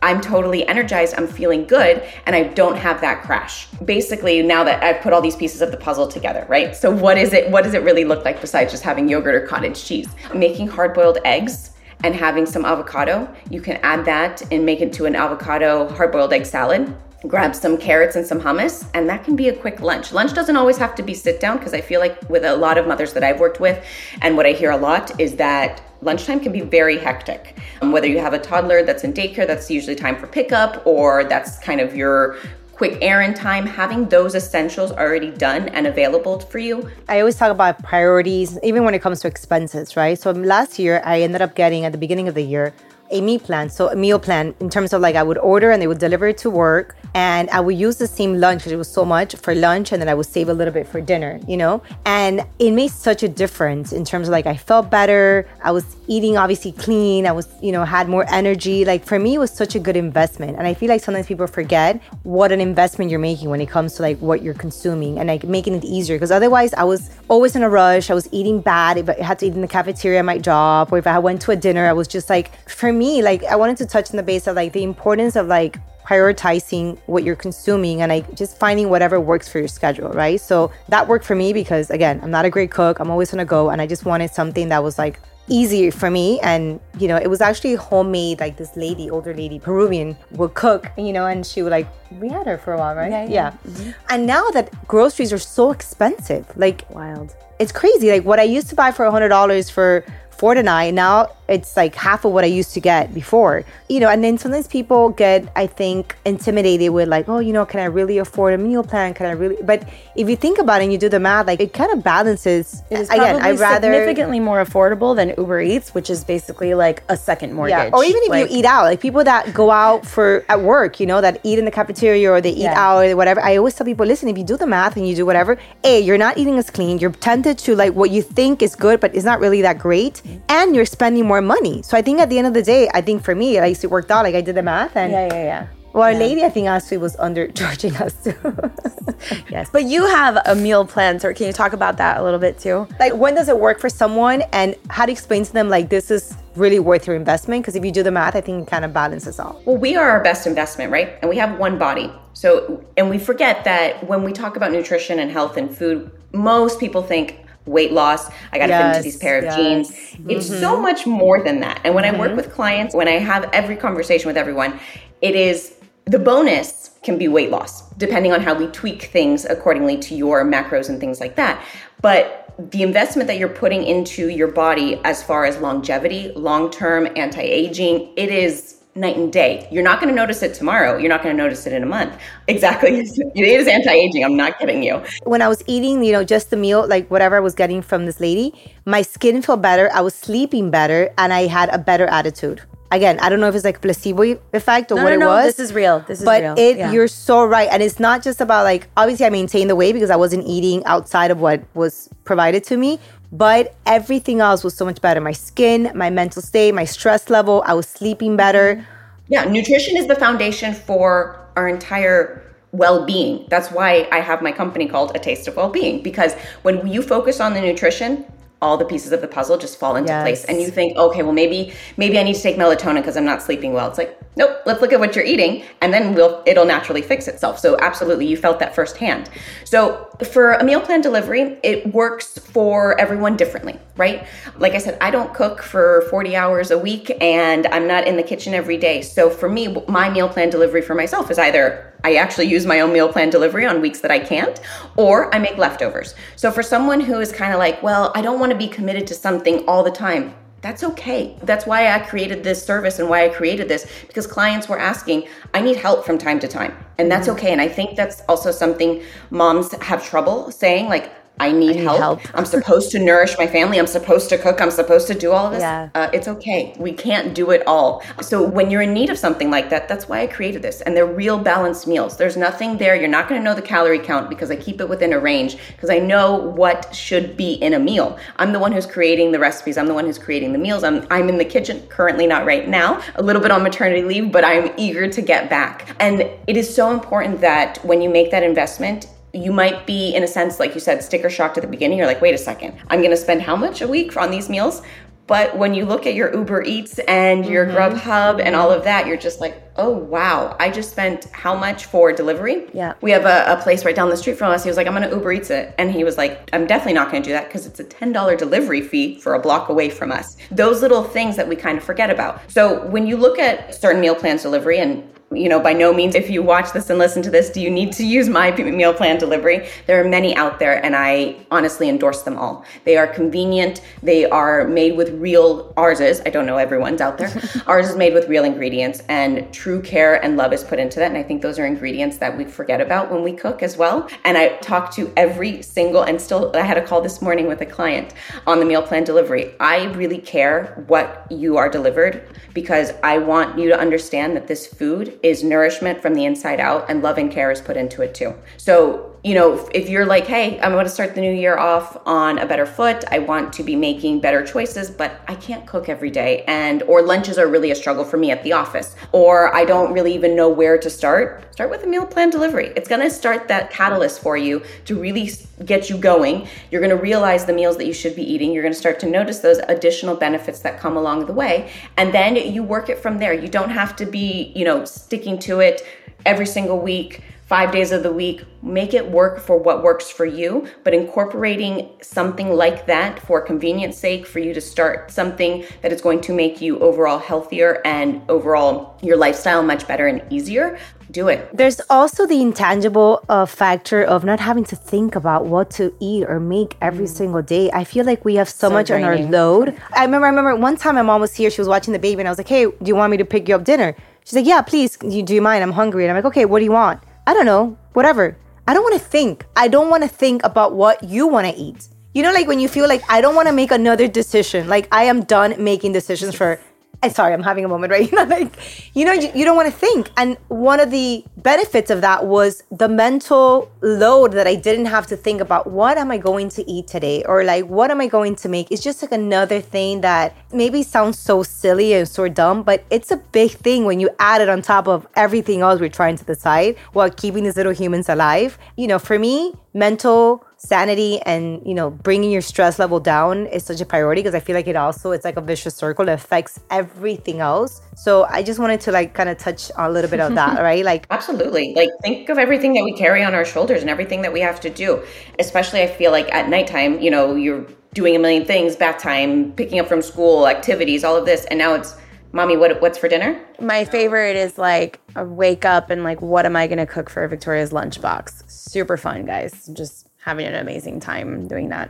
I'm 0.08 0.22
totally 0.22 0.65
energized, 0.70 1.15
I'm 1.17 1.28
feeling 1.28 1.65
good, 1.65 2.02
and 2.26 2.34
I 2.34 2.43
don't 2.43 2.78
have 2.78 3.02
that 3.02 3.24
crash. 3.24 3.67
Basically, 3.84 4.41
now 4.41 4.63
that 4.63 4.82
I've 4.82 5.02
put 5.02 5.12
all 5.12 5.20
these 5.20 5.36
pieces 5.36 5.62
of 5.62 5.70
the 5.70 5.76
puzzle 5.76 6.08
together, 6.08 6.46
right? 6.48 6.74
So 6.74 6.89
what 6.89 7.17
is 7.17 7.34
it 7.34 7.52
what 7.52 7.65
does 7.65 7.74
it 7.74 7.84
really 7.84 8.06
look 8.06 8.24
like 8.24 8.39
besides 8.39 8.72
just 8.72 8.84
having 8.84 9.10
yogurt 9.10 9.36
or 9.36 9.46
cottage 9.46 9.84
cheese? 9.84 10.08
Making 10.34 10.70
hard-boiled 10.70 11.17
eggs 11.26 11.72
and 12.06 12.15
having 12.15 12.46
some 12.46 12.63
avocado. 12.63 13.28
You 13.50 13.60
can 13.60 13.82
add 13.84 14.06
that 14.06 14.41
and 14.50 14.65
make 14.65 14.80
it 14.80 14.93
to 14.93 15.06
an 15.08 15.15
avocado 15.15 15.89
hard-boiled 15.89 16.32
egg 16.32 16.46
salad 16.46 16.96
grab 17.26 17.56
some 17.56 17.78
carrots 17.78 18.16
and 18.16 18.26
some 18.26 18.40
hummus, 18.40 18.88
and 18.94 19.10
that 19.10 19.24
can 19.24 19.36
be 19.36 19.50
a 19.50 19.56
quick 19.56 19.82
lunch. 19.82 20.14
Lunch 20.14 20.34
doesn't 20.34 20.56
always 20.56 20.78
have 20.78 20.94
to 20.96 21.04
be 21.04 21.14
sit 21.14 21.40
down 21.40 21.58
because 21.58 21.74
I 21.74 21.82
feel 21.82 22.00
like 22.00 22.30
with 22.30 22.46
a 22.46 22.56
lot 22.56 22.78
of 22.78 22.88
mothers 22.88 23.14
that 23.14 23.24
I've 23.24 23.40
worked 23.40 23.60
with, 23.60 23.84
and 24.22 24.38
what 24.38 24.46
I 24.46 24.52
hear 24.52 24.72
a 24.72 24.78
lot 24.78 25.20
is 25.20 25.36
that 25.38 25.82
lunchtime 26.02 26.40
can 26.40 26.52
be 26.52 26.62
very 26.62 26.98
hectic. 26.98 27.58
Um, 27.82 27.92
whether 27.92 28.08
you 28.08 28.20
have 28.20 28.34
a 28.34 28.40
toddler 28.40 28.84
that's 28.84 29.04
in 29.04 29.14
daycare, 29.14 29.48
that's 29.48 29.72
usually 29.72 29.96
time 29.96 30.16
for 30.16 30.28
pickup, 30.28 30.86
or 30.86 31.24
that's 31.24 31.58
kind 31.60 31.82
of 31.82 31.96
your 31.96 32.38
quick 32.74 33.00
errand 33.02 33.36
time, 33.36 33.66
having 33.66 34.08
those 34.10 34.36
essentials 34.36 34.92
already 34.92 35.32
done 35.32 35.68
and 35.70 35.88
available 35.88 36.40
for 36.40 36.60
you. 36.60 36.88
I 37.10 37.20
always 37.20 37.36
talk 37.36 37.50
about 37.50 37.82
priorities, 37.82 38.60
even 38.62 38.84
when 38.84 38.94
it 38.94 39.02
comes 39.02 39.22
to 39.22 39.28
expenses, 39.28 39.98
right? 39.98 40.20
So 40.20 40.30
last 40.30 40.78
year, 40.78 41.02
I 41.04 41.22
ended 41.22 41.42
up 41.42 41.56
getting 41.56 41.86
at 41.86 41.92
the 41.92 41.98
beginning 41.98 42.28
of 42.28 42.36
the 42.36 42.44
year 42.44 42.76
a 43.12 43.22
meal 43.22 43.39
plan. 43.39 43.70
So 43.70 43.89
a 43.89 43.96
meal 43.96 44.20
plan 44.20 44.56
in 44.60 44.70
terms 44.70 44.93
of 44.93 45.02
like 45.02 45.15
I 45.15 45.24
would 45.24 45.38
order 45.38 45.72
and 45.72 45.82
they 45.82 45.88
would 45.88 46.00
deliver 46.00 46.28
it 46.28 46.38
to 46.39 46.50
work 46.50 46.96
and 47.13 47.50
I 47.50 47.60
would 47.60 47.78
use 47.78 47.98
the 47.98 48.08
same 48.08 48.39
lunch 48.39 48.60
because 48.60 48.72
it 48.72 48.78
was 48.78 48.91
so 48.91 49.06
much 49.06 49.36
for 49.36 49.56
lunch 49.56 49.91
and 49.91 50.02
then 50.02 50.10
I 50.10 50.13
would 50.13 50.26
save 50.26 50.50
a 50.50 50.54
little 50.54 50.74
bit 50.74 50.88
for 50.88 51.02
dinner, 51.02 51.39
you 51.48 51.58
know? 51.58 51.82
And 52.06 52.46
it 52.60 52.72
made 52.72 52.91
such 52.91 53.24
a 53.24 53.28
difference 53.28 53.93
in 53.93 54.06
terms 54.06 54.28
of 54.28 54.32
like 54.32 54.46
I 54.46 54.56
felt 54.56 54.89
better. 54.89 55.48
I 55.63 55.72
was 55.72 55.96
eating 56.08 56.38
obviously 56.38 56.72
clean. 56.72 57.26
I 57.26 57.32
was, 57.32 57.48
you 57.62 57.72
know, 57.72 57.84
had 57.86 58.10
more 58.10 58.26
energy. 58.30 58.86
Like 58.86 59.06
for 59.06 59.20
me, 59.20 59.36
it 59.36 59.39
was 59.39 59.52
such 59.52 59.76
a 59.76 59.80
good 59.80 59.98
investment. 59.98 60.58
And 60.58 60.67
I 60.67 60.74
feel 60.74 60.89
like 60.89 61.02
sometimes 61.02 61.28
people 61.28 61.48
forget 61.48 62.02
what 62.24 62.52
an 62.52 62.62
investment 62.62 63.12
you're 63.12 63.20
making 63.20 63.50
when 63.50 63.62
it 63.62 63.70
comes 63.70 63.96
to 63.96 64.02
like 64.02 64.20
what 64.20 64.41
you're 64.41 64.54
consuming 64.54 65.17
and 65.20 65.28
like 65.28 65.43
making 65.43 65.76
it 65.76 65.84
easier. 65.84 66.17
Because 66.17 66.32
otherwise 66.32 66.74
I 66.74 66.84
was 66.84 67.10
always 67.30 67.56
in 67.56 67.63
a 67.63 67.70
rush. 67.70 68.10
I 68.10 68.13
was 68.13 68.28
eating 68.32 68.62
bad. 68.62 68.98
If 68.98 69.10
I 69.10 69.22
had 69.22 69.39
to 69.39 69.48
eat 69.48 69.54
in 69.54 69.62
the 69.62 69.67
cafeteria 69.67 70.20
at 70.20 70.26
my 70.26 70.38
job 70.38 70.89
or 70.91 70.98
if 70.98 71.08
I 71.08 71.20
went 71.20 71.41
to 71.43 71.52
a 71.52 71.56
dinner, 71.56 71.88
I 71.88 71.93
was 71.93 72.08
just 72.08 72.30
like, 72.30 72.52
for 72.70 72.91
like 73.22 73.44
I 73.44 73.56
wanted 73.56 73.78
to 73.78 73.86
touch 73.86 74.10
on 74.12 74.18
the 74.18 74.24
base 74.24 74.48
of 74.48 74.56
like 74.56 74.74
the 74.74 74.84
importance 74.84 75.36
of 75.36 75.48
like 75.48 75.78
prioritizing 76.08 76.98
what 77.08 77.24
you're 77.24 77.36
consuming 77.36 78.02
and 78.02 78.10
like 78.10 78.34
just 78.34 78.58
finding 78.58 78.90
whatever 78.90 79.20
works 79.20 79.50
for 79.50 79.60
your 79.60 79.68
schedule, 79.68 80.10
right? 80.10 80.40
So 80.40 80.72
that 80.88 81.08
worked 81.08 81.26
for 81.26 81.36
me 81.36 81.52
because 81.52 81.90
again, 81.90 82.20
I'm 82.24 82.32
not 82.32 82.46
a 82.46 82.50
great 82.50 82.72
cook. 82.72 83.00
I'm 83.00 83.12
always 83.12 83.34
on 83.34 83.40
a 83.40 83.46
go 83.46 83.70
and 83.70 83.82
I 83.82 83.88
just 83.88 84.06
wanted 84.06 84.32
something 84.32 84.70
that 84.70 84.84
was 84.84 84.98
like 84.98 85.20
easy 85.50 85.90
for 85.90 86.12
me 86.12 86.40
and 86.42 86.80
you 87.00 87.08
know 87.08 87.16
it 87.16 87.28
was 87.28 87.40
actually 87.40 87.74
homemade 87.74 88.38
like 88.40 88.58
this 88.58 88.76
lady 88.76 89.10
older 89.10 89.34
lady 89.34 89.58
peruvian 89.60 90.18
would 90.32 90.54
cook 90.56 90.92
you 90.98 91.14
know 91.14 91.26
and 91.26 91.46
she 91.46 91.62
would 91.62 91.72
like 91.72 91.88
we 92.20 92.28
had 92.28 92.46
her 92.46 92.58
for 92.58 92.74
a 92.74 92.78
while 92.78 92.94
right 92.94 93.10
yeah, 93.10 93.24
yeah. 93.24 93.30
yeah. 93.30 93.52
Mm-hmm. 93.72 93.92
and 94.10 94.28
now 94.28 94.50
that 94.50 94.88
groceries 94.90 95.32
are 95.32 95.38
so 95.38 95.72
expensive 95.72 96.46
like 96.58 96.86
wild 96.90 97.34
it's 97.60 97.72
crazy 97.72 98.12
like 98.12 98.26
what 98.26 98.40
i 98.40 98.44
used 98.44 98.68
to 98.68 98.76
buy 98.76 98.92
for 98.92 99.06
a 99.06 99.12
hundred 99.12 99.30
dollars 99.30 99.70
for 99.70 100.04
fortnight. 100.38 100.93
Now 100.93 101.32
it's 101.47 101.78
like 101.78 101.95
half 101.95 102.26
of 102.26 102.34
what 102.34 102.43
I 102.43 102.47
used 102.47 102.73
to 102.73 102.80
get 102.80 103.13
before. 103.13 103.63
You 103.89 104.00
know, 104.00 104.10
and 104.10 104.23
then 104.23 104.38
sometimes 104.38 104.67
people 104.67 105.10
get, 105.10 105.50
I 105.56 105.67
think, 105.67 106.15
intimidated 106.26 106.91
with 106.91 107.08
like, 107.08 107.30
oh, 107.30 107.39
you 107.39 107.54
know, 107.54 107.65
can 107.65 107.80
I 107.80 107.86
really 107.86 108.17
afford 108.17 108.54
a 108.54 108.58
meal 108.58 108.84
plan? 108.84 109.13
Can 109.13 109.26
I 109.26 109.32
really? 109.32 109.58
But 109.63 109.88
if 110.15 110.30
you 110.30 110.36
think 110.36 110.60
about 110.60 110.82
it 110.82 110.86
and 110.86 110.91
you 110.91 110.97
do 110.97 111.10
the 111.10 111.19
math, 111.19 111.47
like 111.47 111.62
it 111.62 111.73
kind 111.73 111.91
of 111.91 112.04
balances. 112.04 112.84
It 112.89 113.00
is 113.00 113.10
again, 113.10 113.41
I 113.41 113.52
rather 113.52 113.91
significantly 113.93 114.39
more 114.39 114.63
affordable 114.63 115.15
than 115.15 115.34
Uber 115.38 115.62
Eats, 115.62 115.93
which 115.93 116.10
is 116.10 116.23
basically 116.23 116.73
like 116.73 117.04
a 117.10 117.15
second 117.15 117.54
mortgage. 117.54 117.78
Yeah. 117.78 117.89
Or 117.93 118.04
even 118.04 118.21
if 118.23 118.30
like, 118.30 118.52
you 118.52 118.60
eat 118.60 118.65
out, 118.65 118.84
like 118.84 119.00
people 119.00 119.23
that 119.23 119.54
go 119.54 119.71
out 119.71 120.06
for 120.06 120.45
at 120.50 120.62
work, 120.62 121.00
you 121.00 121.06
know, 121.06 121.21
that 121.21 121.39
eat 121.43 121.60
in 121.60 121.65
the 121.65 121.71
cafeteria 121.71 122.32
or 122.32 122.41
they 122.41 122.52
eat 122.52 122.63
yeah. 122.63 122.73
out 122.78 123.06
or 123.06 123.15
whatever. 123.15 123.41
I 123.41 123.58
always 123.58 123.73
tell 123.73 123.86
people, 123.86 124.06
listen, 124.06 124.28
if 124.28 124.38
you 124.38 124.43
do 124.43 124.58
the 124.58 124.67
math 124.67 124.97
and 124.97 125.08
you 125.08 125.15
do 125.15 125.26
whatever, 125.26 125.58
a, 125.84 126.02
you're 126.02 126.17
not 126.17 126.38
eating 126.38 126.58
as 126.58 126.69
clean. 126.69 127.00
You're 127.00 127.12
tempted 127.12 127.58
to 127.60 127.76
like 127.76 127.93
what 127.93 128.12
you 128.12 128.21
think 128.21 128.62
is 128.62 128.76
good, 128.76 129.00
but 129.00 129.15
it's 129.15 129.26
not 129.26 129.39
really 129.39 129.62
that 129.62 129.80
great 129.80 130.21
Mm-hmm. 130.28 130.44
and 130.50 130.76
you're 130.76 130.86
spending 130.86 131.26
more 131.26 131.42
money. 131.42 131.82
So 131.84 131.98
I 131.98 132.02
think 132.02 132.20
at 132.20 132.30
the 132.30 132.38
end 132.38 132.48
of 132.48 132.54
the 132.54 132.63
day, 132.63 132.90
I 132.94 133.00
think 133.02 133.24
for 133.24 133.34
me, 133.34 133.60
I 133.60 133.68
used 133.68 133.82
to 133.82 133.90
work 133.90 134.12
out, 134.12 134.24
like 134.24 134.36
I 134.36 134.42
did 134.42 134.56
the 134.56 134.63
math 134.63 134.96
and 134.98 135.12
yeah, 135.12 135.28
yeah, 135.28 135.44
yeah. 135.44 135.68
Well, 135.94 136.04
our 136.04 136.12
yeah. 136.12 136.20
lady, 136.20 136.44
I 136.44 136.50
think, 136.50 136.68
actually 136.68 136.98
was 136.98 137.16
undercharging 137.16 138.00
us 138.00 138.13
too. 138.24 139.46
yes. 139.50 139.70
But 139.72 139.86
you 139.86 140.06
have 140.06 140.38
a 140.46 140.54
meal 140.54 140.86
plan, 140.86 141.20
so 141.20 141.34
can 141.34 141.48
you 141.48 141.54
talk 141.54 141.74
about 141.74 141.98
that 141.98 142.20
a 142.20 142.24
little 142.24 142.40
bit 142.40 142.60
too? 142.60 142.88
Like, 143.00 143.16
when 143.16 143.34
does 143.34 143.50
it 143.50 143.60
work 143.60 143.80
for 143.80 143.90
someone, 143.90 144.44
and 144.54 144.76
how 144.92 145.08
to 145.08 145.12
explain 145.12 145.44
to 145.46 145.52
them, 145.52 145.70
like, 145.70 145.90
this 145.90 146.12
is 146.12 146.36
really 146.56 146.78
worth 146.78 147.08
your 147.08 147.16
investment? 147.16 147.63
Because 147.63 147.76
if 147.76 147.84
you 147.84 147.92
do 147.92 148.04
the 148.04 148.12
math, 148.12 148.36
I 148.36 148.42
think 148.42 148.68
it 148.68 148.70
kind 148.70 148.86
of 148.86 148.94
balances 148.94 149.40
out. 149.40 149.66
Well, 149.66 149.78
we 149.78 149.96
are 149.96 150.08
our 150.08 150.22
best 150.22 150.46
investment, 150.46 150.92
right? 150.92 151.18
And 151.22 151.30
we 151.30 151.38
have 151.38 151.58
one 151.58 151.80
body. 151.80 152.12
So, 152.34 152.86
and 152.96 153.10
we 153.10 153.18
forget 153.18 153.63
that 153.63 154.08
when 154.08 154.24
we 154.24 154.34
talk 154.34 154.56
about 154.56 154.72
nutrition 154.72 155.18
and 155.18 155.32
health 155.32 155.58
and 155.58 155.76
food, 155.76 156.12
most 156.32 156.80
people 156.80 157.02
think, 157.02 157.40
weight 157.68 157.92
loss. 157.92 158.30
I 158.52 158.58
got 158.58 158.68
to 158.68 158.74
yes, 158.74 158.82
fit 158.82 158.98
into 158.98 159.04
these 159.04 159.18
pair 159.18 159.38
of 159.38 159.44
yes. 159.44 159.56
jeans. 159.56 159.92
Mm-hmm. 159.92 160.30
It's 160.32 160.48
so 160.48 160.80
much 160.80 161.06
more 161.06 161.44
than 161.44 161.60
that. 161.60 161.82
And 161.84 161.94
when 161.94 162.04
mm-hmm. 162.04 162.16
I 162.16 162.20
work 162.20 162.30
mm-hmm. 162.30 162.38
with 162.38 162.54
clients, 162.54 162.96
when 162.96 163.08
I 163.08 163.20
have 163.20 163.50
every 163.54 163.76
conversation 163.76 164.28
with 164.28 164.38
everyone, 164.38 164.80
it 165.22 165.36
is 165.36 165.76
The 166.06 166.20
bonus 166.20 166.92
can 167.04 167.18
be 167.18 167.28
weight 167.28 167.52
loss, 167.52 167.90
depending 167.98 168.32
on 168.32 168.42
how 168.42 168.54
we 168.54 168.68
tweak 168.68 169.04
things 169.04 169.44
accordingly 169.44 169.98
to 169.98 170.16
your 170.16 170.46
macros 170.46 170.88
and 170.90 171.00
things 171.02 171.20
like 171.20 171.36
that. 171.36 171.62
But 172.02 172.46
the 172.58 172.82
investment 172.82 173.28
that 173.28 173.38
you're 173.38 173.50
putting 173.50 173.84
into 173.84 174.30
your 174.30 174.48
body 174.48 175.00
as 175.04 175.22
far 175.22 175.46
as 175.46 175.58
longevity, 175.58 176.32
long 176.36 176.72
term 176.72 177.08
anti 177.18 177.42
aging, 177.42 178.14
it 178.16 178.30
is 178.32 178.77
night 178.98 179.16
and 179.16 179.32
day. 179.32 179.68
You're 179.72 179.84
not 179.84 180.00
going 180.02 180.10
to 180.10 180.16
notice 180.16 180.42
it 180.42 180.54
tomorrow. 180.54 180.98
You're 180.98 181.10
not 181.10 181.24
going 181.24 181.36
to 181.36 181.42
notice 181.42 181.66
it 181.68 181.74
in 181.74 181.84
a 181.84 181.86
month. 181.86 182.18
Exactly. 182.50 183.02
It 183.36 183.46
is 183.46 183.68
anti 183.68 183.92
aging. 183.92 184.24
I'm 184.24 184.38
not 184.38 184.58
kidding 184.58 184.82
you. 184.82 185.04
When 185.24 185.42
I 185.42 185.50
was 185.50 185.62
eating, 185.68 186.02
you 186.02 186.14
know, 186.14 186.24
just 186.24 186.50
the 186.50 186.56
meal, 186.56 186.88
like 186.88 187.10
whatever 187.12 187.36
I 187.36 187.42
was 187.42 187.54
getting 187.54 187.82
from 187.82 188.06
this 188.06 188.22
lady, 188.22 188.54
my 188.86 189.02
skin 189.02 189.42
felt 189.42 189.62
better. 189.62 189.90
I 189.94 190.00
was 190.00 190.16
sleeping 190.16 190.72
better 190.72 191.14
and 191.18 191.34
I 191.34 191.48
had 191.48 191.68
a 191.70 191.78
better 191.78 192.06
attitude 192.06 192.62
again, 192.92 193.20
I 193.20 193.30
don't 193.30 193.40
know 193.40 193.48
if 193.48 193.56
it's 193.56 193.66
like 193.66 193.82
placebo 193.82 194.40
effect 194.54 194.92
or 194.92 194.96
no, 194.96 195.04
what 195.04 195.10
no, 195.10 195.16
it 195.16 195.20
no, 195.20 195.28
was. 195.28 195.56
This 195.56 195.70
is 195.70 195.74
real. 195.74 196.00
This 196.08 196.20
is 196.20 196.26
but 196.26 196.42
real. 196.42 196.56
it, 196.58 196.78
yeah. 196.78 196.92
you're 196.92 197.08
so 197.08 197.46
right, 197.46 197.70
and 197.72 197.84
it's 197.84 198.00
not 198.00 198.24
just 198.24 198.42
about 198.42 198.64
like 198.64 198.88
obviously 198.98 199.26
I 199.26 199.30
maintained 199.30 199.70
the 199.70 199.76
weight 199.76 199.94
because 199.94 200.10
I 200.10 200.16
wasn't 200.16 200.46
eating 200.48 200.84
outside 200.86 201.32
of 201.32 201.40
what 201.40 201.64
was 201.74 202.10
provided 202.24 202.64
to 202.66 202.78
me. 202.78 203.00
But 203.32 203.76
everything 203.86 204.40
else 204.40 204.63
was 204.63 204.74
so 204.74 204.86
much 204.86 205.02
better. 205.02 205.20
My 205.20 205.34
skin, 205.34 205.92
my 205.94 206.10
mental 206.10 206.42
state, 206.42 206.74
my 206.74 206.86
stress 206.86 207.30
level. 207.30 207.63
I 207.66 207.74
was 207.74 207.88
sleeping 207.88 208.38
better. 208.38 208.86
Yeah, 209.28 209.44
nutrition 209.46 209.98
is 209.98 210.08
the 210.08 210.16
foundation 210.16 210.74
for 210.74 211.40
our 211.56 211.68
entire 211.68 212.44
well-being. 212.72 213.46
That's 213.50 213.72
why 213.72 214.08
I 214.12 214.20
have 214.20 214.42
my 214.42 214.52
company 214.52 214.88
called 214.88 215.16
A 215.16 215.20
Taste 215.20 215.48
of 215.48 215.56
Well-being 215.56 216.04
because 216.04 216.34
when 216.62 216.88
you 216.88 217.02
focus 217.02 217.40
on 217.40 217.54
the 217.54 217.62
nutrition, 217.62 218.26
all 218.62 218.78
the 218.78 218.86
pieces 218.86 219.12
of 219.12 219.22
the 219.22 219.28
puzzle 219.28 219.58
just 219.58 219.78
fall 219.80 219.96
into 219.96 220.12
yes. 220.12 220.24
place 220.24 220.46
and 220.46 220.60
you 220.60 220.70
think 220.70 220.98
okay 220.98 221.22
well 221.22 221.32
maybe 221.32 221.72
maybe 221.96 222.18
i 222.18 222.24
need 222.24 222.34
to 222.34 222.42
take 222.42 222.56
melatonin 222.56 222.96
because 222.96 223.16
i'm 223.16 223.24
not 223.24 223.40
sleeping 223.42 223.72
well 223.72 223.88
it's 223.88 224.00
like 224.00 224.20
nope 224.38 224.62
let's 224.65 224.82
look 224.82 224.93
at 224.93 225.00
what 225.00 225.15
you're 225.15 225.26
eating 225.26 225.63
and 225.82 225.93
then 225.93 226.13
we'll 226.13 226.43
it'll 226.45 226.65
naturally 226.65 227.02
fix 227.02 227.28
itself. 227.28 227.60
So 227.60 227.78
absolutely 227.80 228.28
you 228.28 228.38
felt 228.38 228.60
that 228.60 228.76
firsthand. 228.76 229.30
So 229.65 230.10
for 230.32 230.54
a 230.54 230.63
meal 230.63 230.82
plan 230.82 231.02
delivery 231.02 231.58
it 231.63 231.93
works 231.93 232.38
for 232.38 233.00
everyone 233.00 233.36
differently 233.36 233.80
right? 233.97 234.28
Like 234.58 234.73
i 234.73 234.78
said 234.78 234.97
i 235.02 235.10
don't 235.10 235.34
cook 235.34 235.62
for 235.62 236.04
40 236.10 236.36
hours 236.36 236.71
a 236.71 236.78
week 236.78 237.12
and 237.21 237.65
i'm 237.67 237.88
not 237.88 238.08
in 238.08 238.15
the 238.15 238.23
kitchen 238.23 238.54
every 238.54 238.78
day. 238.78 239.02
So 239.02 239.30
for 239.30 239.50
me 239.50 239.76
my 239.88 240.10
meal 240.10 240.30
plan 240.30 240.50
delivery 240.50 240.82
for 240.82 240.95
myself 240.95 241.32
is 241.32 241.39
either 241.39 241.93
I 242.04 242.15
actually 242.15 242.45
use 242.45 242.65
my 242.65 242.80
own 242.82 242.93
meal 242.93 243.12
plan 243.12 243.30
delivery 243.30 243.65
on 243.65 243.82
weeks 243.82 244.02
that 244.02 244.12
I 244.12 244.19
can't, 244.19 244.60
or 244.95 245.34
I 245.34 245.39
make 245.39 245.58
leftovers. 245.58 246.13
So 246.36 246.52
for 246.52 246.63
someone 246.63 247.02
who 247.02 247.19
is 247.19 247.32
kind 247.32 247.54
of 247.54 247.60
like, 247.60 247.82
well, 247.82 248.12
I 248.15 248.21
don't 248.21 248.39
want 248.39 248.52
to 248.52 248.58
be 248.58 248.67
committed 248.67 249.08
to 249.08 249.15
something 249.15 249.65
all 249.67 249.84
the 249.84 249.91
time, 249.91 250.36
that's 250.62 250.84
okay. 250.84 251.36
That's 251.43 251.65
why 251.65 251.93
I 251.93 252.00
created 252.00 252.43
this 252.43 252.63
service 252.63 253.00
and 253.00 253.10
why 253.10 253.26
I 253.26 253.30
created 253.30 253.67
this 253.70 253.89
because 254.08 254.26
clients 254.26 254.67
were 254.67 254.80
asking, 254.80 255.28
I 255.54 255.62
need 255.62 255.78
help 255.78 256.06
from 256.06 256.17
time 256.17 256.39
to 256.39 256.48
time. 256.48 256.76
And 256.98 257.12
that's 257.12 257.28
mm-hmm. 257.28 257.38
okay. 257.38 257.52
And 257.52 257.62
I 257.62 257.67
think 257.67 257.96
that's 257.96 258.22
also 258.28 258.52
something 258.52 259.04
moms 259.30 259.72
have 259.84 260.04
trouble 260.04 260.52
saying, 260.52 260.88
like, 260.88 261.12
I 261.39 261.52
need, 261.52 261.69
I 261.69 261.73
need 261.73 261.84
help. 261.84 262.00
help. 262.00 262.21
I'm 262.34 262.45
supposed 262.45 262.91
to 262.91 263.00
nourish 263.00 263.38
my 263.38 263.47
family. 263.47 263.78
I'm 263.78 263.88
supposed 263.88 264.30
to 264.30 264.38
cook. 264.38 264.62
I'm 264.62 264.71
supposed 264.71 265.08
to 265.08 265.13
do 265.13 265.32
all 265.32 265.47
of 265.47 265.52
this. 265.54 265.62
Yeah. 265.62 265.89
Uh, 265.93 266.10
it's 266.13 266.28
okay. 266.28 266.76
We 266.80 266.93
can't 266.93 267.36
do 267.36 267.52
it 267.52 267.65
all. 267.67 268.04
So 268.21 268.43
when 268.43 268.71
you're 268.71 268.82
in 268.82 268.93
need 268.93 269.10
of 269.10 269.17
something 269.17 269.52
like 269.52 269.69
that, 269.69 269.88
that's 269.88 270.10
why 270.10 270.21
I 270.21 270.28
created 270.28 270.62
this. 270.62 270.82
And 270.82 270.95
they're 270.95 271.06
real 271.06 271.38
balanced 271.38 271.88
meals. 271.88 272.17
There's 272.17 272.38
nothing 272.38 272.78
there. 272.78 272.95
You're 272.95 273.08
not 273.08 273.28
going 273.30 273.39
to 273.39 273.45
know 273.45 273.54
the 273.54 273.62
calorie 273.62 274.00
count 274.00 274.30
because 274.30 274.50
I 274.50 274.56
keep 274.56 274.82
it 274.82 274.89
within 274.89 275.13
a 275.13 275.19
range 275.19 275.58
because 275.67 275.89
I 275.89 276.00
know 276.00 276.36
what 276.36 276.93
should 276.95 277.38
be 277.38 277.54
in 277.54 277.73
a 277.73 277.80
meal. 277.80 278.17
I'm 278.38 278.52
the 278.52 278.60
one 278.60 278.71
who's 278.71 278.86
creating 278.86 279.32
the 279.32 279.39
recipes. 279.39 279.78
I'm 279.78 279.88
the 279.88 279.93
one 279.93 280.06
who's 280.06 280.19
creating 280.19 280.54
the 280.54 280.60
meals. 280.60 280.84
I'm 280.84 281.06
I'm 281.10 281.30
in 281.30 281.38
the 281.38 281.45
kitchen 281.45 281.82
currently, 281.88 282.28
not 282.28 282.45
right 282.45 282.67
now. 282.67 283.02
A 283.15 283.21
little 283.21 283.41
bit 283.41 283.52
on 283.52 283.63
maternity 283.63 284.04
leave, 284.04 284.32
but 284.32 284.43
I'm 284.43 284.71
eager 284.78 285.08
to 285.08 285.21
get 285.21 285.50
back. 285.50 285.95
And 286.00 286.21
it 286.21 286.58
is 286.58 286.73
so 286.73 286.91
important 286.91 287.41
that 287.41 287.78
when 287.86 288.02
you 288.02 288.10
make 288.10 288.32
that 288.32 288.43
investment, 288.43 289.08
you 289.43 289.52
might 289.52 289.86
be 289.86 290.13
in 290.13 290.23
a 290.23 290.28
sense 290.28 290.60
like 290.60 290.73
you 290.73 290.80
said 290.80 291.04
sticker 291.04 291.30
shocked 291.30 291.58
at 291.58 291.62
the 291.62 291.69
beginning. 291.69 291.97
You're 291.97 292.08
like 292.08 292.21
wait 292.21 292.36
a 292.36 292.38
second. 292.38 292.78
I'm 292.89 293.00
going 293.00 293.12
to 293.12 293.17
spend 293.17 293.41
how 293.41 293.56
much 293.56 293.82
a 293.82 293.88
week 293.88 294.15
on 294.17 294.32
these 294.32 294.50
meals? 294.50 294.82
But 295.28 295.58
when 295.58 295.73
you 295.73 295.86
look 295.86 296.08
at 296.08 296.15
your 296.15 296.34
uber 296.34 296.63
eats 296.63 297.00
and 297.00 297.45
your 297.45 297.65
mm-hmm. 297.65 297.76
grubhub 297.76 298.41
and 298.41 298.56
all 298.56 298.71
of 298.71 298.86
that 298.86 299.08
you're 299.08 299.17
just 299.17 299.41
like 299.41 299.62
oh 299.76 299.89
wow. 299.89 300.56
I 300.60 300.71
just 300.71 300.89
spent 300.89 301.26
how 301.26 301.56
much 301.56 301.86
for 301.86 302.12
delivery? 302.12 302.67
Yeah. 302.73 302.93
We 303.02 303.12
have 303.12 303.26
a, 303.26 303.60
a 303.60 303.62
place 303.62 303.86
right 303.86 303.95
down 303.95 304.10
the 304.10 304.17
street 304.17 304.38
from 304.38 304.52
us. 304.52 304.63
He 304.63 304.69
was 304.69 304.78
like 304.78 304.88
i'm 304.88 304.93
going 304.93 305.08
to 305.08 305.15
uber 305.15 305.32
eats 305.34 305.50
it. 305.50 305.76
And 305.78 305.91
he 305.91 306.04
was 306.04 306.17
like 306.17 306.50
i'm 306.54 306.65
definitely 306.65 306.93
not 306.93 307.12
going 307.12 307.21
to 307.23 307.30
do 307.30 307.34
that 307.34 307.47
because 307.47 307.65
it's 307.65 307.80
a 307.80 307.84
$10 307.84 308.38
delivery 308.38 308.82
fee 308.82 309.19
for 309.19 309.36
a 309.36 309.39
block 309.39 309.69
away 309.69 309.89
from 309.89 310.12
us. 310.12 310.38
Those 310.50 310.82
little 310.82 311.04
things 311.04 311.36
that 311.36 311.47
we 311.47 311.56
kind 311.56 311.78
of 311.78 311.84
forget 311.84 312.10
about. 312.10 312.50
So 312.50 312.86
when 312.88 313.06
you 313.06 313.17
look 313.17 313.38
at 313.38 313.76
certain 313.76 314.02
meal 314.02 314.15
plans 314.15 314.41
delivery 314.41 314.80
and 314.80 315.08
you 315.32 315.50
know, 315.50 315.60
by 315.60 315.74
no 315.74 315.94
means, 315.94 316.16
if 316.16 316.30
you 316.30 316.42
watch 316.42 316.72
this 316.72 316.90
and 316.90 316.98
listen 316.98 317.22
to 317.22 317.30
this, 317.30 317.50
do 317.50 317.60
you 317.60 317.70
need 317.70 317.92
to 317.94 318.06
use 318.06 318.30
my 318.30 318.52
meal 318.58 318.94
plan 318.94 319.18
delivery? 319.18 319.68
There 319.86 320.00
are 320.04 320.08
many 320.08 320.34
out 320.36 320.58
there, 320.58 320.84
and 320.84 320.96
I 320.96 321.36
honestly 321.52 321.90
endorse 321.90 322.22
them 322.22 322.38
all. 322.38 322.63
They 322.86 322.96
are 322.96 323.08
convenient. 323.08 323.82
They 324.02 324.26
are 324.26 324.66
made 324.66 324.96
with 324.96 325.10
real, 325.20 325.74
ours 325.76 326.00
is, 326.00 326.22
I 326.26 326.30
don't 326.30 326.46
know 326.46 326.58
everyone's 326.58 327.02
out 327.02 327.18
there. 327.18 327.30
ours 327.68 327.90
is 327.90 327.98
made 327.98 328.13
with 328.13 328.30
real 328.30 328.46
ingredients, 328.46 329.04
and 329.10 329.52
true 329.54 329.82
care 329.82 330.24
and 330.24 330.38
love 330.38 330.54
is 330.54 330.63
put 330.63 330.80
into 330.80 331.00
that. 331.00 331.10
And 331.10 331.18
I 331.18 331.24
think 331.24 331.42
those 331.42 331.60
are 331.60 331.66
ingredients 331.66 332.18
that 332.18 332.38
we 332.38 332.46
forget 332.46 332.80
about 332.80 333.12
when 333.12 333.22
we 333.22 333.34
cook 333.34 333.62
as 333.62 333.76
well. 333.76 334.10
And 334.24 334.38
I 334.38 334.56
talk 334.58 334.92
to 334.94 335.12
every 335.18 335.62
single, 335.62 336.04
and 336.04 336.22
still, 336.22 336.56
I 336.56 336.62
had 336.62 336.78
a 336.78 336.86
call 336.86 337.02
this 337.02 337.22
morning 337.22 337.48
with 337.48 337.60
a 337.60 337.66
client 337.66 338.13
on 338.46 338.60
the 338.60 338.66
meal 338.66 338.82
plan 338.82 339.04
delivery. 339.04 339.54
I 339.60 339.86
really 339.94 340.20
care 340.20 340.86
what 340.88 341.28
you 341.30 341.58
are 341.58 341.68
delivered 341.68 342.24
because 342.54 342.94
I 343.04 343.18
want 343.18 343.60
you 343.60 343.68
to 343.70 343.78
understand 343.78 344.36
that 344.38 344.48
this 344.48 344.66
food 344.66 345.17
is 345.24 345.44
nourishment 345.44 346.02
from 346.02 346.14
the 346.14 346.26
inside 346.26 346.60
out 346.60 346.90
and 346.90 347.02
love 347.02 347.18
and 347.18 347.32
care 347.32 347.52
is 347.52 347.62
put 347.62 347.78
into 347.78 348.02
it 348.02 348.14
too. 348.14 348.34
So, 348.58 349.18
you 349.24 349.34
know, 349.34 349.68
if 349.74 349.90
you're 349.90 350.06
like, 350.06 350.26
hey, 350.26 350.60
I'm 350.62 350.72
going 350.72 350.86
to 350.86 350.92
start 350.92 351.16
the 351.16 351.22
new 351.22 351.34
year 351.34 351.58
off 351.58 351.98
on 352.06 352.38
a 352.38 352.46
better 352.46 352.66
foot, 352.66 353.04
I 353.12 353.20
want 353.20 353.52
to 353.54 353.64
be 353.64 353.76
making 353.76 354.22
better 354.22 354.46
choices, 354.46 354.90
but 354.90 355.20
I 355.28 355.36
can't 355.36 355.66
cook 355.66 355.90
every 355.90 356.12
day 356.12 356.44
and 356.48 356.84
or 356.84 357.02
lunches 357.02 357.38
are 357.38 357.48
really 357.48 357.72
a 357.72 357.76
struggle 357.76 358.06
for 358.06 358.18
me 358.18 358.32
at 358.32 358.44
the 358.44 358.54
office 358.54 358.96
or 359.12 359.54
I 359.54 359.66
don't 359.66 359.92
really 359.92 360.14
even 360.14 360.36
know 360.36 360.48
where 360.48 360.78
to 360.78 360.90
start, 360.90 361.52
start 361.52 361.70
with 361.70 361.84
a 361.84 361.88
meal 361.88 362.06
plan 362.06 362.30
delivery. 362.30 362.72
It's 362.76 362.88
going 362.88 363.02
to 363.02 363.10
start 363.10 363.48
that 363.48 363.72
catalyst 363.72 364.22
for 364.22 364.38
you 364.38 364.64
to 364.86 364.98
really 364.98 365.32
get 365.66 365.90
you 365.90 365.98
going. 365.98 366.48
You're 366.72 366.82
going 366.82 366.96
to 366.96 367.02
realize 367.02 367.46
the 367.46 367.54
meals 367.54 367.78
that 367.78 367.88
you 367.88 367.94
should 367.94 368.16
be 368.16 368.24
eating. 368.24 368.54
You're 368.54 368.64
going 368.64 368.74
to 368.74 368.80
start 368.80 369.00
to 369.02 369.10
notice 369.10 369.40
those 369.40 369.58
additional 369.68 370.16
benefits 370.16 370.60
that 370.60 370.80
come 370.80 370.96
along 370.96 371.26
the 371.26 371.34
way 371.34 371.72
and 371.98 372.14
then 372.14 372.36
you 372.36 372.64
work 372.64 372.88
it 372.90 373.00
from 373.00 373.18
there. 373.18 373.34
You 373.34 373.48
don't 373.48 373.72
have 373.72 373.96
to 373.98 374.06
be, 374.06 374.54
you 374.56 374.64
know, 374.64 374.86
sticking 375.08 375.39
to 375.39 375.62
it 375.62 375.84
every 376.26 376.46
single 376.46 376.80
week, 376.80 377.24
five 377.46 377.72
days 377.72 377.93
of 377.93 378.04
the 378.04 378.12
week. 378.12 378.43
Make 378.62 378.93
it 378.93 379.10
work 379.10 379.39
for 379.39 379.58
what 379.58 379.82
works 379.82 380.10
for 380.12 380.26
you, 380.26 380.67
but 380.84 380.93
incorporating 380.93 381.89
something 382.02 382.50
like 382.54 382.88
that 382.88 383.22
for 383.22 383.39
convenience 383.39 383.98
sake 383.98 384.28
for 384.28 384.39
you 384.39 384.54
to 384.54 384.60
start 384.60 385.10
something 385.10 385.63
that 385.82 385.93
is 385.93 386.02
going 386.02 386.20
to 386.22 386.34
make 386.34 386.60
you 386.60 386.78
overall 386.80 387.20
healthier 387.20 387.82
and 387.86 388.22
overall 388.28 389.00
your 389.02 389.15
lifestyle 389.15 389.63
much 389.63 389.88
better 389.88 390.08
and 390.08 390.22
easier. 390.30 390.78
Do 391.10 391.30
it. 391.30 391.56
There's 391.56 391.80
also 391.89 392.28
the 392.28 392.41
intangible 392.41 393.24
uh, 393.30 393.46
factor 393.46 394.04
of 394.04 394.26
not 394.26 394.41
having 394.41 394.65
to 394.65 394.76
think 394.76 395.15
about 395.15 395.46
what 395.46 395.70
to 395.80 395.96
eat 396.02 396.26
or 396.28 396.38
make 396.41 396.76
every 396.82 397.06
mm. 397.06 397.17
single 397.20 397.41
day. 397.41 397.72
I 397.72 397.86
feel 397.86 398.06
like 398.06 398.26
we 398.26 398.36
have 398.36 398.50
so, 398.50 398.67
so 398.67 398.74
much 398.74 398.88
draining. 398.88 399.06
on 399.06 399.13
our 399.13 399.32
load. 399.32 399.82
I 399.93 400.04
remember, 400.04 400.28
I 400.28 400.32
remember 400.32 400.58
one 400.58 400.76
time 400.76 400.96
my 400.96 401.02
mom 401.04 401.22
was 401.22 401.34
here. 401.34 401.50
She 401.50 401.62
was 401.62 401.70
watching 401.70 401.93
the 401.93 402.00
baby, 402.00 402.20
and 402.20 402.28
I 402.28 402.32
was 402.32 402.38
like, 402.38 402.50
"Hey, 402.50 402.65
do 402.65 402.76
you 402.84 402.96
want 402.98 403.12
me 403.12 403.17
to 403.17 403.24
pick 403.24 403.48
you 403.48 403.56
up 403.56 403.63
dinner?" 403.63 403.96
She's 404.28 404.36
like, 404.36 404.46
yeah, 404.46 404.62
please, 404.62 404.98
do 404.98 405.34
you 405.34 405.42
mind? 405.42 405.63
I'm 405.63 405.72
hungry. 405.72 406.04
And 406.04 406.12
I'm 406.12 406.18
like, 406.18 406.26
okay, 406.26 406.44
what 406.44 406.60
do 406.60 406.66
you 406.66 406.74
want? 406.74 407.02
I 407.26 407.34
don't 407.34 407.46
know, 407.46 407.78
whatever. 407.94 408.38
I 408.68 408.74
don't 408.74 408.84
want 408.84 409.02
to 409.02 409.08
think. 409.08 409.46
I 409.56 409.70
don't 409.70 409.90
want 409.90 410.04
to 410.04 410.10
think 410.10 410.44
about 410.44 410.74
what 410.74 411.02
you 411.02 411.28
want 411.28 411.48
to 411.48 411.56
eat. 411.56 411.88
You 412.13 412.24
know, 412.24 412.34
like 412.34 412.46
when 412.46 412.60
you 412.60 412.68
feel 412.68 412.90
like 412.90 413.02
I 413.08 413.22
don't 413.22 413.36
want 413.36 413.48
to 413.48 413.54
make 413.54 413.72
another 413.72 414.06
decision. 414.06 414.68
Like 414.68 414.90
I 414.92 415.04
am 415.04 415.24
done 415.24 415.56
making 415.63 415.94
decisions 415.94 416.36
for 416.36 416.60
I 417.04 417.10
sorry, 417.10 417.34
I'm 417.34 417.44
having 417.44 417.64
a 417.64 417.68
moment, 417.68 417.92
right? 417.92 418.12
Know, 418.18 418.24
like 418.24 418.54
you 418.96 419.06
know, 419.06 419.14
you, 419.14 419.30
you 419.36 419.46
don't 419.46 419.56
want 419.56 419.72
to 419.72 419.78
think. 419.78 420.10
And 420.18 420.38
one 420.48 420.80
of 420.80 420.90
the 420.90 421.24
benefits 421.38 421.92
of 421.92 422.02
that 422.02 422.26
was 422.26 422.64
the 422.72 422.90
mental 422.90 423.70
load 423.82 424.32
that 424.32 424.48
I 424.48 424.56
didn't 424.56 424.86
have 424.86 425.06
to 425.08 425.18
think 425.18 425.40
about 425.40 425.68
what 425.68 425.98
am 425.98 426.10
I 426.10 426.18
going 426.18 426.50
to 426.50 426.68
eat 426.70 426.88
today 426.88 427.24
or 427.26 427.44
like 427.44 427.66
what 427.66 427.92
am 427.92 428.02
I 428.02 428.08
going 428.08 428.36
to 428.38 428.50
make. 428.50 428.72
It's 428.72 428.82
just 428.82 429.02
like 429.04 429.12
another 429.12 429.62
thing 429.62 430.02
that 430.02 430.36
maybe 430.52 430.82
sounds 430.82 431.20
so 431.20 431.44
silly 431.44 431.94
and 431.94 432.08
so 432.08 432.28
dumb, 432.28 432.64
but 432.64 432.84
it's 432.90 433.12
a 433.12 433.18
big 433.18 433.52
thing 433.52 433.86
when 433.86 434.00
you 434.00 434.10
add 434.20 434.42
it 434.42 434.50
on 434.50 434.62
top 434.64 434.88
of 434.88 435.06
everything 435.16 435.62
else 435.62 435.80
we're 435.80 435.90
trying 435.90 436.18
to 436.18 436.26
decide 436.26 436.78
while 436.94 437.12
keeping 437.12 437.44
these 437.44 437.58
little 437.58 437.74
humans 437.74 438.10
alive. 438.10 438.58
You 438.76 438.88
know, 438.88 438.98
for 438.98 439.20
me, 439.20 439.54
mental 439.74 440.44
sanity 440.58 441.20
and 441.22 441.62
you 441.65 441.74
know 441.74 441.91
bringing 441.91 442.32
your 442.32 442.41
stress 442.41 442.80
level 442.80 443.00
down 443.00 443.46
is 443.48 443.63
such 443.63 443.80
a 443.80 443.86
priority 443.86 444.22
because 444.22 444.34
i 444.34 444.39
feel 444.39 444.56
like 444.56 444.67
it 444.67 444.76
also 444.76 445.12
it's 445.12 445.24
like 445.24 445.38
a 445.38 445.41
vicious 445.41 445.76
circle 445.76 446.04
that 446.04 446.13
affects 446.13 446.60
everything 446.72 447.39
else 447.39 447.82
so 447.96 448.24
i 448.26 448.41
just 448.41 448.60
wanted 448.60 448.82
to 448.82 448.91
like 448.91 449.13
kind 449.13 449.30
of 449.30 449.38
touch 449.38 449.72
a 449.78 449.91
little 449.91 450.10
bit 450.10 450.20
of 450.20 450.34
that 450.34 450.60
right 450.63 450.84
like 450.84 451.06
absolutely 451.12 451.74
like 451.76 451.89
think 452.02 452.28
of 452.30 452.39
everything 452.39 452.74
that 452.74 452.84
we 452.84 452.91
carry 452.93 453.24
on 453.24 453.36
our 453.36 453.46
shoulders 453.46 453.82
and 453.82 453.89
everything 453.89 454.24
that 454.24 454.34
we 454.34 454.39
have 454.39 454.60
to 454.60 454.70
do 454.70 455.04
especially 455.38 455.82
i 455.82 455.88
feel 455.88 456.12
like 456.12 456.32
at 456.34 456.50
nighttime 456.50 457.00
you 457.00 457.12
know 457.12 457.36
you're 457.36 457.65
doing 457.93 458.15
a 458.15 458.20
million 458.20 458.43
things 458.43 458.76
bath 458.76 459.00
time 459.00 459.52
picking 459.54 459.80
up 459.80 459.88
from 459.88 460.02
school 460.02 460.48
activities 460.48 461.04
all 461.04 461.15
of 461.15 461.26
this 461.26 461.46
and 461.46 461.60
now 461.60 461.76
it's 461.76 461.96
Mommy, 462.34 462.58
what 462.58 462.82
what's 462.82 462.98
for 462.98 463.08
dinner? 463.08 463.41
My 463.60 463.86
favorite 463.86 464.36
is 464.36 464.58
like 464.58 465.00
a 465.15 465.24
wake 465.24 465.63
up 465.63 465.89
and 465.89 466.04
like 466.04 466.22
what 466.22 466.46
am 466.46 466.58
I 466.58 466.67
gonna 466.67 466.86
cook 466.86 467.10
for 467.10 467.26
Victoria's 467.28 467.72
lunchbox? 467.72 468.52
Super 468.52 468.98
fun, 468.98 469.26
guys. 469.26 469.70
Just 469.74 470.07
having 470.28 470.46
an 470.46 470.56
amazing 470.56 471.00
time 471.00 471.44
mm. 471.44 471.48
doing 471.48 471.70
that. 471.70 471.90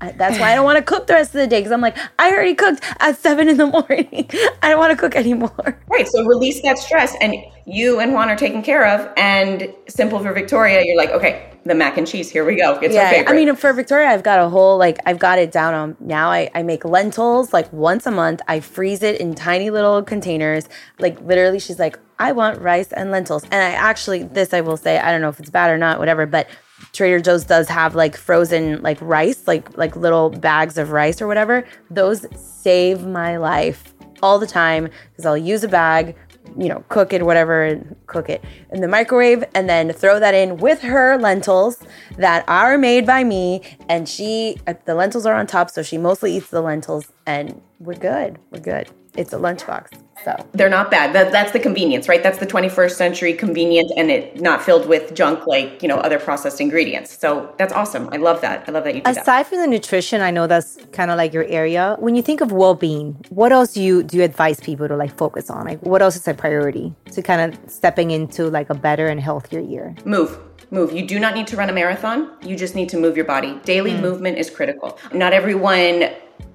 I, 0.00 0.12
that's 0.12 0.38
why 0.38 0.52
I 0.52 0.54
don't 0.54 0.64
want 0.64 0.76
to 0.76 0.84
cook 0.84 1.06
the 1.08 1.14
rest 1.14 1.30
of 1.30 1.40
the 1.40 1.46
day 1.46 1.58
because 1.58 1.72
I'm 1.72 1.80
like, 1.80 1.96
I 2.18 2.30
already 2.30 2.54
cooked 2.54 2.84
at 3.00 3.18
seven 3.18 3.48
in 3.48 3.56
the 3.56 3.66
morning. 3.78 4.28
I 4.62 4.68
don't 4.68 4.78
want 4.78 4.92
to 4.92 4.96
cook 4.96 5.16
anymore. 5.16 5.80
Right. 5.88 6.06
So 6.06 6.24
release 6.24 6.62
that 6.62 6.78
stress, 6.78 7.16
and 7.20 7.34
you 7.66 7.98
and 7.98 8.12
Juan 8.12 8.28
are 8.28 8.36
taken 8.36 8.62
care 8.62 8.86
of. 8.86 9.10
And 9.16 9.74
simple 9.88 10.20
for 10.20 10.32
Victoria, 10.32 10.84
you're 10.84 10.96
like, 10.96 11.10
okay, 11.10 11.50
the 11.64 11.74
mac 11.74 11.96
and 11.96 12.06
cheese. 12.06 12.30
Here 12.30 12.44
we 12.44 12.54
go. 12.54 12.78
It's 12.80 12.94
yeah, 12.94 13.24
I 13.26 13.32
mean, 13.32 13.56
for 13.56 13.72
Victoria, 13.72 14.08
I've 14.08 14.22
got 14.22 14.38
a 14.38 14.48
whole 14.48 14.78
like 14.78 14.98
I've 15.06 15.18
got 15.18 15.38
it 15.38 15.50
down 15.50 15.74
on 15.74 15.96
now. 15.98 16.30
I, 16.30 16.50
I 16.54 16.62
make 16.62 16.84
lentils 16.84 17.52
like 17.52 17.72
once 17.72 18.06
a 18.06 18.12
month. 18.12 18.40
I 18.46 18.60
freeze 18.60 19.02
it 19.02 19.20
in 19.20 19.34
tiny 19.34 19.70
little 19.70 20.02
containers. 20.02 20.68
Like 21.00 21.20
literally, 21.22 21.58
she's 21.58 21.78
like, 21.78 21.98
I 22.18 22.32
want 22.32 22.60
rice 22.60 22.92
and 22.92 23.10
lentils. 23.10 23.42
And 23.44 23.54
I 23.54 23.70
actually, 23.70 24.22
this 24.22 24.54
I 24.54 24.60
will 24.60 24.76
say, 24.76 24.98
I 24.98 25.10
don't 25.10 25.22
know 25.22 25.30
if 25.30 25.40
it's 25.40 25.50
bad 25.50 25.70
or 25.70 25.78
not, 25.78 25.98
whatever, 25.98 26.26
but 26.26 26.48
Trader 26.92 27.20
Joe's 27.20 27.44
does 27.44 27.68
have 27.68 27.94
like 27.94 28.16
frozen 28.16 28.82
like 28.82 28.98
rice, 29.00 29.46
like 29.46 29.76
like 29.76 29.96
little 29.96 30.30
bags 30.30 30.78
of 30.78 30.90
rice 30.90 31.20
or 31.20 31.26
whatever. 31.26 31.64
Those 31.90 32.26
save 32.36 33.06
my 33.06 33.36
life 33.36 33.94
all 34.22 34.38
the 34.38 34.46
time 34.46 34.88
because 35.10 35.26
I'll 35.26 35.36
use 35.36 35.64
a 35.64 35.68
bag, 35.68 36.16
you 36.56 36.68
know, 36.68 36.84
cook 36.88 37.12
it, 37.12 37.24
whatever, 37.24 37.64
and 37.64 37.96
cook 38.06 38.28
it 38.28 38.44
in 38.72 38.80
the 38.80 38.88
microwave, 38.88 39.44
and 39.54 39.68
then 39.68 39.92
throw 39.92 40.18
that 40.18 40.34
in 40.34 40.56
with 40.56 40.80
her 40.82 41.18
lentils 41.18 41.78
that 42.16 42.44
are 42.48 42.78
made 42.78 43.06
by 43.06 43.24
me. 43.24 43.62
And 43.88 44.08
she, 44.08 44.56
uh, 44.66 44.74
the 44.84 44.94
lentils 44.94 45.26
are 45.26 45.34
on 45.34 45.46
top, 45.46 45.70
so 45.70 45.82
she 45.82 45.98
mostly 45.98 46.36
eats 46.36 46.50
the 46.50 46.62
lentils, 46.62 47.12
and 47.26 47.60
we're 47.78 47.94
good. 47.94 48.38
We're 48.50 48.60
good. 48.60 48.88
It's 49.16 49.32
a 49.32 49.38
lunchbox. 49.38 50.07
So 50.24 50.46
they're 50.52 50.68
not 50.68 50.90
bad. 50.90 51.14
That, 51.14 51.32
that's 51.32 51.52
the 51.52 51.60
convenience, 51.60 52.08
right? 52.08 52.22
That's 52.22 52.38
the 52.38 52.46
21st 52.46 52.92
century 52.92 53.32
convenient 53.32 53.92
and 53.96 54.10
it 54.10 54.40
not 54.40 54.62
filled 54.62 54.86
with 54.86 55.14
junk 55.14 55.46
like, 55.46 55.82
you 55.82 55.88
know, 55.88 55.96
other 55.98 56.18
processed 56.18 56.60
ingredients. 56.60 57.16
So 57.18 57.54
that's 57.58 57.72
awesome. 57.72 58.08
I 58.12 58.16
love 58.16 58.40
that. 58.40 58.64
I 58.68 58.72
love 58.72 58.84
that 58.84 58.94
you 58.94 59.02
do 59.02 59.10
Aside 59.10 59.24
that. 59.24 59.46
from 59.46 59.58
the 59.58 59.66
nutrition, 59.66 60.20
I 60.20 60.30
know 60.30 60.46
that's 60.46 60.78
kind 60.92 61.10
of 61.10 61.16
like 61.16 61.32
your 61.32 61.44
area. 61.44 61.96
When 61.98 62.14
you 62.14 62.22
think 62.22 62.40
of 62.40 62.52
well-being, 62.52 63.24
what 63.30 63.52
else 63.52 63.72
do 63.72 63.82
you 63.82 64.02
do 64.02 64.16
you 64.16 64.22
advise 64.22 64.60
people 64.60 64.88
to 64.88 64.96
like 64.96 65.16
focus 65.16 65.50
on? 65.50 65.66
Like 65.66 65.80
what 65.82 66.02
else 66.02 66.16
is 66.16 66.26
a 66.28 66.34
priority 66.34 66.94
to 67.12 67.22
kind 67.22 67.52
of 67.52 67.70
stepping 67.70 68.10
into 68.10 68.48
like 68.48 68.70
a 68.70 68.74
better 68.74 69.06
and 69.08 69.20
healthier 69.20 69.60
year? 69.60 69.94
Move 70.04 70.38
move. 70.70 70.92
You 70.92 71.06
do 71.06 71.18
not 71.18 71.34
need 71.34 71.46
to 71.48 71.56
run 71.56 71.70
a 71.70 71.72
marathon. 71.72 72.30
You 72.42 72.56
just 72.56 72.74
need 72.74 72.88
to 72.90 72.98
move 72.98 73.16
your 73.16 73.24
body. 73.24 73.58
Daily 73.64 73.92
mm. 73.92 74.00
movement 74.00 74.38
is 74.38 74.50
critical. 74.50 74.98
Not 75.12 75.32
everyone 75.32 76.10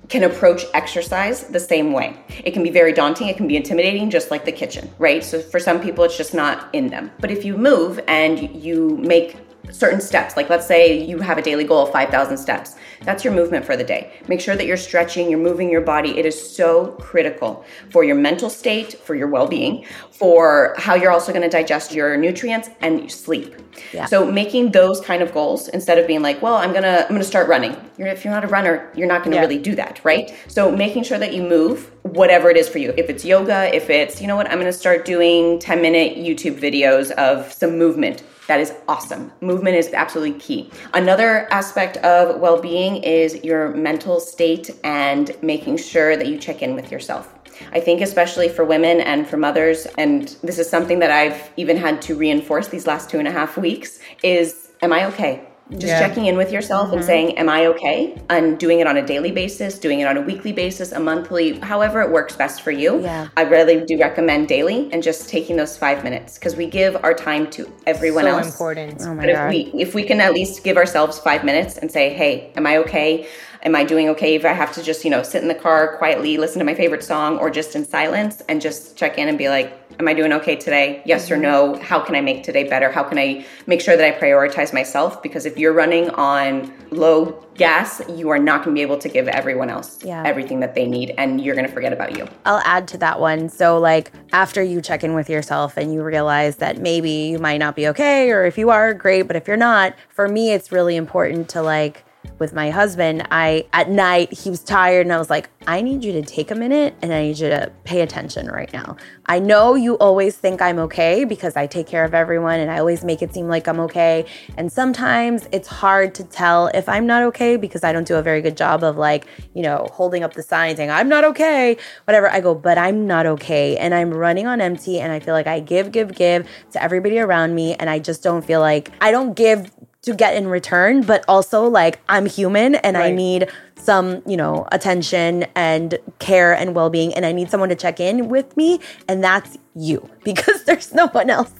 can 0.09 0.23
approach 0.23 0.65
exercise 0.73 1.45
the 1.45 1.59
same 1.59 1.93
way. 1.93 2.15
It 2.43 2.51
can 2.51 2.63
be 2.63 2.69
very 2.69 2.93
daunting, 2.93 3.27
it 3.27 3.37
can 3.37 3.47
be 3.47 3.55
intimidating, 3.55 4.09
just 4.09 4.31
like 4.31 4.45
the 4.45 4.51
kitchen, 4.51 4.89
right? 4.99 5.23
So 5.23 5.41
for 5.41 5.59
some 5.59 5.79
people, 5.81 6.03
it's 6.03 6.17
just 6.17 6.33
not 6.33 6.69
in 6.73 6.87
them. 6.87 7.11
But 7.19 7.31
if 7.31 7.45
you 7.45 7.57
move 7.57 7.99
and 8.07 8.53
you 8.55 8.97
make 8.97 9.37
certain 9.73 9.99
steps. 9.99 10.37
Like 10.37 10.49
let's 10.49 10.65
say 10.65 11.03
you 11.03 11.19
have 11.19 11.37
a 11.37 11.41
daily 11.41 11.63
goal 11.63 11.83
of 11.83 11.91
5,000 11.91 12.37
steps. 12.37 12.75
That's 13.01 13.25
your 13.25 13.33
movement 13.33 13.65
for 13.65 13.75
the 13.75 13.83
day. 13.83 14.13
Make 14.27 14.39
sure 14.39 14.55
that 14.55 14.65
you're 14.65 14.77
stretching, 14.77 15.29
you're 15.29 15.39
moving 15.39 15.69
your 15.69 15.81
body. 15.81 16.17
It 16.17 16.25
is 16.25 16.55
so 16.55 16.91
critical 17.01 17.65
for 17.89 18.03
your 18.03 18.15
mental 18.15 18.49
state, 18.49 18.93
for 18.93 19.15
your 19.15 19.27
well-being, 19.27 19.85
for 20.11 20.75
how 20.77 20.95
you're 20.95 21.11
also 21.11 21.31
going 21.33 21.41
to 21.41 21.49
digest 21.49 21.91
your 21.91 22.15
nutrients 22.15 22.69
and 22.79 23.11
sleep. 23.11 23.55
Yeah. 23.91 24.05
So 24.05 24.31
making 24.31 24.71
those 24.71 25.01
kind 25.01 25.21
of 25.21 25.33
goals 25.33 25.67
instead 25.69 25.97
of 25.97 26.07
being 26.07 26.21
like, 26.21 26.41
well, 26.41 26.55
I'm 26.55 26.71
going 26.71 26.83
to 26.83 27.03
I'm 27.03 27.09
going 27.09 27.21
to 27.21 27.27
start 27.27 27.47
running. 27.47 27.75
You're, 27.97 28.07
if 28.07 28.23
you're 28.23 28.33
not 28.33 28.43
a 28.43 28.47
runner, 28.47 28.91
you're 28.95 29.07
not 29.07 29.23
going 29.23 29.31
to 29.31 29.37
yeah. 29.37 29.41
really 29.41 29.57
do 29.57 29.75
that, 29.75 29.99
right? 30.03 30.33
So 30.47 30.71
making 30.71 31.03
sure 31.03 31.17
that 31.17 31.33
you 31.33 31.41
move 31.41 31.91
whatever 32.03 32.49
it 32.49 32.57
is 32.57 32.69
for 32.69 32.77
you. 32.77 32.93
If 32.97 33.09
it's 33.09 33.25
yoga, 33.25 33.73
if 33.75 33.89
it's, 33.89 34.21
you 34.21 34.27
know 34.27 34.35
what, 34.35 34.47
I'm 34.47 34.59
going 34.59 34.65
to 34.65 34.73
start 34.73 35.05
doing 35.05 35.59
10 35.59 35.81
minute 35.81 36.17
YouTube 36.17 36.59
videos 36.59 37.11
of 37.11 37.51
some 37.51 37.77
movement 37.77 38.23
that 38.47 38.59
is 38.59 38.73
awesome. 38.87 39.31
Movement 39.41 39.77
is 39.77 39.93
absolutely 39.93 40.37
key. 40.39 40.69
Another 40.93 41.51
aspect 41.51 41.97
of 41.97 42.39
well 42.39 42.61
being 42.61 42.97
is 42.97 43.41
your 43.43 43.69
mental 43.69 44.19
state 44.19 44.69
and 44.83 45.31
making 45.41 45.77
sure 45.77 46.17
that 46.17 46.27
you 46.27 46.37
check 46.37 46.61
in 46.61 46.75
with 46.75 46.91
yourself. 46.91 47.33
I 47.71 47.79
think, 47.79 48.01
especially 48.01 48.49
for 48.49 48.65
women 48.65 48.99
and 48.99 49.27
for 49.27 49.37
mothers, 49.37 49.85
and 49.97 50.35
this 50.43 50.59
is 50.59 50.69
something 50.69 50.99
that 50.99 51.11
I've 51.11 51.51
even 51.55 51.77
had 51.77 52.01
to 52.03 52.15
reinforce 52.15 52.67
these 52.67 52.87
last 52.87 53.09
two 53.09 53.19
and 53.19 53.27
a 53.27 53.31
half 53.31 53.57
weeks, 53.57 53.99
is 54.23 54.71
Am 54.81 54.91
I 54.91 55.05
okay? 55.05 55.41
Just 55.71 55.87
yeah. 55.87 55.99
checking 55.99 56.25
in 56.25 56.35
with 56.35 56.51
yourself 56.51 56.87
mm-hmm. 56.87 56.97
and 56.97 57.05
saying 57.05 57.37
am 57.37 57.47
i 57.47 57.65
okay 57.65 58.19
and 58.29 58.59
doing 58.59 58.79
it 58.79 58.87
on 58.87 58.97
a 58.97 59.05
daily 59.05 59.31
basis 59.31 59.79
doing 59.79 60.01
it 60.01 60.05
on 60.05 60.17
a 60.17 60.21
weekly 60.21 60.51
basis 60.51 60.91
a 60.91 60.99
monthly 60.99 61.57
however 61.59 62.01
it 62.01 62.11
works 62.11 62.35
best 62.35 62.61
for 62.61 62.71
you 62.71 63.01
yeah. 63.01 63.29
i 63.37 63.41
really 63.43 63.83
do 63.85 63.97
recommend 63.97 64.47
daily 64.47 64.91
and 64.91 65.01
just 65.01 65.29
taking 65.29 65.55
those 65.55 65.77
five 65.77 66.03
minutes 66.03 66.37
because 66.37 66.55
we 66.55 66.67
give 66.67 66.95
our 67.03 67.13
time 67.13 67.49
to 67.49 67.71
everyone 67.87 68.25
so 68.25 68.37
else 68.37 68.47
important 68.47 69.01
oh 69.01 69.15
but 69.15 69.27
God. 69.27 69.29
if 69.29 69.49
we 69.49 69.81
if 69.81 69.95
we 69.95 70.03
can 70.03 70.19
at 70.19 70.33
least 70.33 70.63
give 70.63 70.75
ourselves 70.75 71.17
five 71.19 71.43
minutes 71.43 71.77
and 71.77 71.89
say 71.91 72.13
hey 72.13 72.51
am 72.55 72.67
i 72.67 72.77
okay 72.77 73.27
am 73.63 73.75
I 73.75 73.83
doing 73.83 74.09
okay 74.09 74.35
if 74.35 74.45
I 74.45 74.53
have 74.53 74.73
to 74.73 74.83
just, 74.83 75.03
you 75.03 75.09
know, 75.09 75.23
sit 75.23 75.41
in 75.41 75.47
the 75.47 75.55
car 75.55 75.97
quietly, 75.97 76.37
listen 76.37 76.59
to 76.59 76.65
my 76.65 76.75
favorite 76.75 77.03
song, 77.03 77.37
or 77.39 77.49
just 77.49 77.75
in 77.75 77.85
silence 77.85 78.41
and 78.49 78.61
just 78.61 78.97
check 78.97 79.17
in 79.17 79.29
and 79.29 79.37
be 79.37 79.49
like, 79.49 79.79
am 79.99 80.07
I 80.07 80.13
doing 80.13 80.33
okay 80.33 80.55
today? 80.55 81.01
Yes 81.05 81.29
or 81.31 81.35
mm-hmm. 81.35 81.43
no? 81.43 81.75
How 81.79 81.99
can 81.99 82.15
I 82.15 82.21
make 82.21 82.43
today 82.43 82.67
better? 82.67 82.91
How 82.91 83.03
can 83.03 83.17
I 83.17 83.45
make 83.67 83.79
sure 83.79 83.95
that 83.95 84.05
I 84.05 84.19
prioritize 84.19 84.73
myself? 84.73 85.21
Because 85.23 85.45
if 85.45 85.57
you're 85.57 85.73
running 85.73 86.09
on 86.11 86.73
low 86.91 87.43
gas, 87.55 88.01
you 88.09 88.29
are 88.29 88.39
not 88.39 88.63
going 88.63 88.75
to 88.75 88.79
be 88.79 88.81
able 88.81 88.97
to 88.97 89.07
give 89.07 89.27
everyone 89.27 89.69
else 89.69 90.03
yeah. 90.03 90.23
everything 90.25 90.59
that 90.59 90.75
they 90.75 90.87
need 90.87 91.13
and 91.17 91.39
you're 91.39 91.55
going 91.55 91.67
to 91.67 91.73
forget 91.73 91.93
about 91.93 92.17
you. 92.17 92.27
I'll 92.45 92.61
add 92.65 92.87
to 92.89 92.97
that 92.97 93.19
one. 93.19 93.47
So, 93.49 93.79
like, 93.79 94.11
after 94.33 94.61
you 94.61 94.81
check 94.81 95.03
in 95.03 95.13
with 95.13 95.29
yourself 95.29 95.77
and 95.77 95.93
you 95.93 96.03
realize 96.03 96.57
that 96.57 96.79
maybe 96.79 97.09
you 97.09 97.39
might 97.39 97.57
not 97.57 97.75
be 97.75 97.87
okay, 97.89 98.31
or 98.31 98.45
if 98.45 98.57
you 98.57 98.71
are, 98.71 98.93
great, 98.93 99.23
but 99.23 99.35
if 99.35 99.47
you're 99.47 99.55
not, 99.55 99.93
for 100.09 100.27
me, 100.27 100.51
it's 100.51 100.71
really 100.71 100.95
important 100.95 101.49
to 101.49 101.61
like, 101.61 102.03
with 102.39 102.53
my 102.53 102.69
husband, 102.69 103.27
I 103.31 103.65
at 103.73 103.89
night 103.89 104.33
he 104.33 104.49
was 104.49 104.61
tired 104.61 105.05
and 105.05 105.13
I 105.13 105.17
was 105.17 105.29
like, 105.29 105.49
I 105.67 105.81
need 105.81 106.03
you 106.03 106.11
to 106.13 106.21
take 106.21 106.51
a 106.51 106.55
minute 106.55 106.93
and 107.01 107.13
I 107.13 107.23
need 107.23 107.39
you 107.39 107.49
to 107.49 107.71
pay 107.83 108.01
attention 108.01 108.47
right 108.47 108.71
now. 108.73 108.97
I 109.27 109.39
know 109.39 109.75
you 109.75 109.95
always 109.95 110.35
think 110.35 110.61
I'm 110.61 110.79
okay 110.79 111.23
because 111.23 111.55
I 111.55 111.67
take 111.67 111.87
care 111.87 112.03
of 112.03 112.13
everyone 112.13 112.59
and 112.59 112.69
I 112.69 112.79
always 112.79 113.03
make 113.03 113.21
it 113.21 113.33
seem 113.33 113.47
like 113.47 113.67
I'm 113.67 113.79
okay. 113.81 114.25
And 114.57 114.71
sometimes 114.71 115.47
it's 115.51 115.67
hard 115.67 116.13
to 116.15 116.23
tell 116.23 116.67
if 116.67 116.89
I'm 116.89 117.07
not 117.07 117.23
okay 117.23 117.55
because 117.55 117.83
I 117.83 117.93
don't 117.93 118.07
do 118.07 118.15
a 118.15 118.21
very 118.21 118.41
good 118.41 118.57
job 118.57 118.83
of 118.83 118.97
like, 118.97 119.25
you 119.53 119.61
know, 119.61 119.87
holding 119.91 120.23
up 120.23 120.33
the 120.33 120.43
sign 120.43 120.75
saying 120.75 120.89
I'm 120.89 121.07
not 121.07 121.23
okay, 121.23 121.77
whatever. 122.05 122.29
I 122.29 122.41
go, 122.41 122.53
but 122.55 122.77
I'm 122.77 123.07
not 123.07 123.25
okay 123.25 123.77
and 123.77 123.93
I'm 123.93 124.11
running 124.13 124.47
on 124.47 124.59
empty 124.59 124.99
and 124.99 125.11
I 125.11 125.19
feel 125.19 125.33
like 125.33 125.47
I 125.47 125.59
give 125.59 125.91
give 125.91 126.13
give 126.13 126.47
to 126.71 126.83
everybody 126.83 127.19
around 127.19 127.55
me 127.55 127.75
and 127.75 127.89
I 127.89 127.99
just 127.99 128.23
don't 128.23 128.43
feel 128.43 128.59
like 128.59 128.91
I 128.99 129.11
don't 129.11 129.33
give 129.33 129.71
to 130.03 130.13
get 130.13 130.35
in 130.35 130.47
return, 130.47 131.01
but 131.01 131.25
also 131.27 131.65
like 131.65 131.99
I'm 132.07 132.25
human 132.25 132.75
and 132.75 132.95
right. 132.95 133.07
I 133.07 133.11
need 133.11 133.49
some, 133.75 134.21
you 134.25 134.37
know, 134.37 134.67
attention 134.71 135.45
and 135.55 135.97
care 136.19 136.53
and 136.53 136.75
well 136.75 136.89
being, 136.89 137.13
and 137.13 137.25
I 137.25 137.31
need 137.31 137.49
someone 137.49 137.69
to 137.69 137.75
check 137.75 137.99
in 137.99 138.29
with 138.29 138.55
me, 138.55 138.79
and 139.07 139.23
that's 139.23 139.57
you 139.75 140.09
because 140.23 140.63
there's 140.65 140.93
no 140.93 141.07
one 141.07 141.29
else 141.29 141.53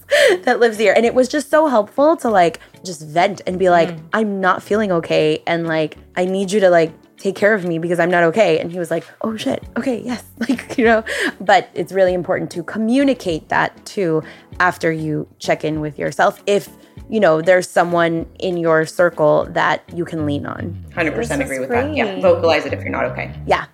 that 0.44 0.60
lives 0.60 0.78
here. 0.78 0.94
And 0.96 1.06
it 1.06 1.16
was 1.16 1.28
just 1.28 1.50
so 1.50 1.68
helpful 1.68 2.16
to 2.18 2.30
like 2.30 2.60
just 2.84 3.02
vent 3.02 3.42
and 3.48 3.58
be 3.58 3.70
like, 3.70 3.90
mm. 3.90 4.02
I'm 4.14 4.40
not 4.40 4.62
feeling 4.62 4.92
okay, 4.92 5.42
and 5.48 5.68
like, 5.68 5.98
I 6.16 6.26
need 6.26 6.52
you 6.52 6.60
to 6.62 6.70
like 6.70 6.92
take 7.18 7.36
care 7.36 7.54
of 7.54 7.64
me 7.64 7.80
because 7.80 8.00
I'm 8.00 8.12
not 8.12 8.24
okay. 8.26 8.60
And 8.60 8.70
he 8.70 8.78
was 8.80 8.92
like, 8.92 9.06
oh 9.22 9.38
shit, 9.38 9.64
okay, 9.78 10.02
yes. 10.02 10.24
Like, 10.40 10.78
you 10.78 10.84
know, 10.84 11.06
but 11.40 11.70
it's 11.74 11.94
really 11.94 12.14
important 12.14 12.52
to 12.52 12.64
communicate 12.64 13.48
that 13.48 13.86
too 13.86 14.22
after 14.60 14.92
you 14.92 15.26
check 15.40 15.64
in 15.64 15.80
with 15.80 15.98
yourself. 15.98 16.44
If 16.46 16.68
you 17.10 17.20
know, 17.20 17.42
there's 17.42 17.70
someone 17.70 18.26
in 18.40 18.58
your 18.58 18.86
circle 18.86 19.46
that 19.52 19.84
you 19.94 20.06
can 20.06 20.26
lean 20.26 20.46
on. 20.46 20.86
100% 20.92 21.42
agree 21.42 21.60
with 21.60 21.70
great. 21.70 21.88
that. 21.88 21.96
Yeah. 21.96 22.20
Vocalize 22.22 22.66
it 22.66 22.74
if 22.74 22.82
you're 22.82 22.90
not 22.90 23.06
okay. 23.06 23.34
Yeah. 23.46 23.66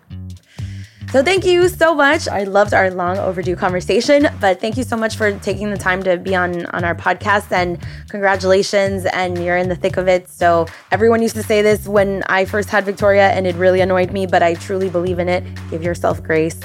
So 1.12 1.24
thank 1.24 1.44
you 1.44 1.70
so 1.70 1.96
much. 1.96 2.28
I 2.28 2.44
loved 2.44 2.72
our 2.72 2.92
long 2.92 3.18
overdue 3.18 3.56
conversation, 3.56 4.28
but 4.40 4.62
thank 4.62 4.78
you 4.78 4.84
so 4.84 4.96
much 4.96 5.16
for 5.16 5.32
taking 5.40 5.72
the 5.72 5.78
time 5.78 6.04
to 6.04 6.18
be 6.18 6.36
on 6.36 6.68
on 6.68 6.84
our 6.84 6.94
podcast 6.94 7.52
and 7.52 7.80
congratulations 8.10 9.06
and 9.06 9.44
you're 9.44 9.58
in 9.58 9.70
the 9.70 9.76
thick 9.76 9.98
of 9.98 10.08
it. 10.08 10.30
So 10.30 10.68
everyone 10.92 11.24
used 11.24 11.34
to 11.36 11.42
say 11.42 11.64
this 11.64 11.88
when 11.88 12.22
I 12.30 12.46
first 12.46 12.70
had 12.70 12.86
Victoria 12.86 13.30
and 13.32 13.48
it 13.48 13.56
really 13.56 13.82
annoyed 13.82 14.12
me, 14.12 14.28
but 14.28 14.44
I 14.44 14.54
truly 14.54 14.88
believe 14.88 15.18
in 15.18 15.30
it. 15.30 15.44
Give 15.72 15.82
yourself 15.82 16.22
grace 16.22 16.60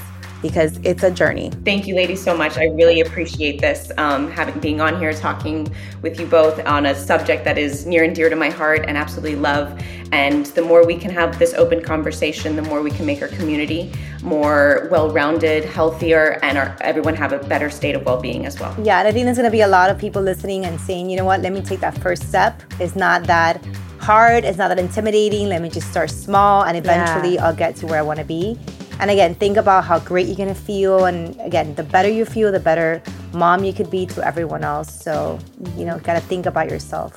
because 0.45 0.79
it's 0.85 1.03
a 1.03 1.11
journey. 1.11 1.51
Thank 1.65 1.87
you, 1.87 1.95
ladies, 1.95 2.23
so 2.23 2.37
much. 2.37 2.59
I 2.59 2.67
really 2.67 3.01
appreciate 3.01 3.63
this, 3.63 3.91
um, 3.97 4.31
having 4.31 4.61
being 4.61 4.79
on 4.79 4.99
here 5.01 5.15
talking 5.15 5.67
with 6.03 6.21
you 6.21 6.27
both 6.27 6.63
on 6.67 6.85
a 6.85 6.95
subject 6.95 7.45
that 7.45 7.57
is 7.57 7.87
near 7.87 8.05
and 8.05 8.15
dear 8.15 8.29
to 8.29 8.37
my 8.37 8.51
heart 8.51 8.85
and 8.87 8.99
absolutely 8.99 9.37
love. 9.37 9.81
And 10.13 10.45
the 10.49 10.61
more 10.61 10.87
we 10.87 10.99
can 10.99 11.11
have 11.13 11.39
this 11.39 11.55
open 11.55 11.83
conversation, 11.83 12.57
the 12.57 12.63
more 12.63 12.83
we 12.83 12.91
can 12.91 13.07
make 13.07 13.23
our 13.23 13.29
community 13.29 13.91
more 14.23 14.87
well-rounded, 14.91 15.65
healthier, 15.65 16.39
and 16.43 16.59
our, 16.59 16.77
everyone 16.83 17.15
have 17.15 17.33
a 17.33 17.39
better 17.39 17.71
state 17.71 17.95
of 17.95 18.05
well-being 18.05 18.45
as 18.45 18.61
well. 18.61 18.77
Yeah, 18.83 18.99
and 18.99 19.09
I 19.09 19.13
think 19.13 19.25
there's 19.25 19.39
going 19.39 19.51
to 19.51 19.51
be 19.51 19.63
a 19.63 19.69
lot 19.69 19.89
of 19.89 19.99
people 19.99 20.21
listening 20.21 20.67
and 20.67 20.79
saying, 20.79 21.09
you 21.09 21.17
know 21.17 21.25
what, 21.25 21.41
let 21.41 21.55
me 21.55 21.63
take 21.63 21.81
that 21.81 21.97
first 22.03 22.29
step. 22.29 22.63
It's 22.79 22.97
not 22.97 23.25
that 23.25 23.65
hard. 23.99 24.45
It's 24.45 24.59
not 24.59 24.69
that 24.69 24.79
intimidating. 24.79 25.49
Let 25.49 25.63
me 25.63 25.71
just 25.71 25.91
start 25.91 26.11
small 26.11 26.65
and 26.65 26.77
eventually 26.77 27.37
yeah. 27.37 27.47
I'll 27.47 27.57
get 27.57 27.77
to 27.77 27.87
where 27.87 27.99
I 27.99 28.03
want 28.03 28.19
to 28.19 28.27
be. 28.27 28.59
And 29.01 29.11
again, 29.11 29.35
think 29.35 29.57
about 29.57 29.85
how 29.85 29.99
great 29.99 30.27
you're 30.27 30.37
gonna 30.37 30.55
feel. 30.55 31.07
And 31.07 31.39
again, 31.41 31.75
the 31.75 31.83
better 31.83 32.09
you 32.09 32.25
feel, 32.25 32.53
the 32.53 32.61
better 32.61 33.03
mom 33.33 33.65
you 33.65 33.73
could 33.73 33.91
be 33.91 34.07
to 34.07 34.27
everyone 34.27 34.65
else. 34.65 35.03
So, 35.03 35.39
you 35.77 35.85
know, 35.85 35.99
gotta 35.99 36.21
think 36.21 36.47
about 36.47 36.71
yourself. 36.71 37.17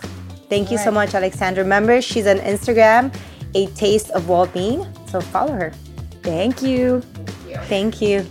Thank 0.49 0.71
you 0.71 0.77
right. 0.77 0.83
so 0.83 0.91
much, 0.91 1.13
Alexandra. 1.13 1.63
Remember, 1.63 2.01
she's 2.01 2.25
on 2.25 2.37
Instagram, 2.37 3.13
A 3.53 3.67
Taste 3.67 4.09
of 4.11 4.29
Well 4.29 4.47
Being. 4.47 4.85
So 5.07 5.21
follow 5.21 5.53
her. 5.53 5.71
Thank 6.23 6.61
you. 6.61 7.01
Thank 7.67 8.01
you. 8.01 8.25